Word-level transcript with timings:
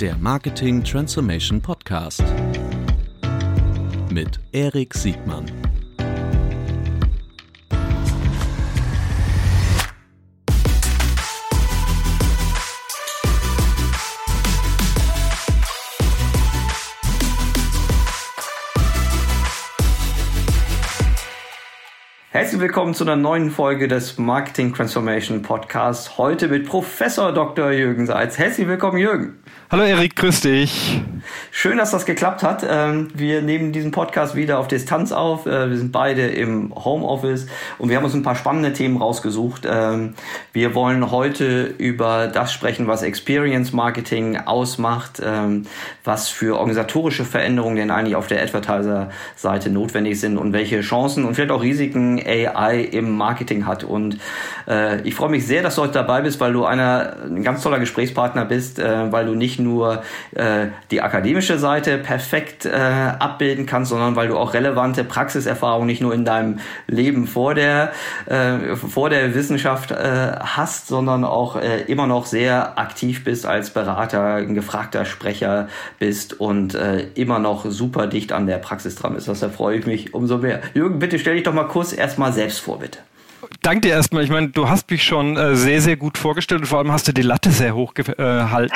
Der 0.00 0.14
Marketing 0.18 0.84
Transformation 0.84 1.62
Podcast 1.62 2.22
mit 4.12 4.38
Erik 4.52 4.92
Siegmann. 4.92 5.46
Herzlich 22.32 22.60
willkommen 22.60 22.92
zu 22.92 23.04
einer 23.04 23.16
neuen 23.16 23.50
Folge 23.50 23.88
des 23.88 24.18
Marketing 24.18 24.74
Transformation 24.74 25.40
Podcasts. 25.40 26.18
Heute 26.18 26.48
mit 26.48 26.66
Professor 26.66 27.32
Dr. 27.32 27.70
Jürgen 27.70 28.04
Seitz. 28.04 28.36
Herzlich 28.36 28.68
willkommen, 28.68 28.98
Jürgen. 28.98 29.38
Hallo 29.68 29.82
Erik, 29.82 30.14
grüß 30.14 30.42
dich. 30.42 31.02
Schön, 31.50 31.78
dass 31.78 31.90
das 31.90 32.06
geklappt 32.06 32.44
hat. 32.44 32.64
Ähm, 32.68 33.08
wir 33.14 33.42
nehmen 33.42 33.72
diesen 33.72 33.90
Podcast 33.90 34.36
wieder 34.36 34.60
auf 34.60 34.68
Distanz 34.68 35.10
auf. 35.10 35.46
Äh, 35.46 35.70
wir 35.70 35.76
sind 35.76 35.90
beide 35.90 36.26
im 36.26 36.72
Homeoffice 36.72 37.48
und 37.78 37.88
wir 37.88 37.96
haben 37.96 38.04
uns 38.04 38.14
ein 38.14 38.22
paar 38.22 38.36
spannende 38.36 38.72
Themen 38.72 38.96
rausgesucht. 38.98 39.66
Ähm, 39.68 40.14
wir 40.52 40.76
wollen 40.76 41.10
heute 41.10 41.64
über 41.78 42.28
das 42.28 42.52
sprechen, 42.52 42.86
was 42.86 43.02
Experience 43.02 43.72
Marketing 43.72 44.36
ausmacht, 44.36 45.20
ähm, 45.24 45.66
was 46.04 46.28
für 46.28 46.58
organisatorische 46.58 47.24
Veränderungen 47.24 47.74
denn 47.74 47.90
eigentlich 47.90 48.14
auf 48.14 48.28
der 48.28 48.42
Advertiser-Seite 48.42 49.70
notwendig 49.70 50.20
sind 50.20 50.38
und 50.38 50.52
welche 50.52 50.80
Chancen 50.82 51.24
und 51.24 51.34
vielleicht 51.34 51.50
auch 51.50 51.62
Risiken 51.62 52.20
AI 52.24 52.82
im 52.92 53.16
Marketing 53.16 53.66
hat. 53.66 53.82
Und 53.82 54.18
äh, 54.68 55.00
ich 55.02 55.16
freue 55.16 55.30
mich 55.30 55.44
sehr, 55.44 55.62
dass 55.62 55.74
du 55.74 55.82
heute 55.82 55.94
dabei 55.94 56.20
bist, 56.20 56.38
weil 56.38 56.52
du 56.52 56.64
einer, 56.64 57.16
ein 57.24 57.42
ganz 57.42 57.62
toller 57.62 57.80
Gesprächspartner 57.80 58.44
bist, 58.44 58.78
äh, 58.78 59.10
weil 59.10 59.26
du 59.26 59.34
nicht 59.34 59.55
nur 59.58 60.02
äh, 60.34 60.66
die 60.90 61.02
akademische 61.02 61.58
Seite 61.58 61.98
perfekt 61.98 62.66
äh, 62.66 62.70
abbilden 62.70 63.66
kannst, 63.66 63.90
sondern 63.90 64.16
weil 64.16 64.28
du 64.28 64.36
auch 64.36 64.54
relevante 64.54 65.04
Praxiserfahrung 65.04 65.86
nicht 65.86 66.00
nur 66.00 66.14
in 66.14 66.24
deinem 66.24 66.60
Leben 66.86 67.26
vor 67.26 67.54
der, 67.54 67.92
äh, 68.26 68.76
vor 68.76 69.10
der 69.10 69.34
Wissenschaft 69.34 69.90
äh, 69.90 70.32
hast, 70.40 70.88
sondern 70.88 71.24
auch 71.24 71.56
äh, 71.56 71.82
immer 71.82 72.06
noch 72.06 72.26
sehr 72.26 72.78
aktiv 72.78 73.24
bist 73.24 73.46
als 73.46 73.70
Berater, 73.70 74.36
ein 74.36 74.54
gefragter 74.54 75.04
Sprecher 75.04 75.68
bist 75.98 76.38
und 76.38 76.74
äh, 76.74 77.08
immer 77.14 77.38
noch 77.38 77.64
super 77.66 78.06
dicht 78.06 78.32
an 78.32 78.46
der 78.46 78.58
Praxis 78.58 78.96
dran 78.96 79.14
bist. 79.14 79.28
Das 79.28 79.44
freue 79.44 79.78
ich 79.78 79.86
mich 79.86 80.14
umso 80.14 80.38
mehr. 80.38 80.60
Jürgen, 80.74 80.98
bitte 80.98 81.18
stell 81.18 81.34
dich 81.34 81.44
doch 81.44 81.52
mal 81.52 81.68
kurz 81.68 81.92
erstmal 81.92 82.32
selbst 82.32 82.60
vor, 82.60 82.78
bitte. 82.78 82.98
Danke 83.66 83.88
dir 83.88 83.94
erstmal. 83.94 84.22
Ich 84.22 84.30
meine, 84.30 84.50
du 84.50 84.68
hast 84.68 84.88
mich 84.92 85.02
schon 85.02 85.36
äh, 85.36 85.56
sehr, 85.56 85.80
sehr 85.80 85.96
gut 85.96 86.18
vorgestellt 86.18 86.60
und 86.60 86.66
vor 86.68 86.78
allem 86.78 86.92
hast 86.92 87.08
du 87.08 87.12
die 87.12 87.22
Latte 87.22 87.50
sehr 87.50 87.74
hoch 87.74 87.94
gehalten, 87.94 88.72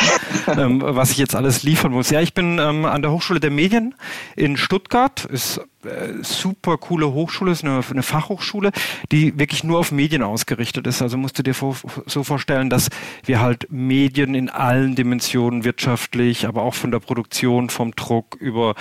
äh, 0.49 0.51
ähm, 0.61 0.83
was 0.85 1.13
ich 1.13 1.19
jetzt 1.19 1.37
alles 1.37 1.63
liefern 1.63 1.93
muss. 1.93 2.11
Ja, 2.11 2.21
ich 2.21 2.35
bin 2.35 2.59
ähm, 2.59 2.85
an 2.85 3.01
der 3.01 3.13
Hochschule 3.13 3.39
der 3.39 3.53
Medien 3.53 3.95
in 4.35 4.57
Stuttgart. 4.57 5.27
Ist 5.27 5.61
super 6.23 6.77
coole 6.77 7.13
Hochschule, 7.13 7.53
ist 7.53 7.65
eine, 7.65 7.81
eine, 7.91 8.03
Fachhochschule, 8.03 8.71
die 9.13 9.39
wirklich 9.39 9.65
nur 9.65 9.79
auf 9.79 9.93
Medien 9.93 10.23
ausgerichtet 10.23 10.87
ist. 10.87 11.01
Also 11.01 11.17
musst 11.17 11.39
du 11.39 11.43
dir 11.43 11.55
vor, 11.55 11.77
so 12.07 12.23
vorstellen, 12.23 12.71
dass 12.71 12.91
wir 13.25 13.41
halt 13.41 13.67
Medien 13.71 14.35
in 14.35 14.51
allen 14.51 14.95
Dimensionen 14.95 15.65
wirtschaftlich, 15.65 16.47
aber 16.47 16.63
auch 16.63 16.75
von 16.75 16.91
der 16.91 17.01
Produktion, 17.01 17.71
vom 17.71 17.95
Druck 17.97 18.37
über 18.41 18.75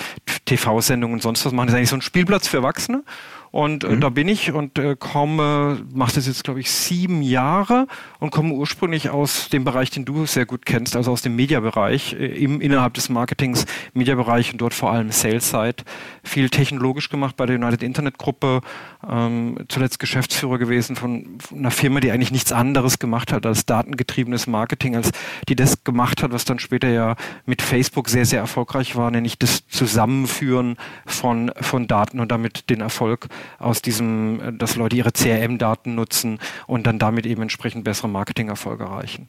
TV-Sendungen 0.46 1.16
und 1.16 1.22
sonst 1.22 1.46
was 1.46 1.54
machen. 1.54 1.68
Das 1.68 1.74
ist 1.74 1.78
eigentlich 1.78 1.90
so 1.90 1.96
ein 1.96 2.02
Spielplatz 2.02 2.48
für 2.48 2.58
Erwachsene. 2.58 3.04
Und 3.52 3.84
äh, 3.84 3.90
mhm. 3.90 4.02
da 4.02 4.10
bin 4.10 4.28
ich 4.28 4.52
und 4.52 4.78
äh, 4.78 4.96
komme, 4.98 5.84
mache 5.92 6.14
das 6.16 6.28
jetzt, 6.28 6.44
glaube 6.44 6.60
ich, 6.60 6.70
sieben 6.70 7.24
Jahre 7.24 7.88
und 8.20 8.30
komme 8.30 8.54
ursprünglich 8.54 9.10
aus 9.10 9.50
dem 9.50 9.64
Bereich, 9.64 9.90
den 9.90 10.06
du 10.06 10.26
sehr 10.28 10.46
gut 10.46 10.66
kennst, 10.66 10.96
also 10.96 11.12
aus 11.12 11.24
dem 11.24 11.36
Mediabereich, 11.36 12.14
äh, 12.14 12.28
im, 12.28 12.62
innerhalb 12.62 12.94
des 12.94 13.10
Marketings, 13.10 13.66
Mediabereich 13.94 14.52
und 14.52 14.62
dort 14.62 14.76
vor 14.76 14.92
allem 14.92 15.12
Sales-Side. 15.12 15.84
Viel 16.24 16.50
technologisch 16.90 17.10
gemacht 17.10 17.36
bei 17.38 17.46
der 17.46 17.56
United 17.58 17.84
Internet 17.84 18.18
Gruppe, 18.18 18.62
ähm, 19.08 19.58
zuletzt 19.68 20.00
Geschäftsführer 20.00 20.58
gewesen 20.58 20.96
von, 20.96 21.38
von 21.40 21.60
einer 21.60 21.72
Firma, 21.72 22.00
die 22.00 22.12
eigentlich 22.12 22.32
nichts 22.32 22.52
anderes 22.52 22.98
gemacht 22.98 23.32
hat 23.32 23.46
als 23.46 23.66
datengetriebenes 23.66 24.48
Marketing, 24.48 24.96
als 24.96 25.12
die 25.48 25.56
das 25.56 25.84
gemacht 25.84 26.24
hat, 26.24 26.32
was 26.32 26.46
dann 26.46 26.58
später 26.58 26.90
ja 26.90 27.16
mit 27.46 27.62
Facebook 27.62 28.10
sehr, 28.10 28.26
sehr 28.26 28.40
erfolgreich 28.40 28.96
war, 28.96 29.12
nämlich 29.12 29.38
das 29.38 29.68
Zusammenführen 29.68 30.78
von, 31.06 31.52
von 31.62 31.88
Daten 31.88 32.20
und 32.20 32.32
damit 32.32 32.70
den 32.72 32.82
Erfolg 32.82 33.28
aus 33.60 33.82
diesem, 33.82 34.42
äh, 34.42 34.54
dass 34.54 34.76
Leute 34.76 34.96
ihre 34.96 35.12
CRM-Daten 35.12 35.94
nutzen 35.94 36.40
und 36.66 36.88
dann 36.88 36.98
damit 36.98 37.26
eben 37.28 37.44
entsprechend 37.44 37.84
bessere 37.84 38.10
Marketingerfolge 38.10 38.86
erreichen. 38.86 39.28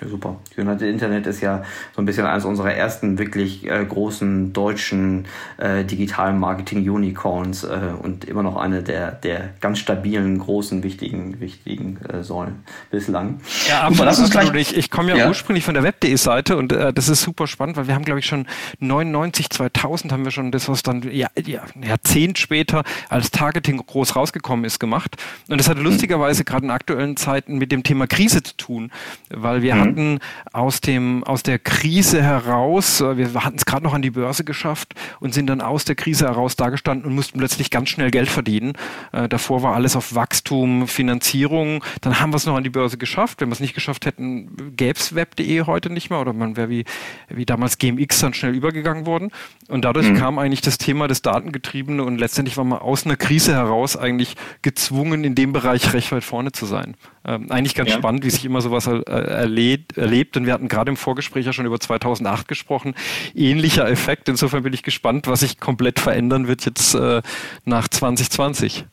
Ja, 0.00 0.06
super. 0.06 0.36
United 0.56 0.82
Internet 0.82 1.26
ist 1.26 1.40
ja 1.40 1.64
so 1.94 2.00
ein 2.00 2.04
bisschen 2.04 2.24
eines 2.24 2.44
unserer 2.44 2.72
ersten 2.72 3.18
wirklich 3.18 3.68
äh, 3.68 3.84
großen 3.84 4.52
deutschen 4.52 5.26
äh, 5.56 5.84
digitalen 5.84 6.38
Marketing-Unicorns 6.38 7.64
äh, 7.64 7.80
und 8.00 8.24
immer 8.24 8.44
noch 8.44 8.56
eine 8.56 8.84
der, 8.84 9.10
der 9.10 9.50
ganz 9.60 9.80
stabilen, 9.80 10.38
großen, 10.38 10.84
wichtigen, 10.84 11.40
wichtigen 11.40 11.98
äh, 12.08 12.22
Säulen 12.22 12.60
bislang. 12.92 13.40
Ja, 13.68 13.80
absolut. 13.80 14.06
Lass 14.06 14.20
uns 14.20 14.30
gleich, 14.30 14.54
ich 14.54 14.76
ich 14.76 14.90
komme 14.90 15.10
ja, 15.10 15.16
ja, 15.16 15.28
ursprünglich 15.28 15.64
von 15.64 15.74
der 15.74 15.82
Web.de-Seite 15.82 16.56
und 16.56 16.72
äh, 16.72 16.92
das 16.92 17.08
ist 17.08 17.22
super 17.22 17.48
spannend, 17.48 17.76
weil 17.76 17.88
wir 17.88 17.96
haben, 17.96 18.04
glaube 18.04 18.20
ich, 18.20 18.26
schon 18.26 18.46
99, 18.78 19.50
2000 19.50 20.12
haben 20.12 20.24
wir 20.24 20.30
schon 20.30 20.52
das, 20.52 20.68
was 20.68 20.84
dann 20.84 21.02
ja, 21.10 21.28
ja, 21.44 21.62
ein 21.74 21.82
Jahrzehnt 21.82 22.38
später 22.38 22.84
als 23.08 23.32
Targeting 23.32 23.78
groß 23.84 24.14
rausgekommen 24.14 24.64
ist, 24.64 24.78
gemacht. 24.78 25.16
Und 25.48 25.58
das 25.58 25.68
hatte 25.68 25.80
lustigerweise 25.80 26.44
gerade 26.44 26.66
in 26.66 26.70
aktuellen 26.70 27.16
Zeiten 27.16 27.58
mit 27.58 27.72
dem 27.72 27.82
Thema 27.82 28.06
Krise 28.06 28.44
zu 28.44 28.56
tun, 28.56 28.92
weil 29.30 29.62
wir 29.62 29.74
mhm 29.74 29.87
hatten 29.88 30.18
aus 30.52 30.80
dem 30.80 31.24
aus 31.24 31.42
der 31.42 31.58
Krise 31.58 32.22
heraus, 32.22 33.00
äh, 33.00 33.16
wir 33.16 33.44
hatten 33.44 33.56
es 33.56 33.64
gerade 33.64 33.84
noch 33.84 33.94
an 33.94 34.02
die 34.02 34.10
Börse 34.10 34.44
geschafft 34.44 34.94
und 35.20 35.34
sind 35.34 35.46
dann 35.46 35.60
aus 35.60 35.84
der 35.84 35.94
Krise 35.94 36.26
heraus 36.26 36.56
dagestanden 36.56 37.06
und 37.06 37.14
mussten 37.14 37.38
plötzlich 37.38 37.70
ganz 37.70 37.88
schnell 37.88 38.10
Geld 38.10 38.28
verdienen. 38.28 38.74
Äh, 39.12 39.28
davor 39.28 39.62
war 39.62 39.74
alles 39.74 39.96
auf 39.96 40.14
Wachstum, 40.14 40.88
Finanzierung. 40.88 41.84
Dann 42.00 42.20
haben 42.20 42.32
wir 42.32 42.36
es 42.36 42.46
noch 42.46 42.56
an 42.56 42.64
die 42.64 42.70
Börse 42.70 42.98
geschafft. 42.98 43.40
Wenn 43.40 43.48
wir 43.48 43.54
es 43.54 43.60
nicht 43.60 43.74
geschafft 43.74 44.06
hätten, 44.06 44.74
gäbe 44.76 44.98
es 44.98 45.14
web.de 45.14 45.62
heute 45.62 45.90
nicht 45.90 46.10
mehr 46.10 46.20
oder 46.20 46.32
man 46.32 46.56
wäre 46.56 46.68
wie, 46.68 46.84
wie 47.28 47.46
damals 47.46 47.78
GMX 47.78 48.20
dann 48.20 48.34
schnell 48.34 48.54
übergegangen 48.54 49.06
worden. 49.06 49.30
Und 49.68 49.84
dadurch 49.84 50.08
mhm. 50.10 50.16
kam 50.16 50.38
eigentlich 50.38 50.60
das 50.60 50.78
Thema 50.78 51.08
des 51.08 51.22
Datengetriebene 51.22 52.02
und 52.02 52.18
letztendlich 52.18 52.56
war 52.56 52.64
man 52.64 52.78
aus 52.78 53.04
einer 53.04 53.16
Krise 53.16 53.54
heraus 53.54 53.96
eigentlich 53.96 54.36
gezwungen, 54.62 55.24
in 55.24 55.34
dem 55.34 55.52
Bereich 55.52 55.92
recht 55.92 56.12
weit 56.12 56.24
vorne 56.24 56.52
zu 56.52 56.66
sein. 56.66 56.94
Ähm, 57.28 57.50
eigentlich 57.50 57.74
ganz 57.74 57.90
ja. 57.90 57.98
spannend, 57.98 58.24
wie 58.24 58.30
sich 58.30 58.46
immer 58.46 58.62
sowas 58.62 58.86
äh, 58.86 59.02
erlebt, 59.02 59.98
erlebt. 59.98 60.38
Und 60.38 60.46
wir 60.46 60.54
hatten 60.54 60.68
gerade 60.68 60.90
im 60.90 60.96
Vorgespräch 60.96 61.44
ja 61.44 61.52
schon 61.52 61.66
über 61.66 61.78
2008 61.78 62.48
gesprochen. 62.48 62.94
Ähnlicher 63.34 63.86
Effekt. 63.86 64.30
Insofern 64.30 64.62
bin 64.62 64.72
ich 64.72 64.82
gespannt, 64.82 65.26
was 65.26 65.40
sich 65.40 65.60
komplett 65.60 66.00
verändern 66.00 66.48
wird 66.48 66.64
jetzt 66.64 66.94
äh, 66.94 67.20
nach 67.66 67.86
2020. 67.88 68.86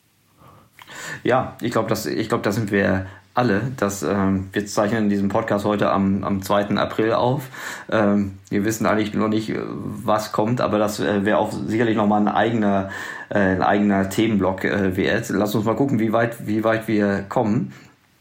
Ja, 1.24 1.56
ich 1.62 1.70
glaube, 1.70 1.94
ich 1.94 2.28
glaube, 2.28 2.42
da 2.42 2.52
sind 2.52 2.70
wir 2.70 3.06
alle. 3.32 3.72
Das, 3.78 4.02
ähm, 4.02 4.48
wir 4.52 4.66
zeichnen 4.66 5.08
diesen 5.08 5.30
Podcast 5.30 5.64
heute 5.64 5.90
am, 5.90 6.22
am 6.22 6.42
2. 6.42 6.76
April 6.76 7.12
auf. 7.12 7.44
Ähm, 7.90 8.38
wir 8.50 8.64
wissen 8.66 8.84
eigentlich 8.84 9.14
noch 9.14 9.28
nicht, 9.28 9.52
was 9.54 10.32
kommt, 10.32 10.60
aber 10.60 10.78
das 10.78 11.00
äh, 11.00 11.24
wäre 11.24 11.38
auch 11.38 11.52
sicherlich 11.52 11.96
nochmal 11.96 12.20
ein 12.20 12.28
eigener, 12.28 12.90
äh, 13.30 13.38
ein 13.38 13.62
eigener 13.62 14.10
Themenblock 14.10 14.64
äh, 14.64 14.96
wert. 14.96 15.30
Lass 15.30 15.54
uns 15.54 15.64
mal 15.64 15.76
gucken, 15.76 15.98
wie 16.00 16.12
weit, 16.12 16.46
wie 16.46 16.64
weit 16.64 16.86
wir 16.86 17.24
kommen. 17.28 17.72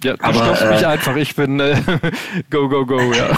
Ja, 0.04 0.16
aber, 0.20 0.62
äh, 0.62 0.72
mich 0.72 0.86
einfach. 0.86 1.16
Ich 1.16 1.36
bin 1.36 1.60
äh, 1.60 1.76
go, 2.50 2.68
go, 2.70 2.86
go, 2.86 3.00
ja. 3.14 3.30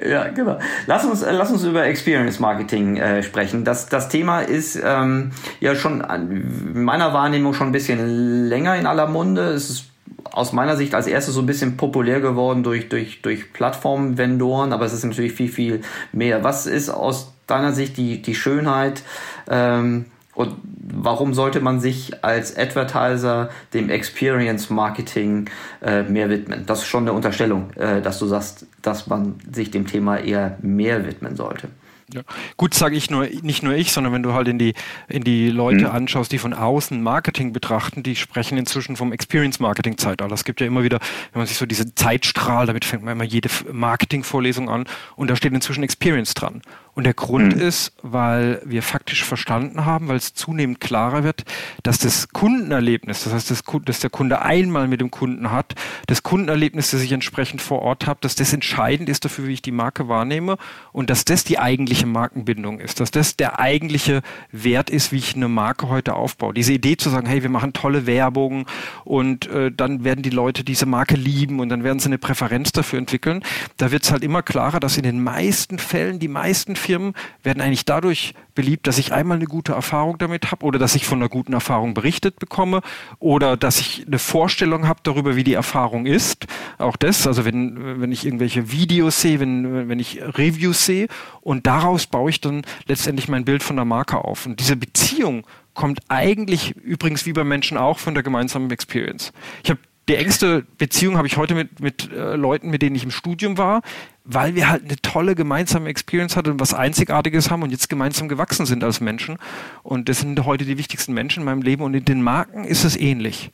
Ja, 0.00 0.28
genau. 0.28 0.58
Lass 0.86 1.04
uns, 1.04 1.22
äh, 1.22 1.32
lass 1.32 1.50
uns 1.50 1.64
über 1.64 1.84
Experience 1.84 2.38
Marketing 2.38 2.98
äh, 2.98 3.22
sprechen. 3.24 3.64
Das, 3.64 3.88
das 3.88 4.08
Thema 4.08 4.42
ist 4.42 4.80
ähm, 4.82 5.32
ja 5.58 5.74
schon 5.74 6.02
in 6.02 6.84
meiner 6.84 7.12
Wahrnehmung 7.12 7.52
schon 7.52 7.68
ein 7.68 7.72
bisschen 7.72 8.46
länger 8.48 8.76
in 8.76 8.86
aller 8.86 9.08
Munde. 9.08 9.42
Es 9.50 9.70
ist 9.70 9.86
aus 10.24 10.52
meiner 10.52 10.76
Sicht 10.76 10.94
als 10.94 11.08
erstes 11.08 11.34
so 11.34 11.40
ein 11.40 11.46
bisschen 11.46 11.76
populär 11.76 12.20
geworden 12.20 12.62
durch, 12.62 12.88
durch, 12.88 13.22
durch 13.22 13.52
Plattform-Vendoren, 13.52 14.72
aber 14.72 14.84
es 14.84 14.92
ist 14.92 15.04
natürlich 15.04 15.32
viel, 15.32 15.48
viel 15.48 15.80
mehr. 16.12 16.44
Was 16.44 16.66
ist 16.66 16.90
aus 16.90 17.34
deiner 17.48 17.72
Sicht 17.72 17.96
die, 17.96 18.22
die 18.22 18.34
Schönheit 18.36 19.02
ähm, 19.50 20.06
und 20.38 20.54
warum 20.62 21.34
sollte 21.34 21.58
man 21.58 21.80
sich 21.80 22.24
als 22.24 22.56
Advertiser 22.56 23.50
dem 23.74 23.90
Experience 23.90 24.70
Marketing 24.70 25.50
äh, 25.82 26.04
mehr 26.04 26.30
widmen? 26.30 26.64
Das 26.64 26.82
ist 26.82 26.86
schon 26.86 27.02
eine 27.02 27.12
Unterstellung, 27.12 27.72
äh, 27.72 28.00
dass 28.00 28.20
du 28.20 28.26
sagst, 28.26 28.64
dass 28.80 29.08
man 29.08 29.34
sich 29.52 29.72
dem 29.72 29.88
Thema 29.88 30.18
eher 30.18 30.56
mehr 30.62 31.04
widmen 31.04 31.34
sollte. 31.34 31.70
Ja. 32.14 32.22
Gut, 32.56 32.72
sage 32.72 32.96
ich 32.96 33.10
nur, 33.10 33.26
nicht 33.42 33.62
nur 33.62 33.74
ich, 33.74 33.92
sondern 33.92 34.12
wenn 34.12 34.22
du 34.22 34.32
halt 34.32 34.48
in 34.48 34.58
die, 34.58 34.74
in 35.08 35.24
die 35.24 35.50
Leute 35.50 35.86
mhm. 35.86 35.90
anschaust, 35.90 36.30
die 36.30 36.38
von 36.38 36.54
außen 36.54 37.02
Marketing 37.02 37.52
betrachten, 37.52 38.02
die 38.02 38.16
sprechen 38.16 38.56
inzwischen 38.56 38.96
vom 38.96 39.12
Experience-Marketing-Zeitalter. 39.12 40.32
Es 40.32 40.44
gibt 40.44 40.60
ja 40.60 40.68
immer 40.68 40.84
wieder, 40.84 41.00
wenn 41.32 41.40
man 41.40 41.46
sich 41.46 41.58
so 41.58 41.66
diese 41.66 41.94
Zeitstrahl, 41.96 42.66
damit 42.66 42.86
fängt 42.86 43.02
man 43.02 43.12
immer 43.12 43.24
jede 43.24 43.50
Marketing-Vorlesung 43.70 44.70
an 44.70 44.86
und 45.16 45.28
da 45.28 45.36
steht 45.36 45.52
inzwischen 45.52 45.82
Experience 45.82 46.32
dran. 46.32 46.62
Und 46.98 47.04
der 47.04 47.14
Grund 47.14 47.54
mhm. 47.54 47.62
ist, 47.62 47.92
weil 48.02 48.60
wir 48.64 48.82
faktisch 48.82 49.22
verstanden 49.22 49.84
haben, 49.84 50.08
weil 50.08 50.16
es 50.16 50.34
zunehmend 50.34 50.80
klarer 50.80 51.22
wird, 51.22 51.44
dass 51.84 52.00
das 52.00 52.30
Kundenerlebnis, 52.30 53.22
das 53.22 53.32
heißt, 53.32 53.52
das, 53.52 53.62
dass 53.84 54.00
der 54.00 54.10
Kunde 54.10 54.42
einmal 54.42 54.88
mit 54.88 55.00
dem 55.00 55.12
Kunden 55.12 55.52
hat, 55.52 55.76
das 56.08 56.24
Kundenerlebnis, 56.24 56.90
das 56.90 57.00
ich 57.02 57.12
entsprechend 57.12 57.62
vor 57.62 57.82
Ort 57.82 58.08
habe, 58.08 58.18
dass 58.20 58.34
das 58.34 58.52
entscheidend 58.52 59.08
ist 59.08 59.24
dafür, 59.24 59.46
wie 59.46 59.52
ich 59.52 59.62
die 59.62 59.70
Marke 59.70 60.08
wahrnehme 60.08 60.56
und 60.90 61.08
dass 61.08 61.24
das 61.24 61.44
die 61.44 61.60
eigentliche 61.60 62.04
Markenbindung 62.04 62.80
ist, 62.80 62.98
dass 62.98 63.12
das 63.12 63.36
der 63.36 63.60
eigentliche 63.60 64.22
Wert 64.50 64.90
ist, 64.90 65.12
wie 65.12 65.18
ich 65.18 65.36
eine 65.36 65.46
Marke 65.46 65.88
heute 65.88 66.14
aufbaue. 66.14 66.52
Diese 66.52 66.72
Idee 66.72 66.96
zu 66.96 67.10
sagen, 67.10 67.28
hey, 67.28 67.44
wir 67.44 67.50
machen 67.50 67.74
tolle 67.74 68.06
Werbung 68.06 68.66
und 69.04 69.46
äh, 69.46 69.70
dann 69.70 70.02
werden 70.02 70.22
die 70.22 70.30
Leute 70.30 70.64
diese 70.64 70.86
Marke 70.86 71.14
lieben 71.14 71.60
und 71.60 71.68
dann 71.68 71.84
werden 71.84 72.00
sie 72.00 72.06
eine 72.06 72.18
Präferenz 72.18 72.72
dafür 72.72 72.98
entwickeln, 72.98 73.44
da 73.76 73.92
wird 73.92 74.02
es 74.02 74.10
halt 74.10 74.24
immer 74.24 74.42
klarer, 74.42 74.80
dass 74.80 74.96
in 74.96 75.04
den 75.04 75.22
meisten 75.22 75.78
Fällen, 75.78 76.18
die 76.18 76.26
meisten 76.26 76.74
Firmen 76.88 77.12
werden 77.42 77.60
eigentlich 77.60 77.84
dadurch 77.84 78.32
beliebt, 78.54 78.86
dass 78.86 78.96
ich 78.96 79.12
einmal 79.12 79.36
eine 79.36 79.44
gute 79.44 79.72
Erfahrung 79.72 80.16
damit 80.16 80.50
habe 80.50 80.64
oder 80.64 80.78
dass 80.78 80.94
ich 80.94 81.06
von 81.06 81.18
einer 81.18 81.28
guten 81.28 81.52
Erfahrung 81.52 81.92
berichtet 81.92 82.38
bekomme 82.38 82.80
oder 83.18 83.58
dass 83.58 83.78
ich 83.78 84.06
eine 84.06 84.18
Vorstellung 84.18 84.88
habe 84.88 85.00
darüber, 85.02 85.36
wie 85.36 85.44
die 85.44 85.52
Erfahrung 85.52 86.06
ist. 86.06 86.46
Auch 86.78 86.96
das, 86.96 87.26
also 87.26 87.44
wenn, 87.44 88.00
wenn 88.00 88.10
ich 88.10 88.24
irgendwelche 88.24 88.72
Videos 88.72 89.20
sehe, 89.20 89.38
wenn, 89.38 89.90
wenn 89.90 90.00
ich 90.00 90.22
Reviews 90.22 90.86
sehe 90.86 91.08
und 91.42 91.66
daraus 91.66 92.06
baue 92.06 92.30
ich 92.30 92.40
dann 92.40 92.62
letztendlich 92.86 93.28
mein 93.28 93.44
Bild 93.44 93.62
von 93.62 93.76
der 93.76 93.84
Marke 93.84 94.24
auf. 94.24 94.46
Und 94.46 94.58
diese 94.58 94.76
Beziehung 94.76 95.46
kommt 95.74 96.00
eigentlich 96.08 96.74
übrigens 96.74 97.26
wie 97.26 97.34
bei 97.34 97.44
Menschen 97.44 97.76
auch 97.76 97.98
von 97.98 98.14
der 98.14 98.22
gemeinsamen 98.22 98.70
Experience. 98.70 99.34
Ich 99.62 99.68
habe 99.68 99.80
die 100.08 100.16
engste 100.16 100.62
Beziehung 100.78 101.18
habe 101.18 101.26
ich 101.26 101.36
heute 101.36 101.54
mit, 101.54 101.80
mit 101.80 102.10
äh, 102.10 102.34
Leuten, 102.34 102.70
mit 102.70 102.80
denen 102.80 102.96
ich 102.96 103.04
im 103.04 103.10
Studium 103.10 103.58
war, 103.58 103.82
weil 104.30 104.54
wir 104.54 104.68
halt 104.68 104.84
eine 104.84 104.96
tolle 104.96 105.34
gemeinsame 105.34 105.88
Experience 105.88 106.36
hatten 106.36 106.50
und 106.50 106.60
was 106.60 106.74
Einzigartiges 106.74 107.50
haben 107.50 107.62
und 107.62 107.70
jetzt 107.70 107.88
gemeinsam 107.88 108.28
gewachsen 108.28 108.66
sind 108.66 108.84
als 108.84 109.00
Menschen. 109.00 109.38
Und 109.82 110.10
das 110.10 110.20
sind 110.20 110.44
heute 110.44 110.66
die 110.66 110.76
wichtigsten 110.76 111.14
Menschen 111.14 111.40
in 111.40 111.44
meinem 111.46 111.62
Leben 111.62 111.82
und 111.82 111.94
in 111.94 112.04
den 112.04 112.20
Marken 112.20 112.64
ist 112.64 112.84
es 112.84 112.94
ähnlich. 112.94 113.50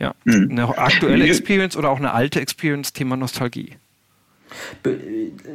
Ja, 0.00 0.14
mhm. 0.24 0.48
eine 0.50 0.78
aktuelle 0.78 1.26
Experience 1.26 1.76
oder 1.76 1.90
auch 1.90 1.98
eine 1.98 2.12
alte 2.12 2.40
Experience, 2.40 2.92
Thema 2.92 3.16
Nostalgie. 3.16 3.76
Be 4.82 4.98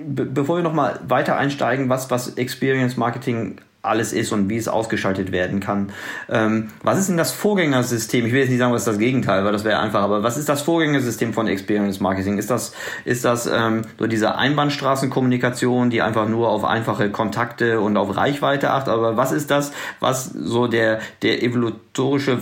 be 0.07 0.25
bevor 0.25 0.57
wir 0.57 0.63
nochmal 0.63 1.01
weiter 1.05 1.37
einsteigen, 1.37 1.89
was, 1.89 2.09
was 2.09 2.29
Experience 2.37 2.95
Marketing 2.95 3.57
alles 3.83 4.13
ist 4.13 4.31
und 4.31 4.49
wie 4.49 4.57
es 4.57 4.67
ausgeschaltet 4.67 5.31
werden 5.31 5.59
kann. 5.59 5.91
Ähm, 6.29 6.69
was 6.83 6.99
ist 6.99 7.09
denn 7.09 7.17
das 7.17 7.31
Vorgängersystem? 7.31 8.25
Ich 8.25 8.31
will 8.31 8.41
jetzt 8.41 8.49
nicht 8.49 8.59
sagen, 8.59 8.73
was 8.73 8.81
ist 8.81 8.87
das 8.87 8.99
Gegenteil, 8.99 9.43
weil 9.43 9.51
das 9.51 9.63
wäre 9.63 9.79
einfach, 9.79 10.01
aber 10.01 10.23
was 10.23 10.37
ist 10.37 10.49
das 10.49 10.61
Vorgängersystem 10.61 11.33
von 11.33 11.47
Experience 11.47 11.99
Marketing? 11.99 12.37
Ist 12.37 12.51
das, 12.51 12.73
ist 13.05 13.25
das 13.25 13.47
ähm, 13.47 13.81
so 13.97 14.07
diese 14.07 14.35
Einbahnstraßenkommunikation, 14.35 15.89
die 15.89 16.01
einfach 16.01 16.27
nur 16.27 16.49
auf 16.49 16.63
einfache 16.63 17.09
Kontakte 17.09 17.79
und 17.79 17.97
auf 17.97 18.15
Reichweite 18.15 18.71
achtet? 18.71 18.93
Aber 18.93 19.17
was 19.17 19.31
ist 19.31 19.49
das, 19.49 19.71
was 19.99 20.25
so 20.25 20.67
der, 20.67 20.99
der 21.23 21.41
evolutorische 21.41 22.39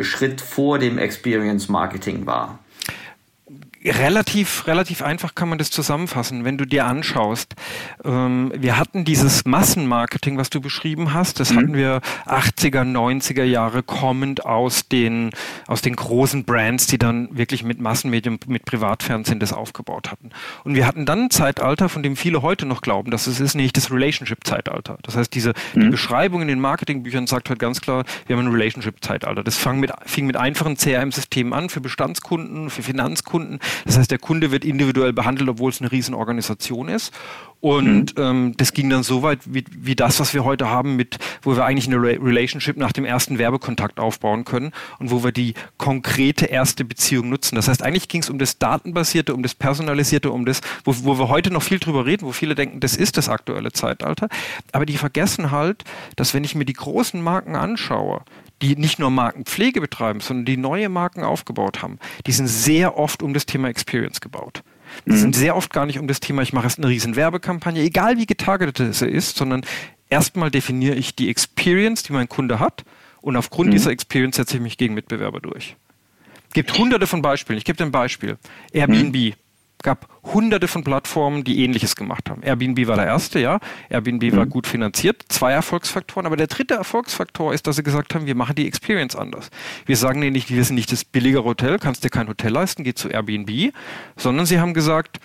Schritt 0.00 0.40
vor 0.40 0.78
dem 0.78 0.98
Experience 0.98 1.68
Marketing 1.68 2.26
war? 2.26 2.58
Relativ, 3.84 4.66
relativ 4.66 5.02
einfach 5.02 5.34
kann 5.34 5.48
man 5.48 5.58
das 5.58 5.70
zusammenfassen, 5.70 6.44
wenn 6.44 6.58
du 6.58 6.64
dir 6.64 6.86
anschaust. 6.86 7.54
Ähm, 8.04 8.52
wir 8.54 8.76
hatten 8.76 9.04
dieses 9.04 9.44
Massenmarketing, 9.44 10.36
was 10.36 10.50
du 10.50 10.60
beschrieben 10.60 11.12
hast, 11.12 11.40
das 11.40 11.50
mhm. 11.50 11.56
hatten 11.56 11.74
wir 11.74 12.00
80er, 12.26 12.82
90er 12.82 13.44
Jahre 13.44 13.82
kommend 13.82 14.46
aus 14.46 14.88
den, 14.88 15.30
aus 15.66 15.82
den 15.82 15.96
großen 15.96 16.44
Brands, 16.44 16.86
die 16.86 16.98
dann 16.98 17.36
wirklich 17.36 17.64
mit 17.64 17.80
Massenmedien, 17.80 18.38
mit 18.46 18.64
Privatfernsehen 18.64 19.40
das 19.40 19.52
aufgebaut 19.52 20.10
hatten. 20.10 20.30
Und 20.64 20.74
wir 20.74 20.86
hatten 20.86 21.06
dann 21.06 21.24
ein 21.24 21.30
Zeitalter, 21.30 21.88
von 21.88 22.02
dem 22.02 22.16
viele 22.16 22.42
heute 22.42 22.66
noch 22.66 22.82
glauben, 22.82 23.10
dass 23.10 23.26
es 23.26 23.40
ist 23.40 23.54
nicht 23.54 23.76
das 23.76 23.90
Relationship-Zeitalter. 23.90 24.98
Das 25.02 25.16
heißt, 25.16 25.34
diese 25.34 25.54
mhm. 25.74 25.80
die 25.80 25.88
Beschreibung 25.88 26.42
in 26.42 26.48
den 26.48 26.60
Marketingbüchern 26.60 27.26
sagt 27.26 27.48
halt 27.48 27.58
ganz 27.58 27.80
klar, 27.80 28.04
wir 28.26 28.36
haben 28.36 28.46
ein 28.46 28.52
Relationship-Zeitalter. 28.52 29.42
Das 29.42 29.56
fang 29.56 29.80
mit, 29.80 29.92
fing 30.06 30.26
mit 30.26 30.36
einfachen 30.36 30.76
CRM-Systemen 30.76 31.52
an 31.52 31.68
für 31.68 31.80
Bestandskunden, 31.80 32.70
für 32.70 32.82
Finanzkunden. 32.82 33.58
Das 33.84 33.98
heißt, 33.98 34.10
der 34.10 34.18
Kunde 34.18 34.50
wird 34.50 34.64
individuell 34.64 35.12
behandelt, 35.12 35.48
obwohl 35.48 35.70
es 35.70 35.80
eine 35.80 35.92
Riesenorganisation 35.92 36.88
ist. 36.88 37.12
Und 37.62 38.18
mhm. 38.18 38.24
ähm, 38.24 38.54
das 38.56 38.72
ging 38.72 38.90
dann 38.90 39.04
so 39.04 39.22
weit 39.22 39.38
wie, 39.44 39.64
wie 39.70 39.94
das, 39.94 40.18
was 40.18 40.34
wir 40.34 40.44
heute 40.44 40.68
haben, 40.68 40.96
mit, 40.96 41.18
wo 41.42 41.54
wir 41.54 41.64
eigentlich 41.64 41.86
eine 41.86 41.96
Re 41.96 42.18
Relationship 42.20 42.76
nach 42.76 42.90
dem 42.90 43.04
ersten 43.04 43.38
Werbekontakt 43.38 44.00
aufbauen 44.00 44.44
können 44.44 44.72
und 44.98 45.12
wo 45.12 45.22
wir 45.22 45.30
die 45.30 45.54
konkrete 45.78 46.46
erste 46.46 46.84
Beziehung 46.84 47.28
nutzen. 47.28 47.54
Das 47.54 47.68
heißt, 47.68 47.84
eigentlich 47.84 48.08
ging 48.08 48.22
es 48.22 48.30
um 48.30 48.40
das 48.40 48.58
Datenbasierte, 48.58 49.32
um 49.32 49.44
das 49.44 49.54
Personalisierte, 49.54 50.32
um 50.32 50.44
das, 50.44 50.60
wo, 50.84 50.92
wo 51.04 51.20
wir 51.20 51.28
heute 51.28 51.52
noch 51.52 51.62
viel 51.62 51.78
drüber 51.78 52.04
reden, 52.04 52.26
wo 52.26 52.32
viele 52.32 52.56
denken, 52.56 52.80
das 52.80 52.96
ist 52.96 53.16
das 53.16 53.28
aktuelle 53.28 53.70
Zeitalter. 53.70 54.28
Aber 54.72 54.84
die 54.84 54.96
vergessen 54.96 55.52
halt, 55.52 55.84
dass 56.16 56.34
wenn 56.34 56.42
ich 56.42 56.56
mir 56.56 56.64
die 56.64 56.72
großen 56.72 57.22
Marken 57.22 57.54
anschaue, 57.54 58.22
die 58.62 58.76
nicht 58.76 58.98
nur 58.98 59.10
Markenpflege 59.10 59.80
betreiben, 59.80 60.20
sondern 60.20 60.44
die 60.44 60.56
neue 60.56 60.88
Marken 60.88 61.24
aufgebaut 61.24 61.82
haben, 61.82 61.98
die 62.26 62.32
sind 62.32 62.46
sehr 62.46 62.96
oft 62.96 63.22
um 63.22 63.34
das 63.34 63.44
Thema 63.44 63.68
Experience 63.68 64.20
gebaut. 64.20 64.62
Die 65.06 65.12
mhm. 65.12 65.16
sind 65.16 65.36
sehr 65.36 65.56
oft 65.56 65.72
gar 65.72 65.84
nicht 65.84 65.98
um 65.98 66.06
das 66.06 66.20
Thema, 66.20 66.42
ich 66.42 66.52
mache 66.52 66.66
jetzt 66.66 66.78
eine 66.78 66.88
riesen 66.88 67.16
Werbekampagne, 67.16 67.82
egal 67.82 68.16
wie 68.18 68.26
getargetet 68.26 68.94
sie 68.94 69.08
ist, 69.08 69.36
sondern 69.36 69.62
erstmal 70.08 70.50
definiere 70.50 70.94
ich 70.94 71.16
die 71.16 71.28
Experience, 71.28 72.02
die 72.04 72.12
mein 72.12 72.28
Kunde 72.28 72.60
hat 72.60 72.84
und 73.20 73.36
aufgrund 73.36 73.68
mhm. 73.68 73.72
dieser 73.72 73.90
Experience 73.90 74.36
setze 74.36 74.56
ich 74.56 74.62
mich 74.62 74.78
gegen 74.78 74.94
Mitbewerber 74.94 75.40
durch. 75.40 75.76
Es 76.48 76.54
gibt 76.54 76.76
hunderte 76.76 77.06
von 77.06 77.22
Beispielen. 77.22 77.58
Ich 77.58 77.64
gebe 77.64 77.78
dir 77.78 77.84
ein 77.84 77.92
Beispiel. 77.92 78.36
Airbnb. 78.72 79.16
Mhm 79.16 79.34
gab 79.82 80.08
hunderte 80.22 80.68
von 80.68 80.84
Plattformen, 80.84 81.44
die 81.44 81.64
ähnliches 81.64 81.96
gemacht 81.96 82.30
haben. 82.30 82.42
Airbnb 82.42 82.86
war 82.86 82.96
der 82.96 83.06
erste, 83.06 83.40
ja. 83.40 83.58
Airbnb 83.88 84.22
mhm. 84.22 84.36
war 84.36 84.46
gut 84.46 84.66
finanziert. 84.66 85.24
Zwei 85.28 85.52
Erfolgsfaktoren. 85.52 86.26
Aber 86.26 86.36
der 86.36 86.46
dritte 86.46 86.74
Erfolgsfaktor 86.74 87.52
ist, 87.52 87.66
dass 87.66 87.76
sie 87.76 87.82
gesagt 87.82 88.14
haben, 88.14 88.26
wir 88.26 88.34
machen 88.34 88.54
die 88.54 88.66
Experience 88.66 89.16
anders. 89.16 89.50
Wir 89.86 89.96
sagen 89.96 90.20
denen 90.20 90.32
nicht, 90.32 90.50
wir 90.50 90.64
sind 90.64 90.76
nicht 90.76 90.92
das 90.92 91.04
billigere 91.04 91.44
Hotel, 91.44 91.78
kannst 91.78 92.04
dir 92.04 92.10
kein 92.10 92.28
Hotel 92.28 92.52
leisten, 92.52 92.84
geh 92.84 92.94
zu 92.94 93.08
Airbnb, 93.08 93.72
sondern 94.16 94.46
sie 94.46 94.60
haben 94.60 94.74
gesagt, 94.74 95.18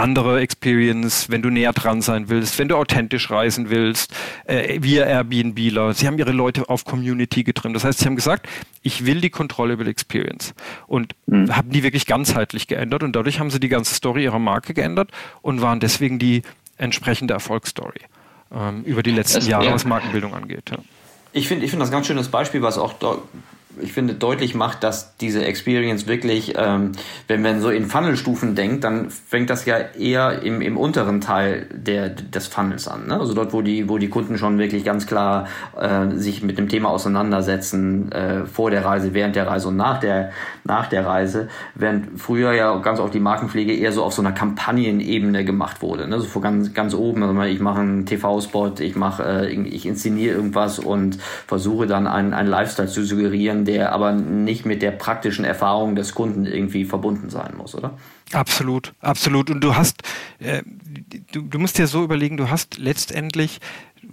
andere 0.00 0.40
Experience, 0.40 1.30
wenn 1.30 1.42
du 1.42 1.50
näher 1.50 1.72
dran 1.72 2.02
sein 2.02 2.28
willst, 2.28 2.58
wenn 2.58 2.68
du 2.68 2.76
authentisch 2.76 3.30
reisen 3.30 3.70
willst, 3.70 4.12
äh, 4.44 4.78
wir 4.80 5.06
Airbnbler. 5.06 5.94
Sie 5.94 6.06
haben 6.06 6.18
ihre 6.18 6.32
Leute 6.32 6.68
auf 6.68 6.84
Community 6.84 7.44
getrimmt. 7.44 7.76
Das 7.76 7.84
heißt, 7.84 8.00
sie 8.00 8.06
haben 8.06 8.16
gesagt, 8.16 8.48
ich 8.82 9.06
will 9.06 9.20
die 9.20 9.30
Kontrolle 9.30 9.74
über 9.74 9.84
die 9.84 9.90
Experience 9.90 10.54
und 10.86 11.14
mhm. 11.26 11.54
haben 11.54 11.70
die 11.70 11.82
wirklich 11.82 12.06
ganzheitlich 12.06 12.66
geändert 12.66 13.02
und 13.02 13.14
dadurch 13.14 13.38
haben 13.38 13.50
sie 13.50 13.60
die 13.60 13.68
ganze 13.68 13.94
Story 13.94 14.24
ihrer 14.24 14.38
Marke 14.38 14.74
geändert 14.74 15.10
und 15.42 15.60
waren 15.60 15.80
deswegen 15.80 16.18
die 16.18 16.42
entsprechende 16.78 17.34
Erfolgsstory 17.34 18.00
ähm, 18.54 18.82
über 18.84 19.02
die 19.02 19.10
letzten 19.10 19.40
das, 19.40 19.48
Jahre, 19.48 19.66
ja. 19.66 19.72
was 19.72 19.84
Markenbildung 19.84 20.34
angeht. 20.34 20.70
Ja. 20.70 20.78
Ich 21.32 21.46
finde 21.46 21.64
ich 21.64 21.70
finde 21.70 21.84
das 21.84 21.90
ein 21.90 21.92
ganz 21.92 22.06
schönes 22.06 22.28
Beispiel, 22.28 22.62
was 22.62 22.78
auch 22.78 22.94
ich 23.82 23.92
finde, 23.92 24.14
deutlich 24.14 24.54
macht, 24.54 24.82
dass 24.82 25.16
diese 25.16 25.44
Experience 25.44 26.06
wirklich, 26.06 26.54
ähm, 26.56 26.92
wenn 27.26 27.42
man 27.42 27.60
so 27.60 27.70
in 27.70 27.86
Funnelstufen 27.86 28.54
denkt, 28.54 28.84
dann 28.84 29.10
fängt 29.10 29.50
das 29.50 29.64
ja 29.64 29.78
eher 29.78 30.42
im, 30.42 30.60
im 30.60 30.76
unteren 30.76 31.20
Teil 31.20 31.66
der, 31.72 32.10
des 32.10 32.46
Funnels 32.46 32.88
an. 32.88 33.06
Ne? 33.06 33.18
Also 33.18 33.34
dort, 33.34 33.52
wo 33.52 33.62
die, 33.62 33.88
wo 33.88 33.98
die 33.98 34.08
Kunden 34.08 34.38
schon 34.38 34.58
wirklich 34.58 34.84
ganz 34.84 35.06
klar 35.06 35.46
äh, 35.78 36.08
sich 36.16 36.42
mit 36.42 36.58
dem 36.58 36.68
Thema 36.68 36.90
auseinandersetzen, 36.90 38.12
äh, 38.12 38.46
vor 38.46 38.70
der 38.70 38.84
Reise, 38.84 39.14
während 39.14 39.36
der 39.36 39.46
Reise 39.46 39.68
und 39.68 39.76
nach 39.76 40.00
der, 40.00 40.30
nach 40.64 40.86
der 40.86 41.06
Reise, 41.06 41.48
während 41.74 42.20
früher 42.20 42.52
ja 42.52 42.76
ganz 42.78 43.00
auch 43.00 43.10
die 43.10 43.20
Markenpflege 43.20 43.72
eher 43.72 43.92
so 43.92 44.04
auf 44.04 44.12
so 44.12 44.22
einer 44.22 44.32
Kampagnenebene 44.32 45.44
gemacht 45.44 45.82
wurde. 45.82 46.08
Ne? 46.08 46.20
So 46.20 46.26
vor 46.26 46.42
ganz, 46.42 46.74
ganz 46.74 46.94
oben, 46.94 47.22
also 47.22 47.40
ich 47.42 47.60
mache 47.60 47.80
einen 47.80 48.06
TV-Spot, 48.06 48.74
ich 48.80 48.96
mache, 48.96 49.22
äh, 49.24 49.52
ich 49.52 49.86
inszeniere 49.86 50.34
irgendwas 50.36 50.78
und 50.78 51.18
versuche 51.46 51.86
dann 51.86 52.06
einen, 52.06 52.34
einen 52.34 52.48
Lifestyle 52.48 52.88
zu 52.88 53.04
suggerieren, 53.04 53.64
der 53.70 53.92
aber 53.92 54.12
nicht 54.12 54.66
mit 54.66 54.82
der 54.82 54.90
praktischen 54.90 55.44
Erfahrung 55.44 55.94
des 55.94 56.14
Kunden 56.14 56.44
irgendwie 56.44 56.84
verbunden 56.84 57.30
sein 57.30 57.54
muss, 57.56 57.74
oder? 57.74 57.96
Absolut, 58.32 58.92
absolut. 59.00 59.48
Und 59.50 59.62
du 59.62 59.76
hast, 59.76 60.02
äh, 60.40 60.62
du, 61.32 61.42
du 61.42 61.58
musst 61.58 61.78
dir 61.78 61.86
so 61.86 62.02
überlegen, 62.02 62.36
du 62.36 62.50
hast 62.50 62.78
letztendlich 62.78 63.60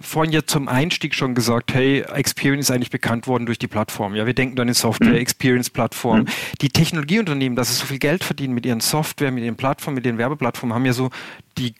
vorhin 0.00 0.32
ja 0.32 0.44
zum 0.44 0.68
Einstieg 0.68 1.14
schon 1.14 1.34
gesagt, 1.34 1.74
hey, 1.74 2.02
Experience 2.02 2.68
ist 2.68 2.70
eigentlich 2.70 2.90
bekannt 2.90 3.26
worden 3.26 3.46
durch 3.46 3.58
die 3.58 3.66
Plattform. 3.66 4.14
Ja, 4.14 4.26
wir 4.26 4.34
denken 4.34 4.54
dann 4.54 4.68
in 4.68 4.74
Software, 4.74 5.08
mhm. 5.08 5.16
Experience-Plattform. 5.16 6.20
Mhm. 6.20 6.26
Die 6.60 6.68
Technologieunternehmen, 6.68 7.56
dass 7.56 7.68
sie 7.68 7.74
so 7.74 7.86
viel 7.86 7.98
Geld 7.98 8.22
verdienen 8.22 8.54
mit 8.54 8.64
ihren 8.64 8.80
Software, 8.80 9.32
mit 9.32 9.42
ihren 9.42 9.56
Plattformen, 9.56 9.96
mit 9.96 10.06
ihren 10.06 10.18
Werbeplattformen, 10.18 10.74
haben 10.74 10.86
ja 10.86 10.92
so 10.92 11.10
die 11.56 11.74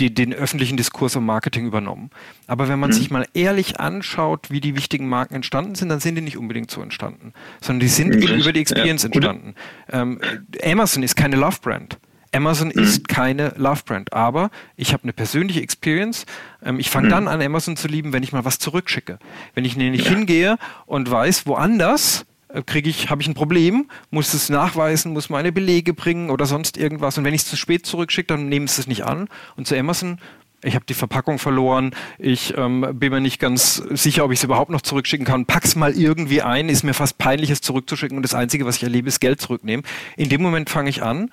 die, 0.00 0.12
den 0.12 0.32
öffentlichen 0.32 0.76
Diskurs 0.76 1.14
um 1.16 1.26
Marketing 1.26 1.66
übernommen. 1.66 2.10
Aber 2.46 2.68
wenn 2.68 2.78
man 2.78 2.90
mhm. 2.90 2.94
sich 2.94 3.10
mal 3.10 3.26
ehrlich 3.34 3.78
anschaut, 3.78 4.50
wie 4.50 4.60
die 4.60 4.76
wichtigen 4.76 5.08
Marken 5.08 5.34
entstanden 5.34 5.74
sind, 5.74 5.90
dann 5.90 6.00
sind 6.00 6.14
die 6.14 6.22
nicht 6.22 6.36
unbedingt 6.36 6.70
so 6.70 6.82
entstanden, 6.82 7.32
sondern 7.60 7.80
die 7.80 7.88
sind 7.88 8.14
mhm. 8.14 8.22
eben 8.22 8.40
über 8.40 8.52
die 8.52 8.60
Experience 8.60 9.02
ja. 9.02 9.06
entstanden. 9.06 9.54
Ähm, 9.90 10.20
Amazon 10.64 11.02
ist 11.02 11.16
keine 11.16 11.36
Love-Brand. 11.36 11.98
Amazon 12.32 12.68
mhm. 12.68 12.82
ist 12.82 13.08
keine 13.08 13.52
Love-Brand, 13.56 14.12
aber 14.12 14.50
ich 14.76 14.92
habe 14.92 15.02
eine 15.02 15.12
persönliche 15.12 15.60
Experience. 15.60 16.26
Ähm, 16.64 16.78
ich 16.78 16.90
fange 16.90 17.06
mhm. 17.06 17.10
dann 17.10 17.28
an, 17.28 17.42
Amazon 17.42 17.76
zu 17.76 17.88
lieben, 17.88 18.12
wenn 18.12 18.22
ich 18.22 18.32
mal 18.32 18.44
was 18.44 18.58
zurückschicke. 18.58 19.18
Wenn 19.54 19.64
ich 19.64 19.76
nämlich 19.76 20.04
ja. 20.04 20.10
hingehe 20.10 20.56
und 20.86 21.10
weiß, 21.10 21.46
woanders 21.46 22.24
kriege 22.66 22.90
ich, 22.90 23.10
habe 23.10 23.22
ich 23.22 23.28
ein 23.28 23.34
Problem, 23.34 23.88
muss 24.10 24.34
es 24.34 24.48
nachweisen, 24.48 25.12
muss 25.12 25.30
meine 25.30 25.52
Belege 25.52 25.94
bringen 25.94 26.30
oder 26.30 26.46
sonst 26.46 26.76
irgendwas. 26.76 27.18
Und 27.18 27.24
wenn 27.24 27.34
ich 27.34 27.42
es 27.42 27.48
zu 27.48 27.56
spät 27.56 27.86
zurückschicke, 27.86 28.28
dann 28.28 28.48
nehmen 28.48 28.66
sie 28.66 28.80
es 28.80 28.86
nicht 28.86 29.04
an. 29.04 29.28
Und 29.56 29.66
zu 29.66 29.76
Amazon 29.76 30.18
ich 30.62 30.74
habe 30.74 30.84
die 30.84 30.94
Verpackung 30.94 31.38
verloren, 31.38 31.92
ich 32.18 32.56
ähm, 32.56 32.86
bin 32.92 33.12
mir 33.12 33.20
nicht 33.20 33.40
ganz 33.40 33.76
sicher, 33.90 34.24
ob 34.24 34.32
ich 34.32 34.40
es 34.40 34.44
überhaupt 34.44 34.70
noch 34.70 34.82
zurückschicken 34.82 35.26
kann, 35.26 35.46
pack's 35.46 35.74
mal 35.74 35.94
irgendwie 35.94 36.42
ein, 36.42 36.68
ist 36.68 36.82
mir 36.82 36.94
fast 36.94 37.18
peinlich, 37.18 37.50
es 37.50 37.60
zurückzuschicken 37.60 38.16
und 38.16 38.22
das 38.22 38.34
Einzige, 38.34 38.66
was 38.66 38.76
ich 38.76 38.82
erlebe, 38.82 39.08
ist 39.08 39.20
Geld 39.20 39.40
zurücknehmen. 39.40 39.84
In 40.16 40.28
dem 40.28 40.42
Moment 40.42 40.68
fange 40.68 40.90
ich 40.90 41.02
an, 41.02 41.30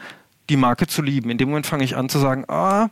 die 0.49 0.55
Marke 0.55 0.87
zu 0.87 1.01
lieben. 1.01 1.29
In 1.29 1.37
dem 1.37 1.49
Moment 1.49 1.67
fange 1.67 1.83
ich 1.83 1.97
an 1.97 2.07
zu 2.07 2.19
sagen, 2.19 2.45
ah, 2.47 2.89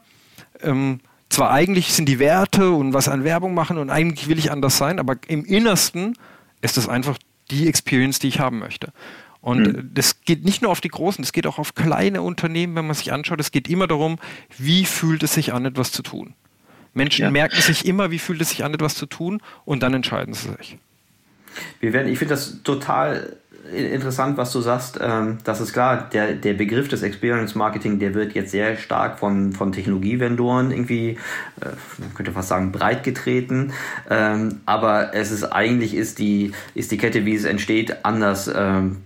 ähm, 0.62 1.00
zwar 1.30 1.52
eigentlich 1.52 1.94
sind 1.94 2.08
die 2.08 2.20
Werte 2.20 2.72
und 2.72 2.94
was 2.94 3.08
an 3.08 3.24
Werbung 3.24 3.54
machen 3.54 3.78
und 3.78 3.90
eigentlich 3.90 4.28
will 4.28 4.38
ich 4.38 4.52
anders 4.52 4.78
sein, 4.78 5.00
aber 5.00 5.16
im 5.28 5.46
Innersten 5.46 6.18
ist 6.62 6.78
das 6.78 6.90
einfach 6.90 7.18
die 7.52 7.68
Experience, 7.68 8.20
die 8.20 8.28
ich 8.28 8.40
haben 8.40 8.60
möchte. 8.60 8.92
Und 9.42 9.68
mhm. 9.68 9.92
das 9.94 10.22
geht 10.22 10.44
nicht 10.44 10.64
nur 10.64 10.72
auf 10.72 10.82
die 10.82 10.88
großen, 10.88 11.24
das 11.24 11.32
geht 11.32 11.46
auch 11.46 11.60
auf 11.60 11.76
kleine 11.76 12.24
Unternehmen, 12.24 12.76
wenn 12.76 12.88
man 12.88 12.96
sich 12.96 13.14
anschaut. 13.14 13.40
Es 13.40 13.52
geht 13.52 13.70
immer 13.70 13.86
darum, 13.86 14.18
wie 14.58 14.86
fühlt 14.86 15.22
es 15.22 15.36
sich 15.36 15.54
an, 15.54 15.66
etwas 15.66 15.92
zu 15.92 16.02
tun. 16.02 16.34
Menschen 16.96 17.24
ja. 17.24 17.32
merken 17.32 17.62
sich 17.62 17.86
immer, 17.86 18.10
wie 18.10 18.20
fühlt 18.20 18.42
es 18.42 18.50
sich 18.50 18.64
an, 18.64 18.74
etwas 18.74 18.96
zu 18.96 19.06
tun, 19.06 19.42
und 19.66 19.84
dann 19.84 19.94
entscheiden 19.94 20.34
sie 20.34 20.50
sich. 20.58 20.78
Wir 21.80 21.94
werden, 21.94 22.12
ich 22.12 22.18
finde 22.18 22.34
das 22.34 22.64
total 22.64 23.38
interessant, 23.72 24.38
was 24.38 24.52
du 24.52 24.62
sagst. 24.62 25.00
Ähm, 25.02 25.38
das 25.44 25.62
ist 25.62 25.74
klar, 25.74 26.10
der, 26.12 26.34
der 26.34 26.54
Begriff 26.54 26.88
des 26.88 27.04
Experience 27.04 27.56
Marketing, 27.56 28.00
der 28.00 28.14
wird 28.14 28.34
jetzt 28.34 28.52
sehr 28.52 28.78
stark 28.78 29.20
von, 29.20 29.54
von 29.54 29.72
Technologievendoren 29.72 30.72
irgendwie, 30.72 31.18
äh, 31.62 31.70
man 31.98 32.14
könnte 32.14 32.32
fast 32.32 32.50
sagen, 32.50 32.72
breit 32.72 33.04
getreten. 33.04 33.74
Ähm, 34.10 34.62
aber 34.66 35.14
es 35.14 35.32
ist 35.32 35.44
eigentlich 35.46 35.96
ist 35.96 36.20
die, 36.20 36.52
ist 36.74 36.92
die 36.92 36.98
Kette, 36.98 37.26
wie 37.26 37.36
es 37.36 37.46
entsteht, 37.46 38.06
anders 38.06 38.52
ähm, 38.54 38.98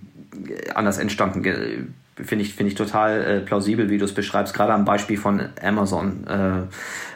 anders 0.73 0.97
entstanden. 0.97 1.93
Finde 2.23 2.43
ich, 2.43 2.53
finde 2.53 2.71
ich 2.71 2.77
total 2.77 3.21
äh, 3.21 3.39
plausibel, 3.39 3.89
wie 3.89 3.97
du 3.97 4.05
es 4.05 4.13
beschreibst, 4.13 4.53
gerade 4.53 4.73
am 4.73 4.85
Beispiel 4.85 5.17
von 5.17 5.49
Amazon. 5.61 6.27
Äh, 6.27 6.61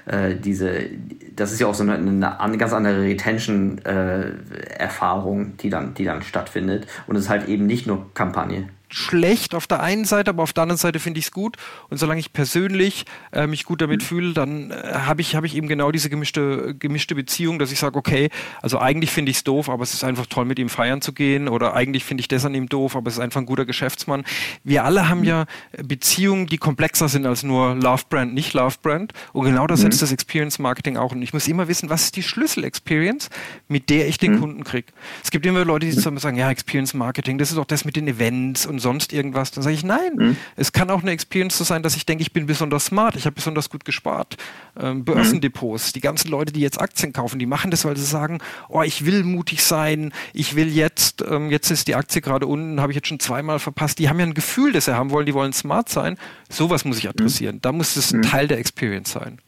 äh, 0.05 0.35
diese, 0.35 0.89
das 1.35 1.51
ist 1.51 1.59
ja 1.59 1.67
auch 1.67 1.75
so 1.75 1.83
eine, 1.83 1.95
eine, 2.39 2.57
ganz 2.57 2.73
andere 2.73 3.01
Retention-Erfahrung, 3.01 5.41
äh, 5.41 5.49
die, 5.61 5.69
dann, 5.69 5.93
die 5.93 6.05
dann 6.05 6.21
stattfindet. 6.21 6.87
Und 7.07 7.15
es 7.15 7.23
ist 7.23 7.29
halt 7.29 7.47
eben 7.47 7.65
nicht 7.65 7.87
nur 7.87 8.13
Kampagne 8.13 8.67
schlecht 8.93 9.55
auf 9.55 9.67
der 9.67 9.81
einen 9.81 10.05
Seite, 10.05 10.29
aber 10.29 10.43
auf 10.43 10.53
der 10.53 10.63
anderen 10.63 10.77
Seite 10.77 10.99
finde 10.99 11.19
ich 11.19 11.25
es 11.25 11.31
gut. 11.31 11.57
Und 11.89 11.97
solange 11.97 12.19
ich 12.19 12.31
persönlich 12.31 13.05
äh, 13.31 13.47
mich 13.47 13.65
gut 13.65 13.81
damit 13.81 14.01
mhm. 14.01 14.05
fühle, 14.05 14.33
dann 14.33 14.71
äh, 14.71 14.75
habe 14.93 15.21
ich, 15.21 15.35
hab 15.35 15.43
ich 15.43 15.55
eben 15.55 15.67
genau 15.67 15.91
diese 15.91 16.09
gemischte, 16.09 16.75
gemischte 16.77 17.15
Beziehung, 17.15 17.59
dass 17.59 17.71
ich 17.71 17.79
sage, 17.79 17.97
okay, 17.97 18.29
also 18.61 18.79
eigentlich 18.79 19.11
finde 19.11 19.31
ich 19.31 19.37
es 19.37 19.43
doof, 19.43 19.69
aber 19.69 19.83
es 19.83 19.93
ist 19.93 20.03
einfach 20.03 20.27
toll, 20.27 20.45
mit 20.45 20.59
ihm 20.59 20.69
feiern 20.69 21.01
zu 21.01 21.13
gehen. 21.13 21.47
Oder 21.47 21.73
eigentlich 21.73 22.03
finde 22.03 22.21
ich 22.21 22.27
das 22.27 22.45
an 22.45 22.53
ihm 22.53 22.69
doof, 22.69 22.95
aber 22.95 23.07
es 23.07 23.15
ist 23.15 23.19
einfach 23.19 23.41
ein 23.41 23.45
guter 23.45 23.65
Geschäftsmann. 23.65 24.23
Wir 24.63 24.83
alle 24.83 25.09
haben 25.09 25.19
mhm. 25.21 25.25
ja 25.25 25.45
Beziehungen, 25.83 26.45
die 26.45 26.57
komplexer 26.57 27.09
sind 27.09 27.25
als 27.25 27.43
nur 27.43 27.75
Love 27.75 28.03
Brand, 28.09 28.33
nicht 28.33 28.53
Love 28.53 28.77
Brand. 28.81 29.13
Und 29.33 29.45
genau 29.45 29.65
das 29.65 29.79
mhm. 29.79 29.85
setzt 29.85 30.01
das 30.03 30.11
Experience 30.11 30.59
Marketing 30.59 30.97
auch. 30.97 31.11
Und 31.11 31.21
ich 31.21 31.33
muss 31.33 31.47
immer 31.47 31.67
wissen, 31.67 31.89
was 31.89 32.03
ist 32.03 32.15
die 32.15 32.23
Schlüssel-Experience, 32.23 33.29
mit 33.67 33.89
der 33.89 34.07
ich 34.07 34.17
den 34.17 34.35
mhm. 34.35 34.39
Kunden 34.39 34.63
kriege. 34.63 34.87
Es 35.23 35.31
gibt 35.31 35.45
immer 35.45 35.65
Leute, 35.65 35.89
die 35.89 35.97
mhm. 35.97 36.17
sagen, 36.19 36.37
ja, 36.37 36.49
Experience 36.51 36.93
Marketing, 36.93 37.37
das 37.39 37.49
ist 37.49 37.57
doch 37.57 37.65
das 37.65 37.85
mit 37.85 37.95
den 37.95 38.07
Events 38.07 38.65
und 38.65 38.79
sonst 38.83 39.11
irgendwas, 39.11 39.49
dann 39.49 39.63
sage 39.63 39.73
ich, 39.73 39.83
nein, 39.83 40.13
mhm. 40.15 40.37
es 40.55 40.71
kann 40.71 40.91
auch 40.91 41.01
eine 41.01 41.09
Experience 41.09 41.57
so 41.57 41.63
sein, 41.63 41.81
dass 41.81 41.95
ich 41.95 42.05
denke, 42.05 42.21
ich 42.21 42.31
bin 42.31 42.45
besonders 42.45 42.85
smart, 42.85 43.15
ich 43.15 43.25
habe 43.25 43.33
besonders 43.33 43.71
gut 43.71 43.83
gespart. 43.85 44.37
Ähm, 44.79 45.03
Börsendepots, 45.03 45.87
mhm. 45.87 45.93
die 45.93 46.01
ganzen 46.01 46.29
Leute, 46.29 46.53
die 46.53 46.61
jetzt 46.61 46.79
Aktien 46.79 47.13
kaufen, 47.13 47.39
die 47.39 47.47
machen 47.47 47.71
das, 47.71 47.85
weil 47.85 47.97
sie 47.97 48.05
sagen, 48.05 48.37
oh, 48.69 48.83
ich 48.83 49.05
will 49.05 49.23
mutig 49.23 49.63
sein, 49.63 50.13
ich 50.33 50.55
will 50.55 50.67
jetzt, 50.67 51.23
ähm, 51.27 51.49
jetzt 51.49 51.71
ist 51.71 51.87
die 51.87 51.95
Aktie 51.95 52.21
gerade 52.21 52.45
unten, 52.45 52.79
habe 52.79 52.91
ich 52.91 52.95
jetzt 52.95 53.07
schon 53.07 53.19
zweimal 53.19 53.57
verpasst. 53.57 53.97
Die 53.97 54.09
haben 54.09 54.19
ja 54.19 54.25
ein 54.25 54.35
Gefühl, 54.35 54.71
das 54.73 54.85
sie 54.85 54.95
haben 54.95 55.09
wollen, 55.09 55.25
die 55.25 55.33
wollen 55.33 55.53
smart 55.53 55.89
sein. 55.89 56.17
Sowas 56.49 56.85
muss 56.85 56.99
ich 56.99 57.09
adressieren. 57.09 57.55
Mhm. 57.55 57.61
Da 57.61 57.71
muss 57.71 57.95
es 57.95 58.13
ein 58.13 58.17
mhm. 58.17 58.23
Teil 58.23 58.47
der 58.47 58.59
Experience 58.59 59.11
sein. 59.11 59.39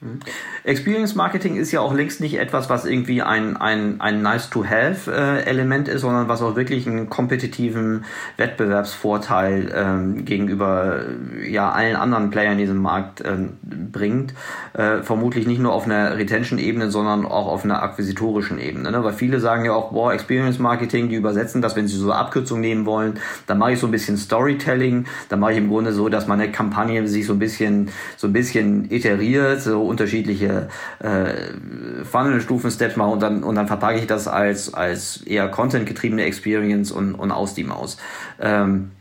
Mhm. 0.00 0.20
Experience 0.62 1.16
Marketing 1.16 1.56
ist 1.56 1.72
ja 1.72 1.80
auch 1.80 1.92
längst 1.92 2.20
nicht 2.20 2.38
etwas, 2.38 2.70
was 2.70 2.84
irgendwie 2.84 3.22
ein, 3.22 3.56
ein, 3.56 4.00
ein 4.00 4.22
Nice-to-Have-Element 4.22 5.88
äh, 5.88 5.94
ist, 5.94 6.02
sondern 6.02 6.28
was 6.28 6.40
auch 6.40 6.54
wirklich 6.54 6.86
einen 6.86 7.10
kompetitiven 7.10 8.04
Wettbewerbsvorteil 8.36 9.72
ähm, 9.74 10.24
gegenüber 10.24 11.00
ja, 11.44 11.72
allen 11.72 11.96
anderen 11.96 12.30
Playern 12.30 12.52
in 12.52 12.58
diesem 12.58 12.76
Markt 12.76 13.24
ähm, 13.26 13.54
bringt. 13.62 14.34
Äh, 14.74 15.02
vermutlich 15.02 15.48
nicht 15.48 15.60
nur 15.60 15.72
auf 15.72 15.86
einer 15.86 16.16
Retention-Ebene, 16.16 16.92
sondern 16.92 17.26
auch 17.26 17.48
auf 17.48 17.64
einer 17.64 17.82
akquisitorischen 17.82 18.60
Ebene. 18.60 18.92
Ne? 18.92 19.02
Weil 19.02 19.14
viele 19.14 19.40
sagen 19.40 19.64
ja 19.64 19.72
auch, 19.72 19.90
boah, 19.90 20.12
Experience 20.12 20.60
Marketing, 20.60 21.08
die 21.08 21.16
übersetzen 21.16 21.60
das, 21.60 21.74
wenn 21.74 21.88
sie 21.88 21.96
so 21.96 22.12
Abkürzungen 22.12 22.60
nehmen 22.60 22.86
wollen, 22.86 23.18
dann 23.48 23.58
mache 23.58 23.72
ich 23.72 23.80
so 23.80 23.88
ein 23.88 23.92
bisschen 23.92 24.16
Storytelling, 24.16 25.06
dann 25.28 25.40
mache 25.40 25.52
ich 25.52 25.58
im 25.58 25.68
Grunde 25.68 25.92
so, 25.92 26.08
dass 26.08 26.28
meine 26.28 26.52
Kampagne 26.52 27.08
sich 27.08 27.26
so 27.26 27.32
ein 27.32 27.40
bisschen, 27.40 27.90
so 28.16 28.28
ein 28.28 28.32
bisschen 28.32 28.88
iteriert, 28.92 29.60
so 29.60 29.87
unterschiedliche 29.88 30.68
äh, 31.00 32.04
Funnel-Stufen, 32.04 32.70
Steps 32.70 32.96
mache 32.96 33.10
und 33.10 33.20
dann, 33.20 33.42
und 33.42 33.54
dann 33.54 33.66
verpacke 33.66 33.98
ich 33.98 34.06
das 34.06 34.28
als, 34.28 34.72
als 34.74 35.22
eher 35.22 35.48
Content-getriebene 35.48 36.24
Experience 36.24 36.92
und, 36.92 37.14
und 37.14 37.32
aus 37.32 37.54
die 37.54 37.64
Maus. 37.64 37.96
Ähm, 38.40 38.92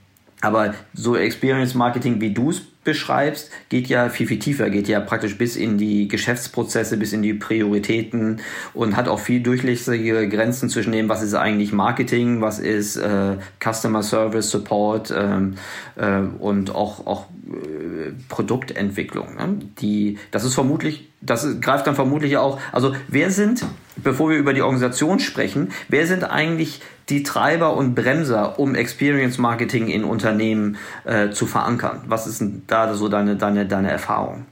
aber 0.42 0.76
so 0.94 1.16
Experience 1.16 1.74
Marketing, 1.74 2.22
wie 2.22 2.32
du 2.32 2.52
es 2.52 2.62
beschreibst, 2.88 3.52
geht 3.68 3.88
ja 3.88 4.08
viel, 4.08 4.28
viel 4.28 4.40
tiefer, 4.40 4.70
geht 4.70 4.88
ja 4.88 5.02
praktisch 5.02 5.38
bis 5.38 5.58
in 5.58 5.78
die 5.78 6.08
Geschäftsprozesse, 6.08 6.96
bis 6.96 7.12
in 7.12 7.22
die 7.22 7.34
Prioritäten 7.34 8.40
und 8.74 8.96
hat 8.96 9.10
auch 9.10 9.20
viel 9.20 9.42
durchlässige 9.42 10.30
Grenzen 10.30 10.70
zwischen 10.70 10.94
dem, 10.94 11.10
was 11.10 11.22
ist 11.22 11.34
eigentlich 11.34 11.74
Marketing, 11.74 12.40
was 12.40 12.60
ist 12.60 12.96
äh, 12.96 13.36
Customer 13.60 14.04
Service, 14.04 14.50
Support 14.52 15.14
ähm, 15.14 15.56
äh, 15.98 16.20
und 16.20 16.74
auch, 16.74 17.06
auch 17.06 17.26
äh, 17.48 18.12
Produktentwicklung. 18.30 19.36
Ne? 19.36 19.60
Die, 19.82 20.18
das 20.32 20.46
ist 20.46 20.54
vermutlich, 20.54 21.10
das 21.20 21.60
greift 21.60 21.88
dann 21.88 21.96
vermutlich 21.96 22.38
auch, 22.38 22.58
also 22.72 22.96
wer 23.10 23.32
sind, 23.32 23.66
bevor 23.98 24.30
wir 24.30 24.38
über 24.38 24.54
die 24.54 24.62
Organisation 24.62 25.20
sprechen, 25.20 25.72
wer 25.90 26.08
sind 26.08 26.24
eigentlich 26.24 26.82
die 27.10 27.24
Treiber 27.24 27.76
und 27.76 27.96
Bremser, 27.96 28.60
um 28.60 28.76
Experience 28.76 29.38
Marketing 29.38 29.88
in 29.88 30.04
Unternehmen 30.04 30.78
äh, 31.06 31.30
zu 31.30 31.46
verankern? 31.46 32.02
Was 32.08 32.28
ist 32.28 32.44
da 32.68 32.94
so 32.94 33.08
deine, 33.08 33.36
deine, 33.36 33.66
deine 33.66 33.90
Erfahrung? 33.90 34.46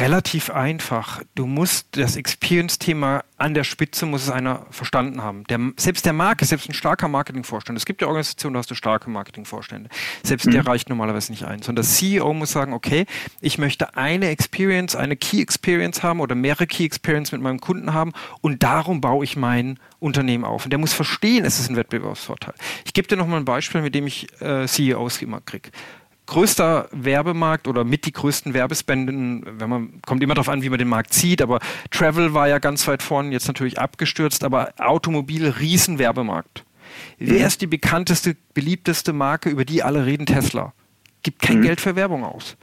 Relativ 0.00 0.50
einfach. 0.50 1.22
Du 1.34 1.46
musst 1.46 1.96
das 1.96 2.16
Experience-Thema 2.16 3.24
an 3.40 3.54
der 3.54 3.64
Spitze 3.64 4.04
muss 4.04 4.24
es 4.24 4.30
einer 4.30 4.66
verstanden 4.70 5.22
haben. 5.22 5.44
Der, 5.44 5.58
selbst 5.76 6.04
der 6.04 6.12
Marke, 6.12 6.44
selbst 6.44 6.68
ein 6.68 6.74
starker 6.74 7.08
Marketingvorstand, 7.08 7.76
es 7.78 7.86
gibt 7.86 8.02
ja 8.02 8.06
Organisationen, 8.06 8.52
da 8.54 8.58
hast 8.58 8.70
du 8.70 8.74
starke 8.74 9.08
Marketingvorstände, 9.08 9.88
selbst 10.22 10.46
mhm. 10.46 10.50
der 10.50 10.66
reicht 10.66 10.90
normalerweise 10.90 11.32
nicht 11.32 11.44
ein, 11.44 11.62
sondern 11.62 11.84
der 11.84 11.90
CEO 11.90 12.34
muss 12.34 12.52
sagen, 12.52 12.74
okay, 12.74 13.06
ich 13.40 13.56
möchte 13.56 13.96
eine 13.96 14.28
Experience, 14.28 14.94
eine 14.94 15.16
Key 15.16 15.40
Experience 15.40 16.02
haben 16.02 16.20
oder 16.20 16.34
mehrere 16.34 16.66
Key 16.66 16.84
Experience 16.84 17.32
mit 17.32 17.40
meinem 17.40 17.60
Kunden 17.60 17.94
haben 17.94 18.12
und 18.42 18.62
darum 18.62 19.00
baue 19.00 19.24
ich 19.24 19.36
mein 19.36 19.78
Unternehmen 20.00 20.44
auf. 20.44 20.64
Und 20.64 20.70
der 20.70 20.78
muss 20.78 20.92
verstehen, 20.92 21.46
es 21.46 21.58
ist 21.58 21.70
ein 21.70 21.76
Wettbewerbsvorteil. 21.76 22.54
Ich 22.84 22.92
gebe 22.92 23.08
dir 23.08 23.16
nochmal 23.16 23.40
ein 23.40 23.46
Beispiel, 23.46 23.80
mit 23.80 23.94
dem 23.94 24.06
ich 24.06 24.28
äh, 24.42 24.66
CEOs 24.66 25.22
immer 25.22 25.40
kriege 25.40 25.70
größter 26.30 26.88
Werbemarkt 26.92 27.66
oder 27.66 27.82
mit 27.82 28.06
die 28.06 28.12
größten 28.12 28.54
Werbespenden, 28.54 29.44
wenn 29.58 29.68
man, 29.68 30.02
kommt 30.06 30.22
immer 30.22 30.34
darauf 30.34 30.48
an, 30.48 30.62
wie 30.62 30.70
man 30.70 30.78
den 30.78 30.88
Markt 30.88 31.12
sieht, 31.12 31.42
aber 31.42 31.58
Travel 31.90 32.32
war 32.32 32.48
ja 32.48 32.58
ganz 32.58 32.86
weit 32.86 33.02
vorne, 33.02 33.32
jetzt 33.32 33.48
natürlich 33.48 33.80
abgestürzt, 33.80 34.44
aber 34.44 34.72
Automobil, 34.78 35.48
Riesenwerbemarkt. 35.48 36.64
Mhm. 37.18 37.30
Wer 37.30 37.46
ist 37.48 37.60
die 37.62 37.66
bekannteste, 37.66 38.36
beliebteste 38.54 39.12
Marke, 39.12 39.50
über 39.50 39.64
die 39.64 39.82
alle 39.82 40.06
reden? 40.06 40.24
Tesla. 40.24 40.72
Gibt 41.24 41.42
kein 41.42 41.58
mhm. 41.58 41.62
Geld 41.62 41.80
für 41.80 41.96
Werbung 41.96 42.24
aus. 42.24 42.56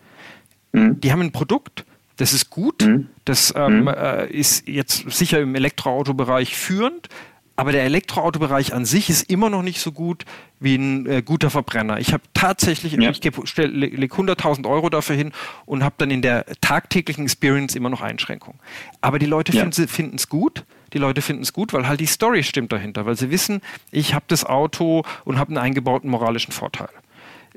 Mhm. 0.72 1.02
Die 1.02 1.12
haben 1.12 1.22
ein 1.22 1.34
Produkt, 1.34 1.86
das 2.16 2.32
ist 2.32 2.50
gut, 2.50 2.86
mhm. 2.86 3.10
das 3.26 3.54
ähm, 3.56 3.82
mhm. 3.82 3.88
äh, 3.90 4.28
ist 4.28 4.66
jetzt 4.66 5.12
sicher 5.12 5.42
im 5.42 5.54
Elektroautobereich 5.56 6.56
führend, 6.56 7.10
aber 7.58 7.72
der 7.72 7.84
Elektroautobereich 7.84 8.74
an 8.74 8.86
sich 8.86 9.10
ist 9.10 9.30
immer 9.30 9.50
noch 9.50 9.64
nicht 9.64 9.82
so 9.82 9.92
gut 9.92 10.26
wie 10.60 10.76
ein 10.76 11.08
äh, 11.08 11.22
guter 11.24 11.50
Verbrenner. 11.50 12.00
Ich 12.00 12.14
habe 12.14 12.24
tatsächlich, 12.34 12.94
ja. 12.94 13.10
ich 13.10 13.24
lege 13.24 14.16
100.000 14.16 14.70
Euro 14.70 14.90
dafür 14.90 15.16
hin 15.16 15.32
und 15.66 15.84
habe 15.84 15.96
dann 15.98 16.12
in 16.12 16.22
der 16.22 16.46
tagtäglichen 16.62 17.24
Experience 17.24 17.76
immer 17.76 17.90
noch 17.90 18.02
Einschränkungen. 18.02 18.60
Aber 19.02 19.18
die 19.18 19.26
Leute 19.26 19.52
ja. 19.54 19.68
finden 19.72 20.16
es 20.16 20.30
gut. 20.30 20.64
Die 20.94 21.00
Leute 21.00 21.22
finden 21.22 21.42
es 21.42 21.52
gut, 21.52 21.74
weil 21.74 21.88
halt 21.88 22.00
die 22.00 22.06
Story 22.06 22.44
stimmt 22.44 22.72
dahinter, 22.72 23.06
weil 23.06 23.18
sie 23.18 23.30
wissen, 23.30 23.62
ich 23.92 24.14
habe 24.14 24.24
das 24.30 24.46
Auto 24.46 25.04
und 25.26 25.38
habe 25.38 25.50
einen 25.50 25.58
eingebauten 25.58 26.10
moralischen 26.10 26.54
Vorteil 26.54 26.88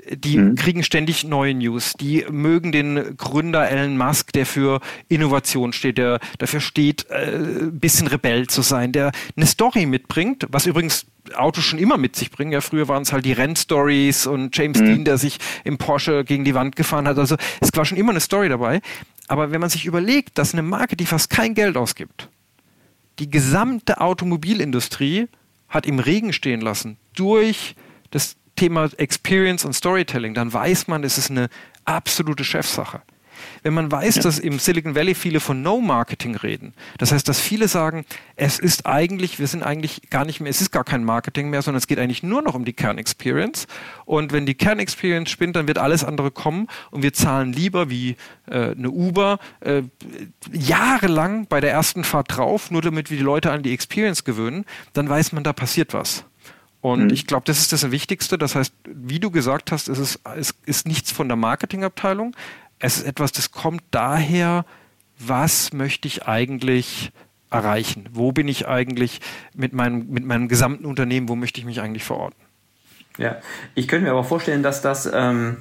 die 0.09 0.37
mhm. 0.37 0.55
kriegen 0.55 0.83
ständig 0.83 1.23
neue 1.23 1.53
News. 1.53 1.93
Die 1.99 2.25
mögen 2.29 2.71
den 2.71 3.15
Gründer 3.17 3.69
Elon 3.69 3.97
Musk, 3.97 4.31
der 4.33 4.45
für 4.45 4.79
Innovation 5.09 5.73
steht, 5.73 5.97
der 5.97 6.19
dafür 6.37 6.59
steht, 6.59 7.09
äh, 7.09 7.35
ein 7.35 7.79
bisschen 7.79 8.07
Rebell 8.07 8.47
zu 8.47 8.61
sein, 8.61 8.91
der 8.91 9.11
eine 9.35 9.45
Story 9.45 9.85
mitbringt, 9.85 10.47
was 10.49 10.65
übrigens 10.65 11.05
Autos 11.35 11.63
schon 11.63 11.79
immer 11.79 11.97
mit 11.97 12.15
sich 12.15 12.31
bringen. 12.31 12.51
Ja, 12.51 12.61
früher 12.61 12.87
waren 12.87 13.03
es 13.03 13.13
halt 13.13 13.25
die 13.25 13.33
Rennstories 13.33 14.25
und 14.25 14.55
James 14.57 14.79
mhm. 14.79 14.85
Dean, 14.85 15.05
der 15.05 15.17
sich 15.17 15.37
im 15.63 15.77
Porsche 15.77 16.23
gegen 16.23 16.43
die 16.43 16.55
Wand 16.55 16.75
gefahren 16.75 17.07
hat. 17.07 17.19
Also 17.19 17.35
es 17.59 17.69
war 17.75 17.85
schon 17.85 17.97
immer 17.97 18.11
eine 18.11 18.19
Story 18.19 18.49
dabei. 18.49 18.81
Aber 19.27 19.51
wenn 19.51 19.61
man 19.61 19.69
sich 19.69 19.85
überlegt, 19.85 20.37
dass 20.37 20.53
eine 20.53 20.63
Marke, 20.63 20.97
die 20.97 21.05
fast 21.05 21.29
kein 21.29 21.53
Geld 21.53 21.77
ausgibt, 21.77 22.29
die 23.19 23.29
gesamte 23.29 24.01
Automobilindustrie 24.01 25.27
hat 25.69 25.85
im 25.85 25.99
Regen 25.99 26.33
stehen 26.33 26.59
lassen 26.59 26.97
durch 27.15 27.75
das 28.09 28.35
Thema 28.61 28.87
Experience 28.97 29.65
und 29.65 29.73
Storytelling, 29.73 30.35
dann 30.35 30.53
weiß 30.53 30.87
man, 30.87 31.03
es 31.03 31.17
ist 31.17 31.31
eine 31.31 31.49
absolute 31.83 32.43
Chefsache. 32.43 33.01
Wenn 33.63 33.73
man 33.73 33.91
weiß, 33.91 34.17
ja. 34.17 34.21
dass 34.21 34.37
im 34.37 34.59
Silicon 34.59 34.93
Valley 34.93 35.15
viele 35.15 35.39
von 35.39 35.63
No-Marketing 35.63 36.35
reden, 36.35 36.75
das 36.99 37.11
heißt, 37.11 37.27
dass 37.27 37.39
viele 37.39 37.67
sagen, 37.67 38.05
es 38.35 38.59
ist 38.59 38.85
eigentlich, 38.85 39.39
wir 39.39 39.47
sind 39.47 39.63
eigentlich 39.63 40.11
gar 40.11 40.25
nicht 40.25 40.41
mehr, 40.41 40.51
es 40.51 40.61
ist 40.61 40.69
gar 40.69 40.83
kein 40.83 41.03
Marketing 41.03 41.49
mehr, 41.49 41.63
sondern 41.63 41.79
es 41.79 41.87
geht 41.87 41.97
eigentlich 41.97 42.21
nur 42.21 42.43
noch 42.43 42.53
um 42.53 42.63
die 42.63 42.73
Kernexperience. 42.73 43.65
Und 44.05 44.31
wenn 44.31 44.45
die 44.45 44.53
Kernexperience 44.53 45.31
spinnt, 45.31 45.55
dann 45.55 45.67
wird 45.67 45.79
alles 45.79 46.03
andere 46.03 46.29
kommen 46.29 46.67
und 46.91 47.01
wir 47.01 47.13
zahlen 47.13 47.53
lieber 47.53 47.89
wie 47.89 48.15
äh, 48.45 48.75
eine 48.75 48.91
Uber 48.91 49.39
äh, 49.61 49.81
jahrelang 50.51 51.47
bei 51.47 51.61
der 51.61 51.71
ersten 51.71 52.03
Fahrt 52.03 52.37
drauf, 52.37 52.69
nur 52.69 52.83
damit 52.83 53.09
wir 53.09 53.17
die 53.17 53.23
Leute 53.23 53.51
an 53.51 53.63
die 53.63 53.73
Experience 53.73 54.23
gewöhnen, 54.23 54.65
dann 54.93 55.09
weiß 55.09 55.31
man, 55.31 55.43
da 55.43 55.51
passiert 55.51 55.95
was. 55.95 56.25
Und 56.81 57.05
mhm. 57.05 57.13
ich 57.13 57.27
glaube, 57.27 57.43
das 57.45 57.59
ist 57.59 57.71
das 57.71 57.91
Wichtigste. 57.91 58.37
Das 58.37 58.55
heißt, 58.55 58.73
wie 58.85 59.19
du 59.19 59.31
gesagt 59.31 59.71
hast, 59.71 59.87
es 59.87 59.99
ist, 59.99 60.19
es 60.35 60.53
ist 60.65 60.87
nichts 60.87 61.11
von 61.11 61.27
der 61.27 61.37
Marketingabteilung. 61.37 62.35
Es 62.79 62.97
ist 62.97 63.05
etwas, 63.05 63.31
das 63.31 63.51
kommt 63.51 63.83
daher, 63.91 64.65
was 65.19 65.71
möchte 65.71 66.07
ich 66.07 66.27
eigentlich 66.27 67.11
erreichen? 67.51 68.09
Wo 68.11 68.31
bin 68.31 68.47
ich 68.47 68.67
eigentlich 68.67 69.21
mit 69.53 69.73
meinem, 69.73 70.07
mit 70.09 70.25
meinem 70.25 70.47
gesamten 70.47 70.85
Unternehmen? 70.85 71.29
Wo 71.29 71.35
möchte 71.35 71.59
ich 71.59 71.65
mich 71.65 71.81
eigentlich 71.81 72.03
verorten? 72.03 72.41
Ja, 73.17 73.37
ich 73.75 73.87
könnte 73.87 74.05
mir 74.05 74.11
aber 74.11 74.23
vorstellen, 74.23 74.63
dass 74.63 74.81
das 74.81 75.09
ähm, 75.13 75.57